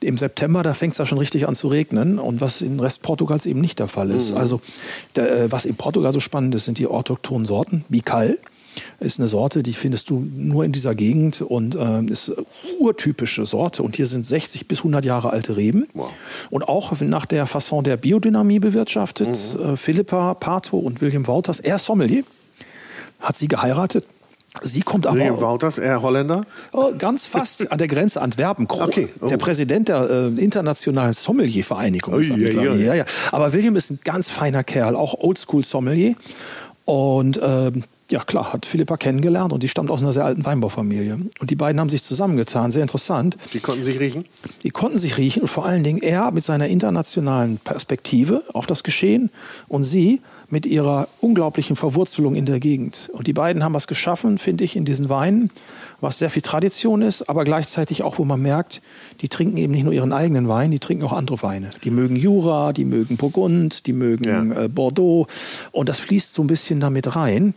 [0.01, 3.03] Im September, da fängt es ja schon richtig an zu regnen und was im Rest
[3.03, 4.31] Portugals eben nicht der Fall ist.
[4.31, 4.37] Mhm.
[4.37, 4.61] Also
[5.17, 7.85] der, äh, was in Portugal so spannend ist, sind die autochthonen Sorten.
[7.89, 8.39] Bical
[9.01, 12.33] ist eine Sorte, die findest du nur in dieser Gegend und äh, ist
[12.79, 13.83] urtypische Sorte.
[13.83, 15.87] Und hier sind 60 bis 100 Jahre alte Reben.
[15.95, 16.11] Wow.
[16.51, 19.29] Und auch nach der Fasson der Biodynamie bewirtschaftet.
[19.59, 19.73] Mhm.
[19.73, 22.25] Äh, Philippa Pato und William Wouters, er Sommelier,
[23.21, 24.05] hat sie geheiratet.
[24.63, 25.17] Sie kommt aber.
[25.17, 26.47] William Wouters, er Holländer?
[26.73, 28.67] Oh, ganz fast an der Grenze Antwerpen.
[28.69, 29.09] Okay.
[29.21, 29.27] Oh.
[29.27, 32.15] Der Präsident der äh, Internationalen Sommelier-Vereinigung.
[32.15, 32.75] Oh, ja, ja.
[32.75, 33.05] ja, ja.
[33.33, 36.15] Aber William ist ein ganz feiner Kerl, auch Oldschool-Sommelier.
[36.85, 37.73] Und äh,
[38.11, 41.19] ja klar, hat Philippa kennengelernt und die stammt aus einer sehr alten Weinbaufamilie.
[41.41, 43.37] Und die beiden haben sich zusammengetan, sehr interessant.
[43.53, 44.25] Die konnten sich riechen?
[44.63, 48.83] Die konnten sich riechen und vor allen Dingen er mit seiner internationalen Perspektive auf das
[48.83, 49.31] Geschehen
[49.69, 53.11] und sie mit ihrer unglaublichen Verwurzelung in der Gegend.
[53.13, 55.51] Und die beiden haben was geschaffen, finde ich, in diesen Weinen,
[56.01, 58.83] was sehr viel Tradition ist, aber gleichzeitig auch, wo man merkt,
[59.21, 61.71] die trinken eben nicht nur ihren eigenen Wein, die trinken auch andere Weine.
[61.85, 64.65] Die mögen Jura, die mögen Burgund, die mögen ja.
[64.65, 65.27] äh, Bordeaux
[65.73, 67.55] und das fließt so ein bisschen damit rein.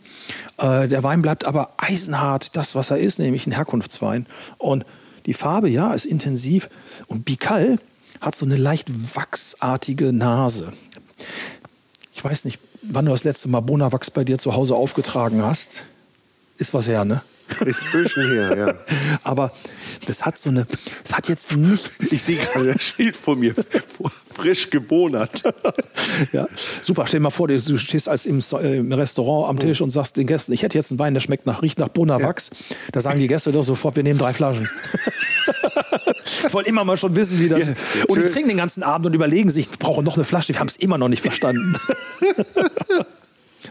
[0.58, 4.26] Äh, der Wein bleibt aber eisenhart das, was er ist, nämlich ein Herkunftswein.
[4.58, 4.86] Und
[5.26, 6.70] die Farbe, ja, ist intensiv
[7.08, 7.78] und Bical
[8.22, 10.74] hat so eine leicht wachsartige Nase.
[12.14, 15.86] Ich weiß nicht, wann du das letzte Mal Bonawachs bei dir zu Hause aufgetragen hast.
[16.58, 17.22] Ist was her, ne?
[17.66, 18.74] Ist zwischen hier, ja.
[19.24, 19.52] Aber
[20.06, 20.68] das hat so eine,
[21.04, 21.92] das hat jetzt nicht.
[22.12, 23.54] Ich sehe gerade das Schild vor mir,
[24.34, 25.44] frisch gebonert.
[26.32, 26.48] ja,
[26.82, 27.06] super.
[27.08, 30.28] Stell dir mal vor, du stehst als im, im Restaurant am Tisch und sagst den
[30.28, 32.52] Gästen, ich hätte jetzt einen Wein, der schmeckt nach, riecht nach Bonawachs.
[32.52, 32.76] Ja.
[32.94, 34.70] Da sagen die Gäste doch sofort, wir nehmen drei Flaschen.
[36.48, 37.68] ich wollte immer mal schon wissen, wie das.
[37.68, 37.74] Ja,
[38.08, 40.54] und die trinken den ganzen Abend und überlegen sich, brauchen noch eine Flasche.
[40.54, 41.76] Wir haben es immer noch nicht verstanden.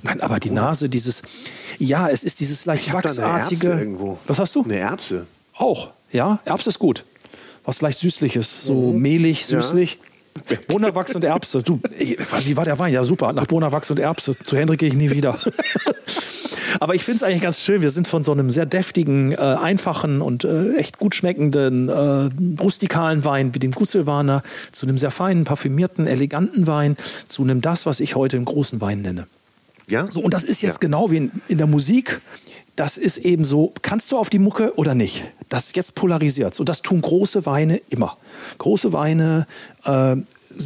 [0.03, 1.23] Nein, aber die Nase, dieses,
[1.79, 3.69] ja, es ist dieses leicht wachsartige.
[3.69, 4.19] irgendwo.
[4.27, 4.65] Was hast du?
[4.65, 5.27] Eine Erbse.
[5.57, 6.41] Auch, ja.
[6.45, 7.05] Erbse ist gut.
[7.65, 9.01] Was leicht süßliches, so mhm.
[9.01, 9.99] mehlig, süßlich.
[10.49, 10.57] Ja.
[10.69, 11.63] Bonawachs und Erbse.
[11.63, 12.93] Du, wie war der Wein?
[12.93, 13.33] Ja, super.
[13.33, 14.37] Nach Bonawachs und Erbse.
[14.39, 15.37] Zu Hendrik gehe ich nie wieder.
[16.81, 17.83] Aber ich finde es eigentlich ganz schön.
[17.83, 22.31] Wir sind von so einem sehr deftigen, äh, einfachen und äh, echt gut schmeckenden, äh,
[22.63, 26.97] rustikalen Wein wie dem Gutzelwaner zu einem sehr feinen, parfümierten, eleganten Wein
[27.27, 29.27] zu einem das, was ich heute einen großen Wein nenne.
[29.89, 30.11] Ja?
[30.11, 30.78] So, und das ist jetzt ja.
[30.80, 32.20] genau wie in, in der Musik.
[32.76, 35.24] Das ist eben so, kannst du auf die Mucke oder nicht?
[35.49, 36.59] Das ist jetzt polarisiert.
[36.61, 38.16] Und das tun große Weine immer.
[38.59, 39.47] Große Weine
[39.84, 40.16] äh,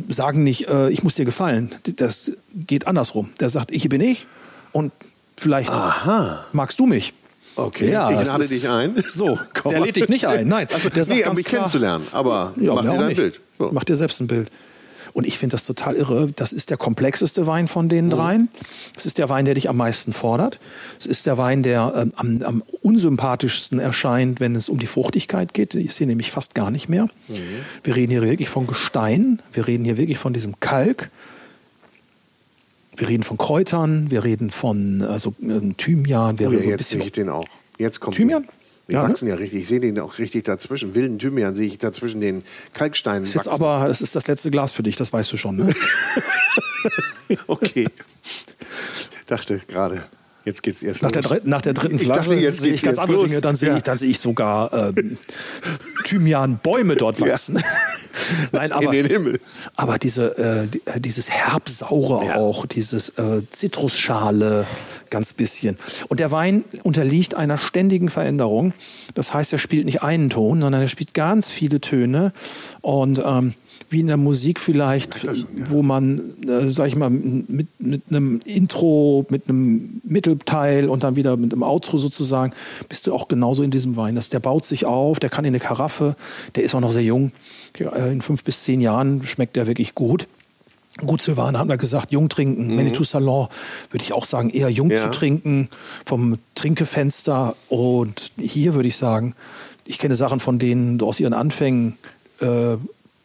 [0.09, 1.75] sagen nicht, äh, ich muss dir gefallen.
[1.97, 3.31] Das geht andersrum.
[3.41, 4.27] Der sagt, ich bin ich
[4.73, 4.93] und
[5.39, 6.45] vielleicht Aha.
[6.53, 7.15] magst du mich.
[7.55, 8.95] Okay, ja, ich lade dich ein.
[9.09, 10.49] So, der lädt dich nicht ein.
[10.49, 12.07] Nein, also, der sagt nee, um mich kennenzulernen.
[12.13, 13.41] Aber ja, mach dir dein Bild.
[13.59, 13.71] So.
[13.73, 14.51] Mach dir selbst ein Bild.
[15.13, 16.33] Und ich finde das total irre.
[16.35, 18.11] Das ist der komplexeste Wein von den mhm.
[18.11, 18.49] dreien.
[18.97, 20.59] Es ist der Wein, der dich am meisten fordert.
[20.99, 25.55] Es ist der Wein, der ähm, am, am, unsympathischsten erscheint, wenn es um die Fruchtigkeit
[25.55, 25.75] geht.
[25.75, 27.09] Die ist hier nämlich fast gar nicht mehr.
[27.29, 27.37] Mhm.
[27.85, 29.41] Wir reden hier wirklich von Gestein.
[29.53, 31.11] Wir reden hier wirklich von diesem Kalk.
[32.97, 34.11] Wir reden von Kräutern.
[34.11, 35.35] Wir reden von also,
[35.77, 36.39] Thymian.
[36.39, 37.47] Wir oh, reden so ein bisschen ich den auch.
[37.79, 38.47] Jetzt kommt Thymian?
[38.89, 39.35] Die ja, wachsen ne?
[39.35, 39.63] ja richtig.
[39.63, 40.95] Ich sehe den auch richtig dazwischen.
[40.95, 43.25] Wilden Thymian sehe ich dazwischen den Kalksteinen.
[43.25, 45.57] Das ist aber das ist das letzte Glas für dich, das weißt du schon.
[45.57, 45.75] Ne?
[47.47, 47.89] okay.
[49.27, 50.05] Dachte gerade.
[50.45, 51.29] Jetzt geht's erst nach los.
[51.29, 53.27] Der, nach der dritten Flasche dachte, jetzt sehe ich ganz andere los.
[53.27, 53.41] Dinge.
[53.41, 53.77] Dann sehe ja.
[53.77, 55.17] ich, dann sehe ich sogar ähm,
[56.05, 57.57] Thymian-Bäume dort wachsen.
[57.57, 57.63] Ja.
[58.53, 59.41] Nein, aber, In den Himmel.
[59.77, 62.35] aber diese, äh, äh dieses Herbsaure ja.
[62.37, 64.67] auch, dieses äh, Zitrusschale,
[65.11, 65.77] ganz bisschen.
[66.09, 68.75] Und der Wein unterliegt einer ständigen Veränderung.
[69.15, 72.33] Das heißt, er spielt nicht einen Ton, sondern er spielt ganz viele Töne.
[72.81, 73.55] Und ähm,
[73.89, 75.45] wie in der Musik vielleicht, schon, ja.
[75.71, 81.17] wo man, äh, sag ich mal, mit, mit einem Intro, mit einem Mittelteil und dann
[81.17, 82.53] wieder mit einem Outro sozusagen,
[82.89, 84.15] bist du auch genauso in diesem Wein.
[84.15, 86.17] Das, der baut sich auf, der kann in eine Karaffe,
[86.55, 87.33] der ist auch noch sehr jung.
[87.79, 90.27] In fünf bis zehn Jahren schmeckt der wirklich gut.
[90.99, 92.69] Gut, Silvana haben wir gesagt, jung trinken.
[92.69, 92.77] Mhm.
[92.77, 93.49] Manitou Salon
[93.91, 94.99] würde ich auch sagen, eher jung ja.
[94.99, 95.69] zu trinken,
[96.05, 97.57] vom Trinkefenster.
[97.69, 99.35] Und hier würde ich sagen,
[99.87, 101.97] ich kenne Sachen von denen aus ihren Anfängen,
[102.41, 102.77] äh,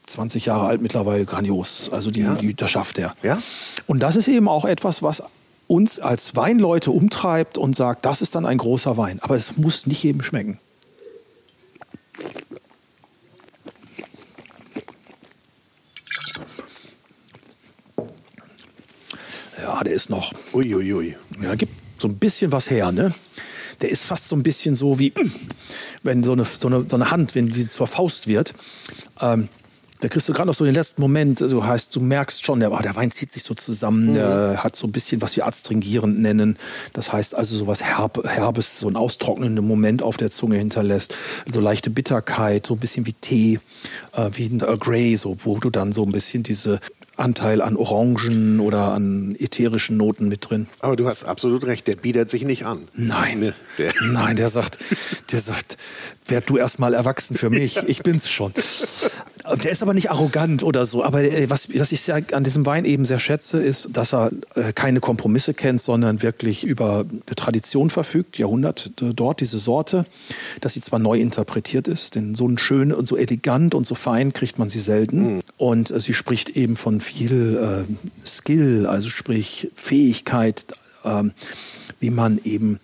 [0.08, 1.90] 20 Jahre alt mittlerweile, grandios.
[1.92, 2.36] Also die, ja.
[2.36, 3.14] die, das schafft er.
[3.24, 3.38] Ja?
[3.86, 5.22] Und das ist eben auch etwas, was
[5.68, 9.20] uns als Weinleute umtreibt und sagt, das ist dann ein großer Wein.
[9.22, 10.60] Aber es muss nicht jedem schmecken.
[19.62, 20.32] Ja, der ist noch.
[20.54, 20.94] Uiuiui.
[20.94, 21.16] Ui, ui.
[21.44, 23.14] Ja, gibt so ein bisschen was her, ne?
[23.82, 25.14] Der ist fast so ein bisschen so wie,
[26.02, 28.54] wenn so eine, so eine, so eine Hand, wenn die zur Faust wird.
[29.20, 29.50] Ähm,
[30.00, 32.72] da kriegst du gerade noch so den letzten Moment, so heißt, du merkst schon, der,
[32.72, 34.14] oh, der Wein zieht sich so zusammen, mhm.
[34.16, 36.58] der hat so ein bisschen, was wir adstringierend nennen.
[36.94, 41.16] Das heißt also so was Herb, Herbes, so ein austrocknenden Moment auf der Zunge hinterlässt.
[41.52, 43.60] So leichte Bitterkeit, so ein bisschen wie Tee,
[44.14, 46.80] äh, wie ein Earl Grey, so, wo du dann so ein bisschen diese
[47.18, 50.68] Anteil an Orangen oder an ätherischen Noten mit drin.
[50.80, 52.88] Aber du hast absolut recht, der bietet sich nicht an.
[52.94, 53.92] Nein, ne, der.
[54.12, 54.78] nein, der sagt,
[55.32, 55.78] der sagt,
[56.28, 58.54] werd du erst mal erwachsen für mich, ich bin's schon.
[59.56, 61.04] Der ist aber nicht arrogant oder so.
[61.04, 64.32] Aber äh, was, was ich sehr, an diesem Wein eben sehr schätze, ist, dass er
[64.56, 70.06] äh, keine Kompromisse kennt, sondern wirklich über eine Tradition verfügt, Jahrhundert äh, dort, diese Sorte,
[70.62, 74.34] dass sie zwar neu interpretiert ist, denn so schön und so elegant und so fein
[74.34, 75.36] kriegt man sie selten.
[75.36, 75.42] Mhm.
[75.58, 80.66] Und sie spricht eben von viel äh, Skill, also sprich Fähigkeit,
[81.04, 81.24] äh,
[82.00, 82.80] wie man eben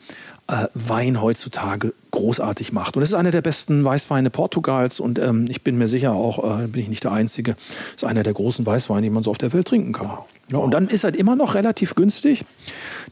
[0.48, 2.96] äh, Wein heutzutage großartig macht.
[2.96, 6.62] Und es ist einer der besten Weißweine Portugals und ähm, ich bin mir sicher auch,
[6.62, 7.56] äh, bin ich nicht der Einzige,
[7.96, 10.12] ist einer der großen Weißweine, die man so auf der Welt trinken kann.
[10.52, 12.46] Ja, und dann ist er immer noch relativ günstig.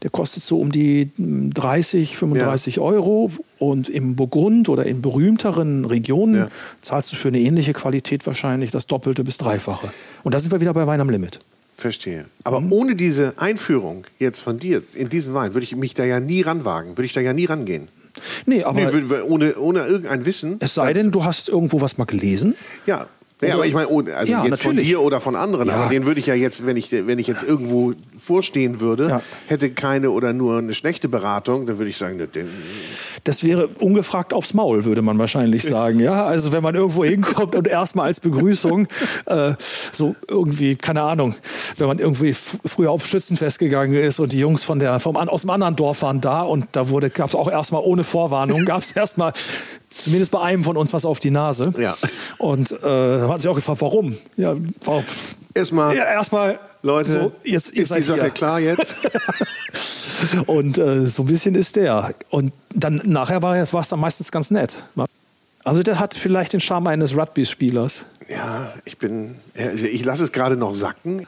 [0.02, 2.82] Der kostet so um die 30, 35 ja.
[2.82, 3.30] Euro.
[3.58, 6.48] Und im Burgund oder in berühmteren Regionen ja.
[6.82, 9.92] zahlst du für eine ähnliche Qualität wahrscheinlich das Doppelte bis Dreifache.
[10.22, 11.40] Und da sind wir wieder bei Wein am Limit.
[11.74, 12.26] Verstehe.
[12.44, 12.72] Aber mhm.
[12.72, 16.42] ohne diese Einführung jetzt von dir in diesen Wein würde ich mich da ja nie
[16.42, 17.88] ranwagen, würde ich da ja nie rangehen.
[18.46, 20.56] Nee, aber nee, ohne, ohne irgendein Wissen.
[20.60, 22.54] Es sei denn, du hast irgendwo was mal gelesen.
[22.86, 23.06] Ja,
[23.48, 24.62] ja, aber ich meine, oh, also ja, jetzt natürlich.
[24.62, 25.74] von dir oder von anderen, ja.
[25.74, 29.22] aber den würde ich ja jetzt, wenn ich, wenn ich jetzt irgendwo vorstehen würde, ja.
[29.46, 32.48] hätte keine oder nur eine schlechte Beratung, dann würde ich sagen, den
[33.24, 36.00] das wäre ungefragt aufs Maul, würde man wahrscheinlich sagen.
[36.00, 38.88] Ja, also wenn man irgendwo hinkommt und erstmal als Begrüßung
[39.26, 39.54] äh,
[39.92, 41.34] so irgendwie, keine Ahnung,
[41.78, 45.42] wenn man irgendwie früher auf Schützenfest gegangen ist und die Jungs von der, vom, aus
[45.42, 48.80] dem anderen Dorf waren da und da wurde, gab es auch erstmal ohne Vorwarnung, gab
[48.80, 49.32] es erstmal
[49.96, 51.72] zumindest bei einem von uns was auf die Nase.
[51.78, 51.96] Ja.
[52.38, 54.16] Und äh, da hat sich auch gefragt, warum?
[54.36, 54.54] Ja,
[54.84, 55.04] warum?
[55.54, 55.96] Erstmal.
[55.96, 56.58] Ja, erstmal.
[56.82, 58.30] Leute, so, jetzt, ist die Sache hier.
[58.30, 59.08] klar jetzt?
[60.46, 62.14] und äh, so ein bisschen ist der.
[62.30, 64.82] Und dann nachher war es dann meistens ganz nett.
[65.64, 68.04] Also der hat vielleicht den Charme eines Rugby-Spielers.
[68.28, 71.26] Ja, ich bin, ich lasse es gerade noch sacken.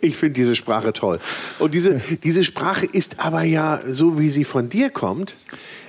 [0.00, 1.20] Ich finde diese Sprache toll.
[1.58, 5.34] Und diese, diese Sprache ist aber ja, so wie sie von dir kommt,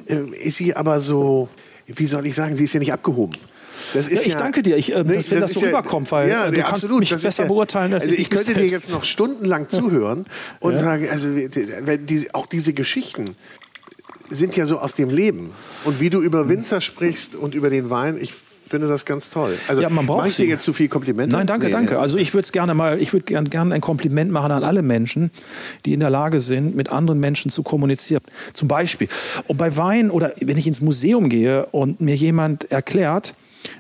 [0.06, 1.48] äh, ist sie aber so,
[1.96, 3.36] wie soll ich sagen, sie ist ja nicht abgehoben.
[3.94, 6.12] Ja, ich ja, danke dir, ich, äh, ne, dass, wenn das, das so ja, rüberkommt,
[6.12, 7.00] weil ja, du ja, kannst absolut.
[7.00, 8.22] mich besser beurteilen als also ich.
[8.22, 10.26] Ich könnte dir jetzt noch stundenlang zuhören
[10.60, 13.36] und sagen, also die, auch diese Geschichten
[14.30, 15.52] sind ja so aus dem Leben.
[15.86, 18.34] Und wie du über Winzer sprichst und über den Wein, ich
[18.70, 19.54] finde das ganz toll.
[19.68, 21.36] Also ja, man braucht ich dir jetzt zu viel Komplimente?
[21.36, 22.00] Nein, danke, nee, danke.
[22.00, 24.82] Also ich würde es gerne mal, ich würde gerne gern ein Kompliment machen an alle
[24.82, 25.32] Menschen,
[25.86, 28.22] die in der Lage sind, mit anderen Menschen zu kommunizieren.
[28.54, 29.08] Zum Beispiel,
[29.48, 33.34] und bei Wein oder wenn ich ins Museum gehe und mir jemand erklärt,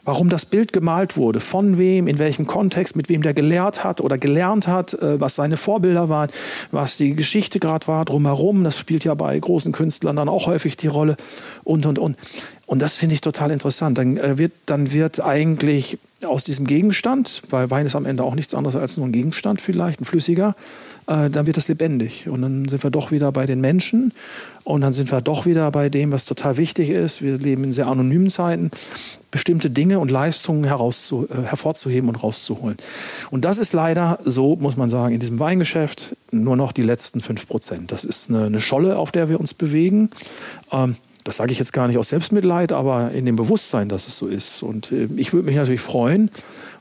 [0.03, 4.01] warum das Bild gemalt wurde, von wem, in welchem Kontext, mit wem der gelehrt hat
[4.01, 6.29] oder gelernt hat, äh, was seine Vorbilder waren,
[6.71, 8.63] was die Geschichte gerade war drumherum.
[8.63, 11.15] Das spielt ja bei großen Künstlern dann auch häufig die Rolle
[11.63, 12.17] und, und, und.
[12.65, 13.97] Und das finde ich total interessant.
[13.97, 18.35] Dann äh, wird, dann wird eigentlich aus diesem Gegenstand, weil Wein ist am Ende auch
[18.35, 20.55] nichts anderes als nur ein Gegenstand vielleicht, ein flüssiger,
[21.09, 22.29] äh, dann wird das lebendig.
[22.29, 24.13] Und dann sind wir doch wieder bei den Menschen
[24.63, 27.21] und dann sind wir doch wieder bei dem, was total wichtig ist.
[27.21, 28.69] Wir leben in sehr anonymen Zeiten,
[29.31, 32.77] bestimmte Dinge und Leistungen herauszu, äh, hervorzuheben und rauszuholen.
[33.31, 37.21] Und das ist leider so, muss man sagen, in diesem Weingeschäft nur noch die letzten
[37.21, 37.91] fünf Prozent.
[37.91, 40.11] Das ist eine, eine, Scholle, auf der wir uns bewegen.
[40.71, 44.17] Ähm, das sage ich jetzt gar nicht aus Selbstmitleid, aber in dem Bewusstsein, dass es
[44.17, 44.63] so ist.
[44.63, 46.31] Und äh, ich würde mich natürlich freuen.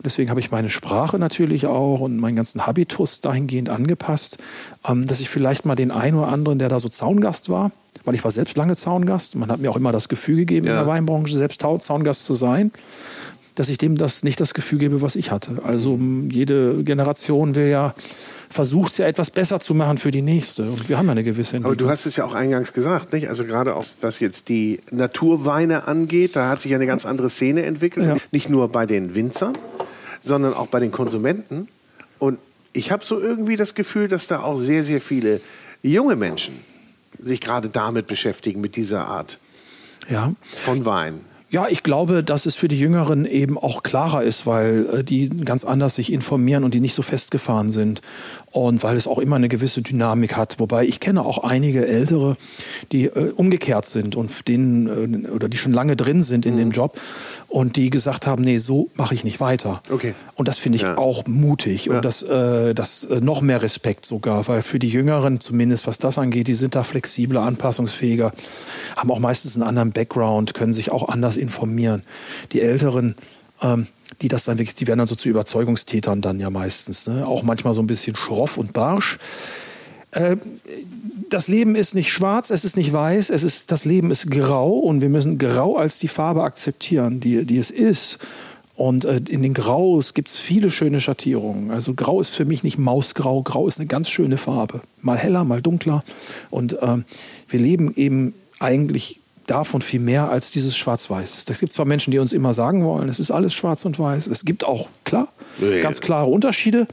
[0.04, 4.38] deswegen habe ich meine Sprache natürlich auch und meinen ganzen Habitus dahingehend angepasst,
[4.86, 7.72] ähm, dass ich vielleicht mal den einen oder anderen, der da so Zaungast war,
[8.04, 9.34] weil ich war selbst lange Zaungast.
[9.36, 10.72] Man hat mir auch immer das Gefühl gegeben, ja.
[10.72, 12.70] in der Weinbranche selbst Zaungast zu sein
[13.58, 15.62] dass ich dem das nicht das Gefühl gebe, was ich hatte.
[15.64, 15.98] Also
[16.30, 17.94] jede Generation will ja
[18.50, 20.62] versucht ja etwas besser zu machen für die nächste.
[20.62, 21.72] Und wir haben ja eine gewisse Entwicklung.
[21.72, 23.28] Aber du hast es ja auch eingangs gesagt, nicht?
[23.28, 27.64] Also gerade auch was jetzt die Naturweine angeht, da hat sich eine ganz andere Szene
[27.64, 28.06] entwickelt.
[28.06, 28.16] Ja.
[28.30, 29.58] Nicht nur bei den Winzern,
[30.20, 31.68] sondern auch bei den Konsumenten.
[32.18, 32.38] Und
[32.72, 35.40] ich habe so irgendwie das Gefühl, dass da auch sehr, sehr viele
[35.82, 36.54] junge Menschen
[37.18, 39.38] sich gerade damit beschäftigen, mit dieser Art
[40.08, 40.32] ja.
[40.64, 41.20] von Wein.
[41.50, 45.30] Ja, ich glaube, dass es für die Jüngeren eben auch klarer ist, weil äh, die
[45.30, 48.02] ganz anders sich informieren und die nicht so festgefahren sind.
[48.50, 50.60] Und weil es auch immer eine gewisse Dynamik hat.
[50.60, 52.36] Wobei ich kenne auch einige Ältere,
[52.92, 56.58] die äh, umgekehrt sind und denen, äh, oder die schon lange drin sind in mhm.
[56.58, 57.00] dem Job
[57.48, 59.80] und die gesagt haben, nee, so mache ich nicht weiter.
[59.90, 60.14] Okay.
[60.34, 60.98] Und das finde ich ja.
[60.98, 61.96] auch mutig ja.
[61.96, 65.98] und das, äh, das äh, noch mehr Respekt sogar, weil für die Jüngeren, zumindest was
[65.98, 68.32] das angeht, die sind da flexibler, anpassungsfähiger,
[68.96, 72.02] haben auch meistens einen anderen Background, können sich auch anders informieren.
[72.52, 73.16] Die Älteren,
[73.62, 73.86] ähm,
[74.20, 77.26] die das dann wirklich, die werden dann so zu Überzeugungstätern dann ja meistens, ne?
[77.26, 79.18] auch manchmal so ein bisschen schroff und barsch.
[80.12, 80.36] Äh,
[81.30, 84.70] das Leben ist nicht schwarz, es ist nicht weiß, es ist, das Leben ist grau
[84.70, 88.18] und wir müssen grau als die Farbe akzeptieren, die, die es ist.
[88.74, 91.72] Und äh, in den Graus gibt es viele schöne Schattierungen.
[91.72, 94.80] Also Grau ist für mich nicht Mausgrau, Grau ist eine ganz schöne Farbe.
[95.02, 96.04] Mal heller, mal dunkler.
[96.48, 96.98] Und äh,
[97.48, 101.46] wir leben eben eigentlich davon viel mehr als dieses Schwarz-Weiß.
[101.48, 104.28] Es gibt zwar Menschen, die uns immer sagen wollen, es ist alles schwarz und weiß.
[104.28, 105.28] Es gibt auch, klar,
[105.82, 106.86] ganz klare Unterschiede.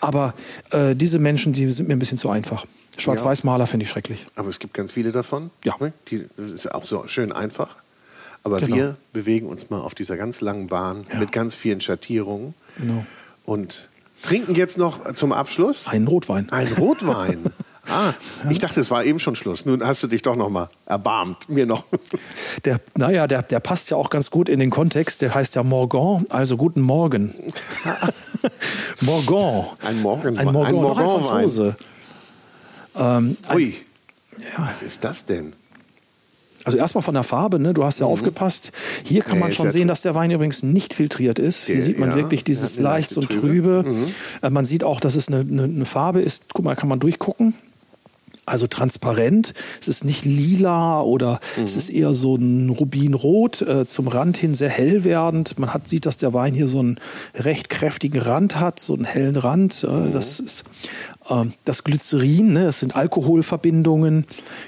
[0.00, 0.34] Aber
[0.70, 2.66] äh, diese Menschen, die sind mir ein bisschen zu einfach.
[2.96, 4.26] Schwarz-Weiß-Maler finde ich schrecklich.
[4.34, 5.50] Aber es gibt ganz viele davon.
[5.64, 5.74] Ja.
[5.80, 5.92] Ne?
[6.08, 7.76] Die, das ist auch so schön einfach.
[8.42, 8.76] Aber genau.
[8.76, 11.18] wir bewegen uns mal auf dieser ganz langen Bahn ja.
[11.18, 12.54] mit ganz vielen Schattierungen.
[12.78, 13.04] Genau.
[13.44, 13.88] Und
[14.22, 16.50] trinken jetzt noch zum Abschluss einen Rotwein.
[16.50, 17.44] Ein Rotwein.
[17.90, 18.14] Ah,
[18.48, 19.66] ich dachte, es war eben schon Schluss.
[19.66, 21.84] Nun hast du dich doch noch mal erbarmt, mir noch.
[22.64, 25.22] Der, naja, der, der passt ja auch ganz gut in den Kontext.
[25.22, 27.34] Der heißt ja Morgan, also guten Morgen.
[29.00, 29.66] Morgan.
[29.82, 30.38] Ein Morgen.
[30.38, 31.76] Ein Morgan, ein Morgan ein Franzose.
[32.96, 33.74] Ähm, Ui,
[34.38, 34.68] ja.
[34.68, 35.54] was ist das denn?
[36.64, 37.72] Also erstmal von der Farbe, ne?
[37.72, 38.12] du hast ja mhm.
[38.12, 38.72] aufgepasst.
[39.04, 41.64] Hier kann nee, man schon sehen, dass der Wein übrigens nicht filtriert ist.
[41.64, 43.84] Hier sieht man ja, wirklich dieses leicht und trübe.
[43.86, 44.06] Mhm.
[44.42, 46.52] Äh, man sieht auch, dass es eine, eine, eine, Farbe ist.
[46.52, 47.54] Guck mal, kann man durchgucken.
[48.50, 49.54] Also transparent.
[49.80, 51.64] Es ist nicht lila oder mhm.
[51.64, 55.58] es ist eher so ein Rubinrot, äh, zum Rand hin sehr hell werdend.
[55.58, 57.00] Man hat, sieht, dass der Wein hier so einen
[57.34, 59.84] recht kräftigen Rand hat, so einen hellen Rand.
[59.84, 60.12] Äh, mhm.
[60.12, 60.64] Das ist
[61.30, 64.26] ähm, das Glycerin, ne, das sind Alkoholverbindungen,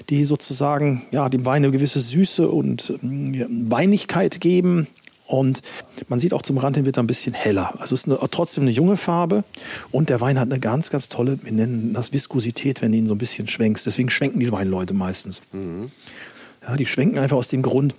[0.09, 4.87] die sozusagen ja, dem Wein eine gewisse Süße und ähm, Weinigkeit geben.
[5.33, 5.63] Und
[6.09, 7.73] man sieht auch zum Rand hin wird er ein bisschen heller.
[7.81, 9.45] Also es ist eine, trotzdem eine junge Farbe.
[9.91, 13.07] Und der Wein hat eine ganz, ganz tolle, wir nennen das Viskosität, wenn du ihn
[13.07, 13.87] so ein bisschen schwenkst.
[13.87, 15.41] Deswegen schwenken die Weinleute meistens.
[15.53, 15.91] Mhm.
[16.63, 17.95] Ja, die schwenken einfach aus dem Grund,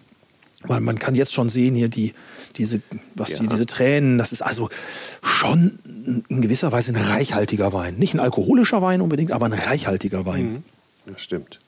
[0.61, 2.13] weil man kann jetzt schon sehen hier die,
[2.55, 2.81] diese,
[3.15, 3.39] was ja.
[3.39, 4.69] die, diese Tränen, das ist also
[5.23, 5.79] schon
[6.29, 7.95] in gewisser Weise ein reichhaltiger Wein.
[7.95, 10.53] Nicht ein alkoholischer Wein unbedingt, aber ein reichhaltiger Wein.
[11.07, 11.11] Mhm.
[11.11, 11.59] Das stimmt.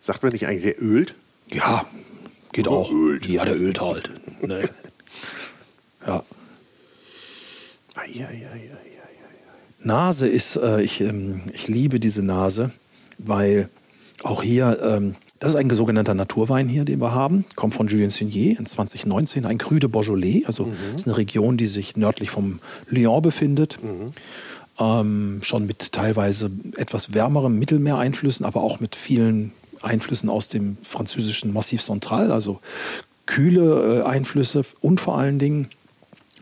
[0.00, 1.14] Sagt man nicht eigentlich, der ölt?
[1.52, 1.86] Ja,
[2.52, 2.92] geht Oder auch.
[2.92, 3.26] Ölt.
[3.26, 4.10] Ja, der ölt halt.
[4.42, 4.68] nee.
[6.06, 6.24] Ja.
[8.06, 8.76] Ja, ja, ja,
[9.84, 12.72] Nase ist, äh, ich, ähm, ich liebe diese Nase,
[13.18, 13.68] weil
[14.22, 17.44] auch hier ähm, das ist ein sogenannter Naturwein hier, den wir haben.
[17.56, 19.44] Kommt von Julien Signier in 2019.
[19.44, 20.44] Ein Cru de Beaujolais.
[20.46, 20.94] Also mhm.
[20.94, 23.80] ist eine Region, die sich nördlich vom Lyon befindet.
[23.82, 24.06] Mhm.
[24.78, 29.50] Ähm, schon mit teilweise etwas wärmerem Mittelmeereinflüssen, aber auch mit vielen
[29.82, 32.30] Einflüssen aus dem französischen Massiv Central.
[32.30, 32.60] Also
[33.26, 35.68] kühle äh, Einflüsse und vor allen Dingen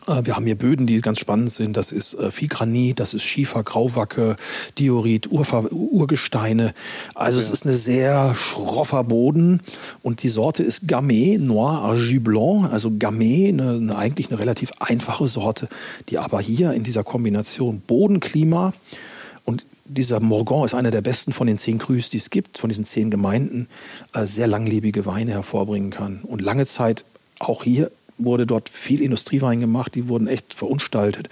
[0.07, 1.77] äh, wir haben hier Böden, die ganz spannend sind.
[1.77, 4.35] Das ist äh, Viehgranit, das ist Schiefer, Grauwacke,
[4.77, 6.73] Diorit, Urver Urgesteine.
[7.15, 7.45] Also ja.
[7.45, 9.61] es ist ein sehr schroffer Boden
[10.01, 12.71] und die Sorte ist Gamay Noir Argis Blanc.
[12.71, 15.67] Also Gamay, eine, eine, eigentlich eine relativ einfache Sorte,
[16.09, 18.73] die aber hier in dieser Kombination Bodenklima
[19.93, 22.85] dieser Morgon ist einer der besten von den zehn Crus, die es gibt, von diesen
[22.85, 23.67] zehn Gemeinden,
[24.13, 26.21] äh, sehr langlebige Weine hervorbringen kann.
[26.23, 27.05] Und lange Zeit
[27.39, 31.29] auch hier wurde dort viel Industriewein gemacht, die wurden echt verunstaltet.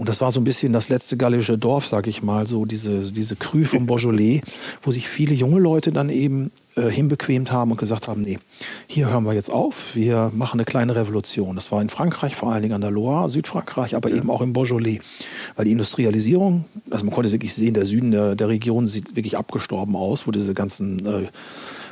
[0.00, 3.12] Und das war so ein bisschen das letzte gallische Dorf, sag ich mal, so diese,
[3.12, 4.40] diese Cru vom Beaujolais,
[4.80, 8.38] wo sich viele junge Leute dann eben äh, hinbequemt haben und gesagt haben, nee,
[8.86, 11.54] hier hören wir jetzt auf, wir machen eine kleine Revolution.
[11.54, 14.16] Das war in Frankreich, vor allen Dingen an der Loire, Südfrankreich, aber ja.
[14.16, 15.00] eben auch im Beaujolais.
[15.56, 19.36] Weil die Industrialisierung, also man konnte wirklich sehen, der Süden der, der Region sieht wirklich
[19.36, 21.26] abgestorben aus, wo diese ganzen äh,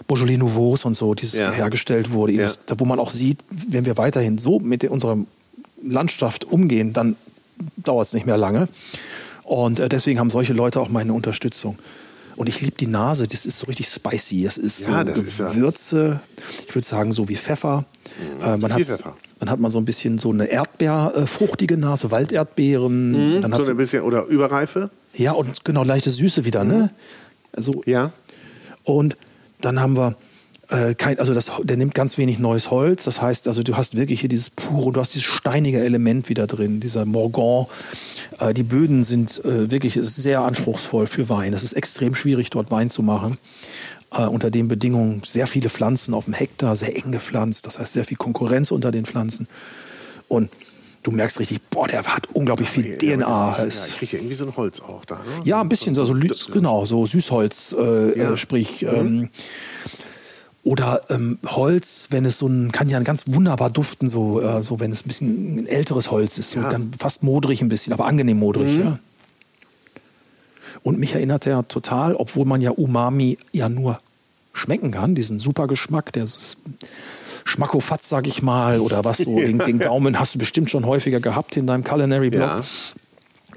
[0.07, 1.53] Beaujolais Nouveaux und so, dieses ja.
[1.53, 2.51] hergestellt wurde, ja.
[2.79, 5.19] wo man auch sieht, wenn wir weiterhin so mit unserer
[5.83, 7.15] Landschaft umgehen, dann
[7.77, 8.69] dauert es nicht mehr lange.
[9.45, 11.79] Und äh, deswegen haben solche Leute auch meine Unterstützung.
[12.37, 14.45] Und ich liebe die Nase, das ist so richtig spicy.
[14.45, 16.65] Das ist ja, so das Gewürze, ist ja.
[16.69, 17.85] ich würde sagen so wie Pfeffer.
[18.39, 19.17] Mhm, äh, man hat Pfeffer.
[19.41, 23.39] Dann hat man so ein bisschen so eine Erdbeerfruchtige äh, Nase, Walderdbeeren.
[23.39, 24.91] Mhm, dann so ein bisschen, oder Überreife?
[25.15, 26.75] Ja, und genau, leichte Süße wieder, ne?
[26.75, 26.91] Mhm.
[27.53, 28.13] Also, ja.
[28.85, 29.17] Und
[29.61, 30.15] dann haben wir
[30.71, 33.05] äh, kein, also das, der nimmt ganz wenig neues Holz.
[33.05, 36.47] Das heißt, also du hast wirklich hier dieses pure, du hast dieses steinige Element wieder
[36.47, 37.67] drin, dieser Morgan.
[38.39, 41.53] Äh, die Böden sind äh, wirklich sehr anspruchsvoll für Wein.
[41.55, 43.39] Es ist extrem schwierig, dort Wein zu machen.
[44.11, 47.67] Äh, unter den Bedingungen sehr viele Pflanzen auf dem Hektar, sehr eng gepflanzt.
[47.67, 49.49] Das heißt, sehr viel Konkurrenz unter den Pflanzen.
[50.29, 50.51] Und
[51.03, 53.57] du merkst richtig, boah, der hat unglaublich viel Ja, DNA.
[53.59, 55.15] ja, ich kriege irgendwie so ein Holz auch da.
[55.17, 55.21] Ne?
[55.45, 56.15] ja, ein bisschen, so, also
[56.53, 58.37] genau, so Süßholz, äh, Ja.
[58.37, 58.83] sprich.
[58.83, 59.31] Ähm,
[60.69, 64.79] oder ähm, Holz, wenn es so ein, kann ja ganz wunderbar duften, so, äh, so
[64.81, 66.69] wenn es ein bisschen ein älteres Holz ist, so Ja.
[66.69, 68.99] dann fast modrig ein bisschen, aber angenehm modrig, ja.
[70.83, 73.99] Und mich erinnert er total, obwohl man ja Umami ja nur
[74.53, 76.27] schmecken kann, diesen super Geschmack, der
[77.47, 81.21] Schmackofatz, sag ich mal, oder was so, den, den Gaumen hast du bestimmt schon häufiger
[81.21, 82.43] gehabt in deinem Culinary Blog.
[82.43, 82.63] Ja.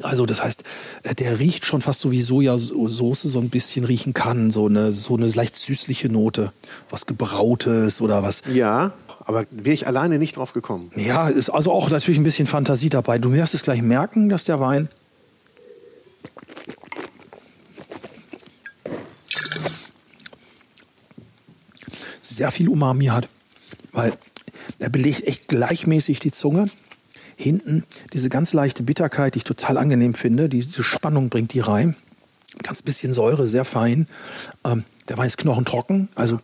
[0.01, 0.63] Also das heißt,
[1.03, 4.91] äh, der riecht schon fast so wie Sojasauce so ein bisschen riechen kann, so eine,
[4.91, 6.53] so eine leicht süßliche Note,
[6.89, 8.41] was gebrautes oder was.
[8.53, 8.93] ja,
[9.23, 10.91] aber wäre ich alleine nicht drauf gekommen.
[10.95, 13.19] Ja, ist also auch natürlich ein bisschen Fantasie dabei.
[13.19, 14.89] Du wirst es gleich merken, dass der Wein
[22.21, 23.27] sehr viel Umami hat,
[23.91, 24.13] weil
[24.79, 26.67] er belegt echt gleichmäßig die Zunge.
[27.41, 31.95] Hinten diese ganz leichte Bitterkeit, die ich total angenehm finde, diese Spannung bringt die rein.
[32.63, 34.07] Ganz bisschen Säure, sehr fein.
[34.63, 36.39] Ähm, der Wein ist knochentrocken, also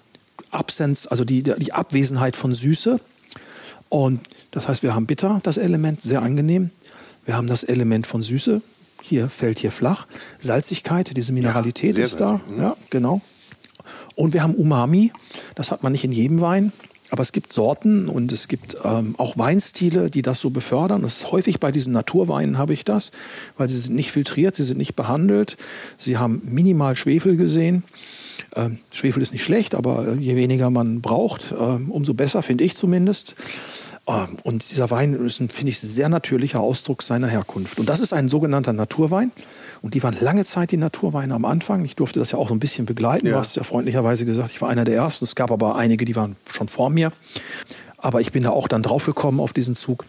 [0.52, 3.00] Absenz, also die, die Abwesenheit von Süße.
[3.90, 4.22] Und
[4.52, 6.72] das heißt, wir haben bitter, das Element, sehr angenehm.
[7.26, 8.62] Wir haben das Element von Süße,
[9.02, 10.08] hier fällt hier flach.
[10.40, 12.28] Salzigkeit, diese Mineralität sehr ist da.
[12.28, 12.62] salzig, mhm.
[12.62, 13.22] Ja, genau.
[14.16, 15.12] Und wir haben Umami,
[15.56, 16.72] das hat man nicht in jedem Wein.
[17.10, 21.04] Aber es gibt Sorten und es gibt ähm, auch Weinstile, die das so befördern.
[21.04, 23.12] Das ist häufig bei diesen Naturweinen habe ich das,
[23.58, 25.58] weil sie sind nicht filtriert, sie sind nicht behandelt,
[25.96, 27.84] sie haben minimal Schwefel gesehen.
[28.56, 32.64] Ähm, Schwefel ist nicht schlecht, aber äh, je weniger man braucht, ähm, umso besser, finde
[32.64, 33.36] ich zumindest.
[34.08, 37.80] Ähm, und dieser Wein ist ein, finde ich, sehr natürlicher Ausdruck seiner Herkunft.
[37.80, 39.32] Und das ist ein sogenannter Naturwein.
[39.82, 41.86] Und die waren lange Zeit die Naturweine am Anfang.
[41.86, 43.28] Ich durfte das ja auch so ein bisschen begleiten.
[43.28, 43.34] Ja.
[43.34, 45.26] Du hast ja freundlicherweise gesagt, ich war einer der Ersten.
[45.26, 47.12] Es gab aber einige, die waren schon vor mir.
[47.98, 50.06] Aber ich bin da auch dann draufgekommen auf diesen Zug.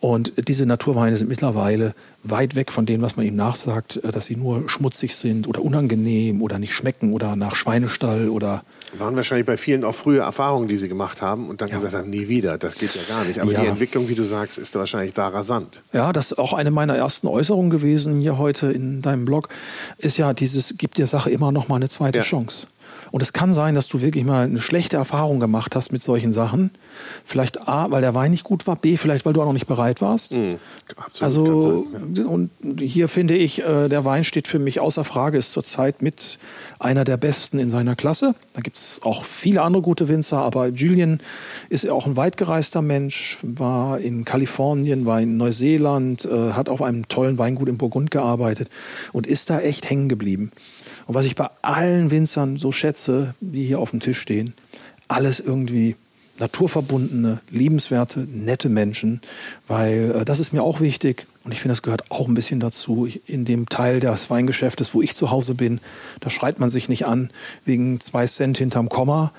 [0.00, 4.26] Und diese Naturweine sind mittlerweile weit weg von dem, was man ihm nachsagt, äh, dass
[4.26, 8.62] sie nur schmutzig sind oder unangenehm oder nicht schmecken oder nach Schweinestall oder
[8.98, 11.76] Waren wahrscheinlich bei vielen auch frühe Erfahrungen, die sie gemacht haben und dann Ja.
[11.76, 13.40] gesagt haben, nie wieder, das geht ja gar nicht.
[13.40, 13.60] Aber Ja.
[13.62, 15.82] die Entwicklung, wie du sagst, ist wahrscheinlich da rasant.
[15.92, 19.48] Ja, das ist auch eine meiner ersten Äußerungen gewesen hier heute in deinem Blog,
[19.98, 22.24] ist ja dieses, gib der Sache immer noch mal eine zweite Ja.
[22.24, 22.66] Chance.
[23.10, 26.32] Und es kann sein, dass du wirklich mal eine schlechte Erfahrung gemacht hast mit solchen
[26.32, 26.70] Sachen.
[27.24, 29.66] Vielleicht A, weil der Wein nicht gut war, B, vielleicht, weil du auch noch nicht
[29.66, 30.32] bereit warst.
[30.96, 32.50] Absolut, kann Also, sein, und
[32.80, 36.38] hier finde ich, äh, der Wein steht für mich außer Frage, ist zurzeit mit
[36.78, 38.34] einer der besten in seiner Klasse.
[38.52, 41.20] Da gibt es auch viele andere gute Winzer, aber Julian
[41.68, 47.08] ist auch ein weitgereister Mensch, war in Kalifornien, war in Neuseeland, äh, hat auf einem
[47.08, 48.68] tollen Weingut in Burgund gearbeitet
[49.12, 50.50] und ist da echt hängen geblieben.
[51.06, 54.54] Und was ich bei allen Winzern so schätze, die hier auf dem Tisch stehen,
[55.08, 55.96] alles irgendwie
[56.38, 59.20] naturverbundene, liebenswerte, nette Menschen,
[59.68, 62.58] weil äh, das ist mir auch wichtig und ich finde, das gehört auch ein bisschen
[62.58, 63.06] dazu.
[63.06, 65.80] Ich, in dem Teil des Weingeschäftes, wo ich zu Hause bin,
[66.20, 67.30] da schreit man sich nicht an
[67.64, 69.32] wegen zwei Cent hinterm Komma,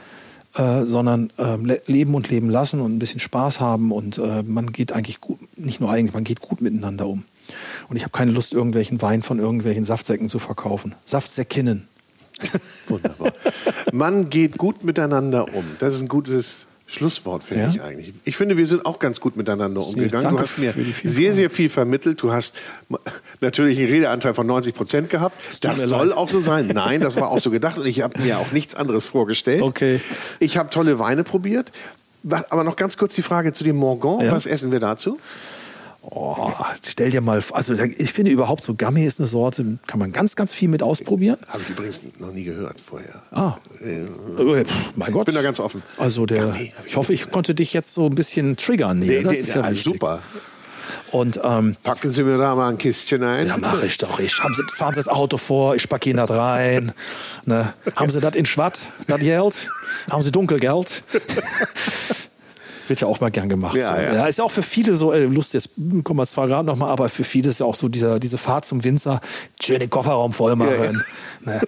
[0.56, 4.44] äh, sondern äh, le leben und leben lassen und ein bisschen Spaß haben und äh,
[4.44, 7.26] man geht eigentlich gut, nicht nur eigentlich, man geht gut miteinander um.
[7.90, 10.96] Und ich habe keine Lust, irgendwelchen Wein von irgendwelchen Saftsäcken zu verkaufen.
[11.06, 11.88] Saftsäckinnen.
[12.90, 13.32] Wunderbar.
[13.92, 15.64] Man geht gut miteinander um.
[15.80, 17.70] Das ist ein gutes Schlusswort, finde Ja?
[17.70, 18.14] ich eigentlich.
[18.26, 20.30] Ich finde, wir sind auch ganz gut miteinander umgegangen.
[20.36, 20.74] du hast mir
[21.04, 22.22] sehr, sehr viel vermittelt.
[22.22, 22.56] Du hast
[23.42, 25.42] natürlich einen Redeanteil von 90 Prozent gehabt.
[25.62, 26.18] Das mir soll leid.
[26.18, 26.68] auch so sein.
[26.74, 29.62] Nein, das war auch so gedacht und ich habe mir auch nichts anderes vorgestellt.
[29.64, 30.00] Okay.
[30.40, 31.72] Ich habe tolle Weine probiert.
[32.50, 34.24] Aber noch ganz kurz die Frage zu dem Morgon.
[34.26, 34.32] Ja.
[34.32, 35.20] Was essen wir dazu?
[36.08, 36.52] Oh,
[36.84, 40.12] stell dir mal, vor- also ich finde überhaupt so Gamay ist eine Sorte, kann man
[40.12, 41.38] ganz, ganz viel mit ausprobieren.
[41.48, 43.24] Habe ich übrigens noch nie gehört vorher.
[43.32, 44.06] Ah, Äh,
[44.64, 45.26] pff, mein Gott.
[45.26, 45.82] bin da ganz offen.
[45.98, 49.02] Also der, hab ich ich hoffe, ich konnte dich jetzt so ein bisschen triggern.
[49.02, 49.24] Hier.
[49.24, 49.94] das der, ist der, ja wichtig.
[49.94, 50.20] super.
[51.12, 53.48] Und ähm, Packen Sie mir da mal ein Kistchen ein.
[53.48, 54.20] ja, mache ich doch.
[54.20, 56.92] Ich, haben Sie, fahren Sie das Auto vor, ich packe Ihnen das rein.
[57.46, 57.74] Ne?
[57.96, 59.70] Haben Sie das in Schwatt, das Geld?
[60.10, 61.04] Haben Sie Dunkelgeld?
[62.88, 63.76] Wird ja auch mal gern gemacht.
[63.76, 64.02] Ja, so.
[64.02, 64.28] ja.
[64.28, 65.72] ist ja auch für viele so, äh, Lust, jetzt
[66.04, 68.66] kommen wir zwar gerade nochmal, aber für viele ist ja auch so dieser, diese Fahrt
[68.66, 69.22] zum Winzer,
[69.62, 71.04] schön den Kofferraum voll machen.
[71.44, 71.62] Ne?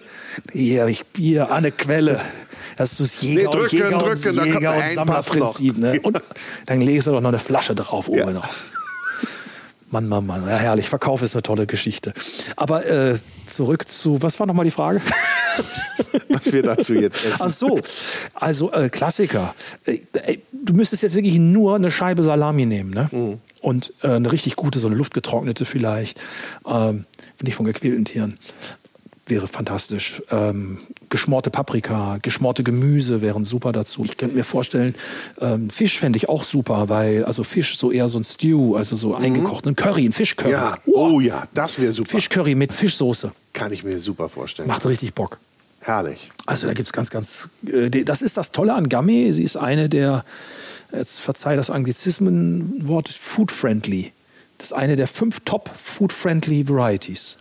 [0.52, 2.20] Hier, ich Bier an eine Quelle.
[2.76, 5.78] Das ist das Jäger, Nee, drücken, und, Jäger drücken, und, Jäger und Sammlerprinzip.
[5.78, 6.00] Ne?
[6.00, 6.20] Und
[6.66, 8.30] dann legst du doch noch eine Flasche drauf oben Ja.
[8.30, 8.48] noch.
[9.90, 10.46] Mann, Mann, Mann.
[10.46, 10.88] Ja, herrlich.
[10.88, 12.12] Verkauf ist eine tolle Geschichte.
[12.56, 15.00] Aber äh, zurück zu, was war nochmal die Frage?
[16.28, 17.36] Was wir dazu jetzt essen.
[17.40, 17.80] Ach so,
[18.34, 19.54] also äh, Klassiker.
[19.86, 23.08] Äh, äh, du müsstest jetzt wirklich nur eine Scheibe Salami nehmen, ne?
[23.10, 23.38] Mhm.
[23.60, 26.20] Und äh, eine richtig gute, so eine luftgetrocknete vielleicht,
[26.66, 27.06] ähm,
[27.42, 28.34] nicht von gequälten Tieren.
[29.26, 30.22] Wäre fantastisch.
[30.30, 30.78] Ähm,
[31.10, 34.04] geschmorte Paprika, geschmorte Gemüse wären super dazu.
[34.04, 34.94] Ich könnte mir vorstellen,
[35.40, 38.96] ähm, Fisch fände ich auch super, weil, also Fisch so eher so ein Stew, also
[38.96, 40.50] so eingekocht, ein Curry, ein Fischcurry.
[40.50, 40.54] Mhm.
[40.54, 42.10] ja, oh ja, das wäre super.
[42.10, 43.32] Fischcurry mit Fischsoße.
[43.52, 44.68] Kann ich mir super vorstellen.
[44.68, 45.38] Macht richtig Bock.
[45.88, 46.30] Herrlich.
[46.44, 47.48] Also da gibt es ganz, ganz.
[47.66, 49.32] Äh, das ist das Tolle an Gamme.
[49.32, 50.22] Sie ist eine der,
[50.92, 54.12] jetzt verzeih das Anglizismenwort, food-friendly.
[54.58, 57.38] Das ist eine der fünf top food-friendly Varieties.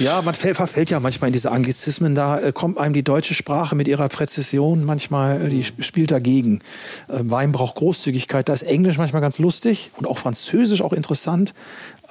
[0.00, 2.16] Ja, man fäll- verfällt ja manchmal in diese Anglizismen.
[2.16, 6.10] Da äh, kommt einem die deutsche Sprache mit ihrer Präzision manchmal, äh, die sp- spielt
[6.10, 6.62] dagegen.
[7.06, 8.48] Wein braucht Großzügigkeit.
[8.48, 11.54] Da ist Englisch manchmal ganz lustig und auch Französisch auch interessant.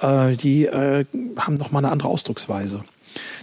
[0.02, 2.82] Die haben noch mal eine andere Ausdrucksweise.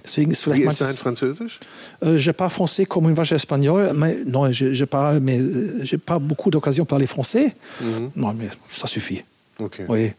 [0.04, 1.60] Deswegen ist vielleicht Wie ist manches- dein Französisch?
[2.04, 5.80] Euh, je parle français comme une vache espagnole, mais non, je, je parle, mais euh,
[5.84, 7.54] j'ai pas beaucoup d'occasion de parler français.
[8.16, 9.24] Non, mais ça suffit.
[9.60, 9.66] Mhm.
[9.66, 9.86] Okay.
[9.88, 10.14] Oui.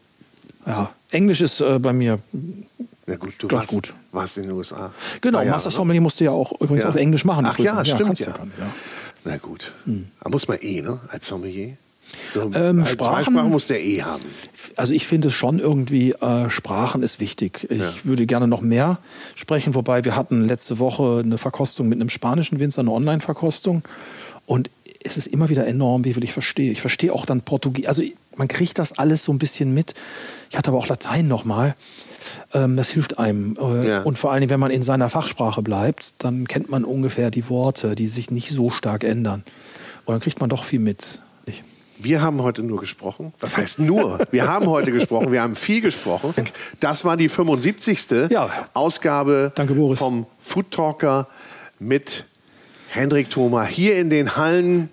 [0.67, 2.19] Ja, Englisch ist äh, bei mir
[3.09, 3.95] Na gut, du Ganz warst, gut.
[4.13, 4.93] warst in den USA.
[5.21, 5.39] genau.
[5.39, 5.75] Paar Jahre, Master ne?
[5.77, 6.91] Sommelier musste ja auch übrigens Ja.
[6.91, 7.45] auf Englisch machen.
[7.47, 8.27] Ach ja, stimmt ja.
[8.27, 8.67] du ja.
[9.25, 9.73] Na gut.
[9.87, 11.01] Da muss man eh, ne?
[11.09, 11.77] Als Sommelier.
[12.35, 14.23] So, Ähm, als Sprachen- muss der eh haben.
[14.77, 17.67] Also ich finde es schon irgendwie, äh, Sprachen ist wichtig.
[17.71, 18.99] Ich würde gerne noch mehr
[19.35, 23.83] sprechen, wobei wir hatten letzte Woche eine Verkostung mit einem spanischen Winzer, eine Online-Verkostung.
[24.47, 24.71] Und
[25.05, 26.71] es ist immer wieder enorm, wie viel ich verstehe.
[26.71, 27.89] Ich verstehe auch dann Portugiesisch.
[27.89, 28.03] Also
[28.37, 29.95] man kriegt das alles so ein bisschen mit.
[30.51, 31.75] Ich hatte aber auch Latein nochmal.
[32.55, 33.57] Ähm, das hilft einem.
[33.61, 34.03] Äh, Ja.
[34.03, 37.49] Und vor allen Dingen, wenn man in seiner Fachsprache bleibt, dann kennt man ungefähr die
[37.49, 39.43] Worte, die sich nicht so stark ändern.
[40.05, 41.21] Und dann kriegt man doch viel mit.
[42.03, 43.33] Wir haben heute nur gesprochen.
[43.41, 44.19] Was heißt nur?
[44.31, 45.31] Wir haben heute gesprochen.
[45.31, 46.35] Wir haben viel gesprochen.
[46.81, 48.31] Das war die 75.
[48.31, 48.51] Ja.
[48.75, 51.29] Ausgabe Danke, vom Food Talker
[51.79, 52.25] mit
[52.89, 54.91] Hendrik Thoma hier in den Hallen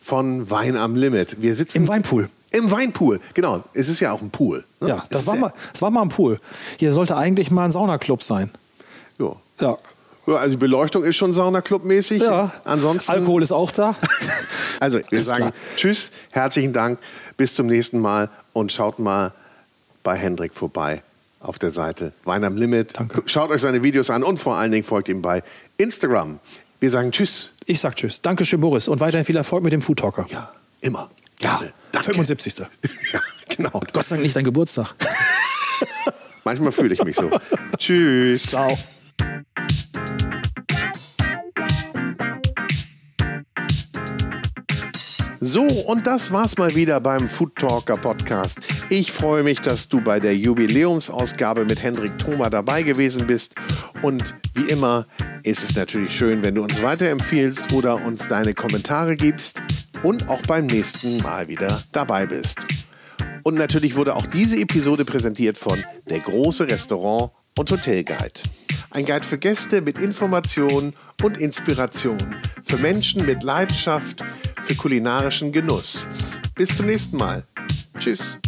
[0.00, 1.40] von Wein am Limit.
[1.40, 2.28] Wir sitzen Im Weinpool.
[2.50, 3.64] Im Weinpool, genau.
[3.72, 4.64] Es ist ja auch ein Pool.
[4.80, 4.90] ne?
[4.90, 6.38] Ja, das war, mal, das war mal ein Pool.
[6.78, 8.50] Hier sollte eigentlich mal ein Saunaclub sein.
[9.18, 9.32] Ja.
[9.60, 9.78] Ja.
[10.26, 12.22] Ja, Also die Beleuchtung ist schon Saunaclub-mäßig.
[12.22, 12.52] ja.
[12.64, 13.10] Ansonsten.
[13.10, 13.96] Alkohol ist auch da.
[14.82, 15.52] Also, wir Ist sagen klar.
[15.76, 16.98] Tschüss, herzlichen Dank,
[17.36, 19.32] bis zum nächsten Mal und schaut mal
[20.02, 21.02] bei Hendrik vorbei
[21.38, 22.98] auf der Seite Wein am Limit.
[22.98, 23.22] Danke.
[23.26, 25.44] Schaut euch seine Videos an und vor allen Dingen folgt ihm bei
[25.76, 26.40] Instagram.
[26.80, 27.52] Wir sagen Tschüss.
[27.66, 28.22] Ich sag Tschüss.
[28.22, 28.88] Dankeschön, Boris.
[28.88, 30.26] Und weiterhin viel Erfolg mit dem Food Talker.
[30.28, 31.10] Ja, immer.
[31.40, 31.72] Ja, Gerne.
[31.92, 32.08] Danke.
[32.14, 32.54] 75.
[33.12, 33.80] Ja, genau.
[33.92, 34.96] Gott sei Dank nicht dein Geburtstag.
[36.44, 37.30] Manchmal fühle ich mich so.
[37.78, 38.46] Tschüss.
[38.48, 38.76] Ciao.
[45.44, 48.60] So, und das war's mal wieder beim Food Talker Podcast.
[48.90, 53.56] Ich freue mich, dass du bei der Jubiläumsausgabe mit Hendrik Thoma dabei gewesen bist.
[54.02, 55.04] Und wie immer
[55.42, 59.60] ist es natürlich schön, wenn du uns weiterempfiehlst oder uns deine Kommentare gibst
[60.04, 62.64] und auch beim nächsten Mal wieder dabei bist.
[63.42, 68.40] Und natürlich wurde auch diese Episode präsentiert von Der große Restaurant und Hotelguide.
[68.90, 72.36] Ein Guide für Gäste mit Informationen und Inspiration.
[72.64, 74.22] Für Menschen mit Leidenschaft
[74.60, 76.06] für kulinarischen Genuss.
[76.54, 77.44] Bis zum nächsten Mal.
[77.98, 78.38] Tschüss.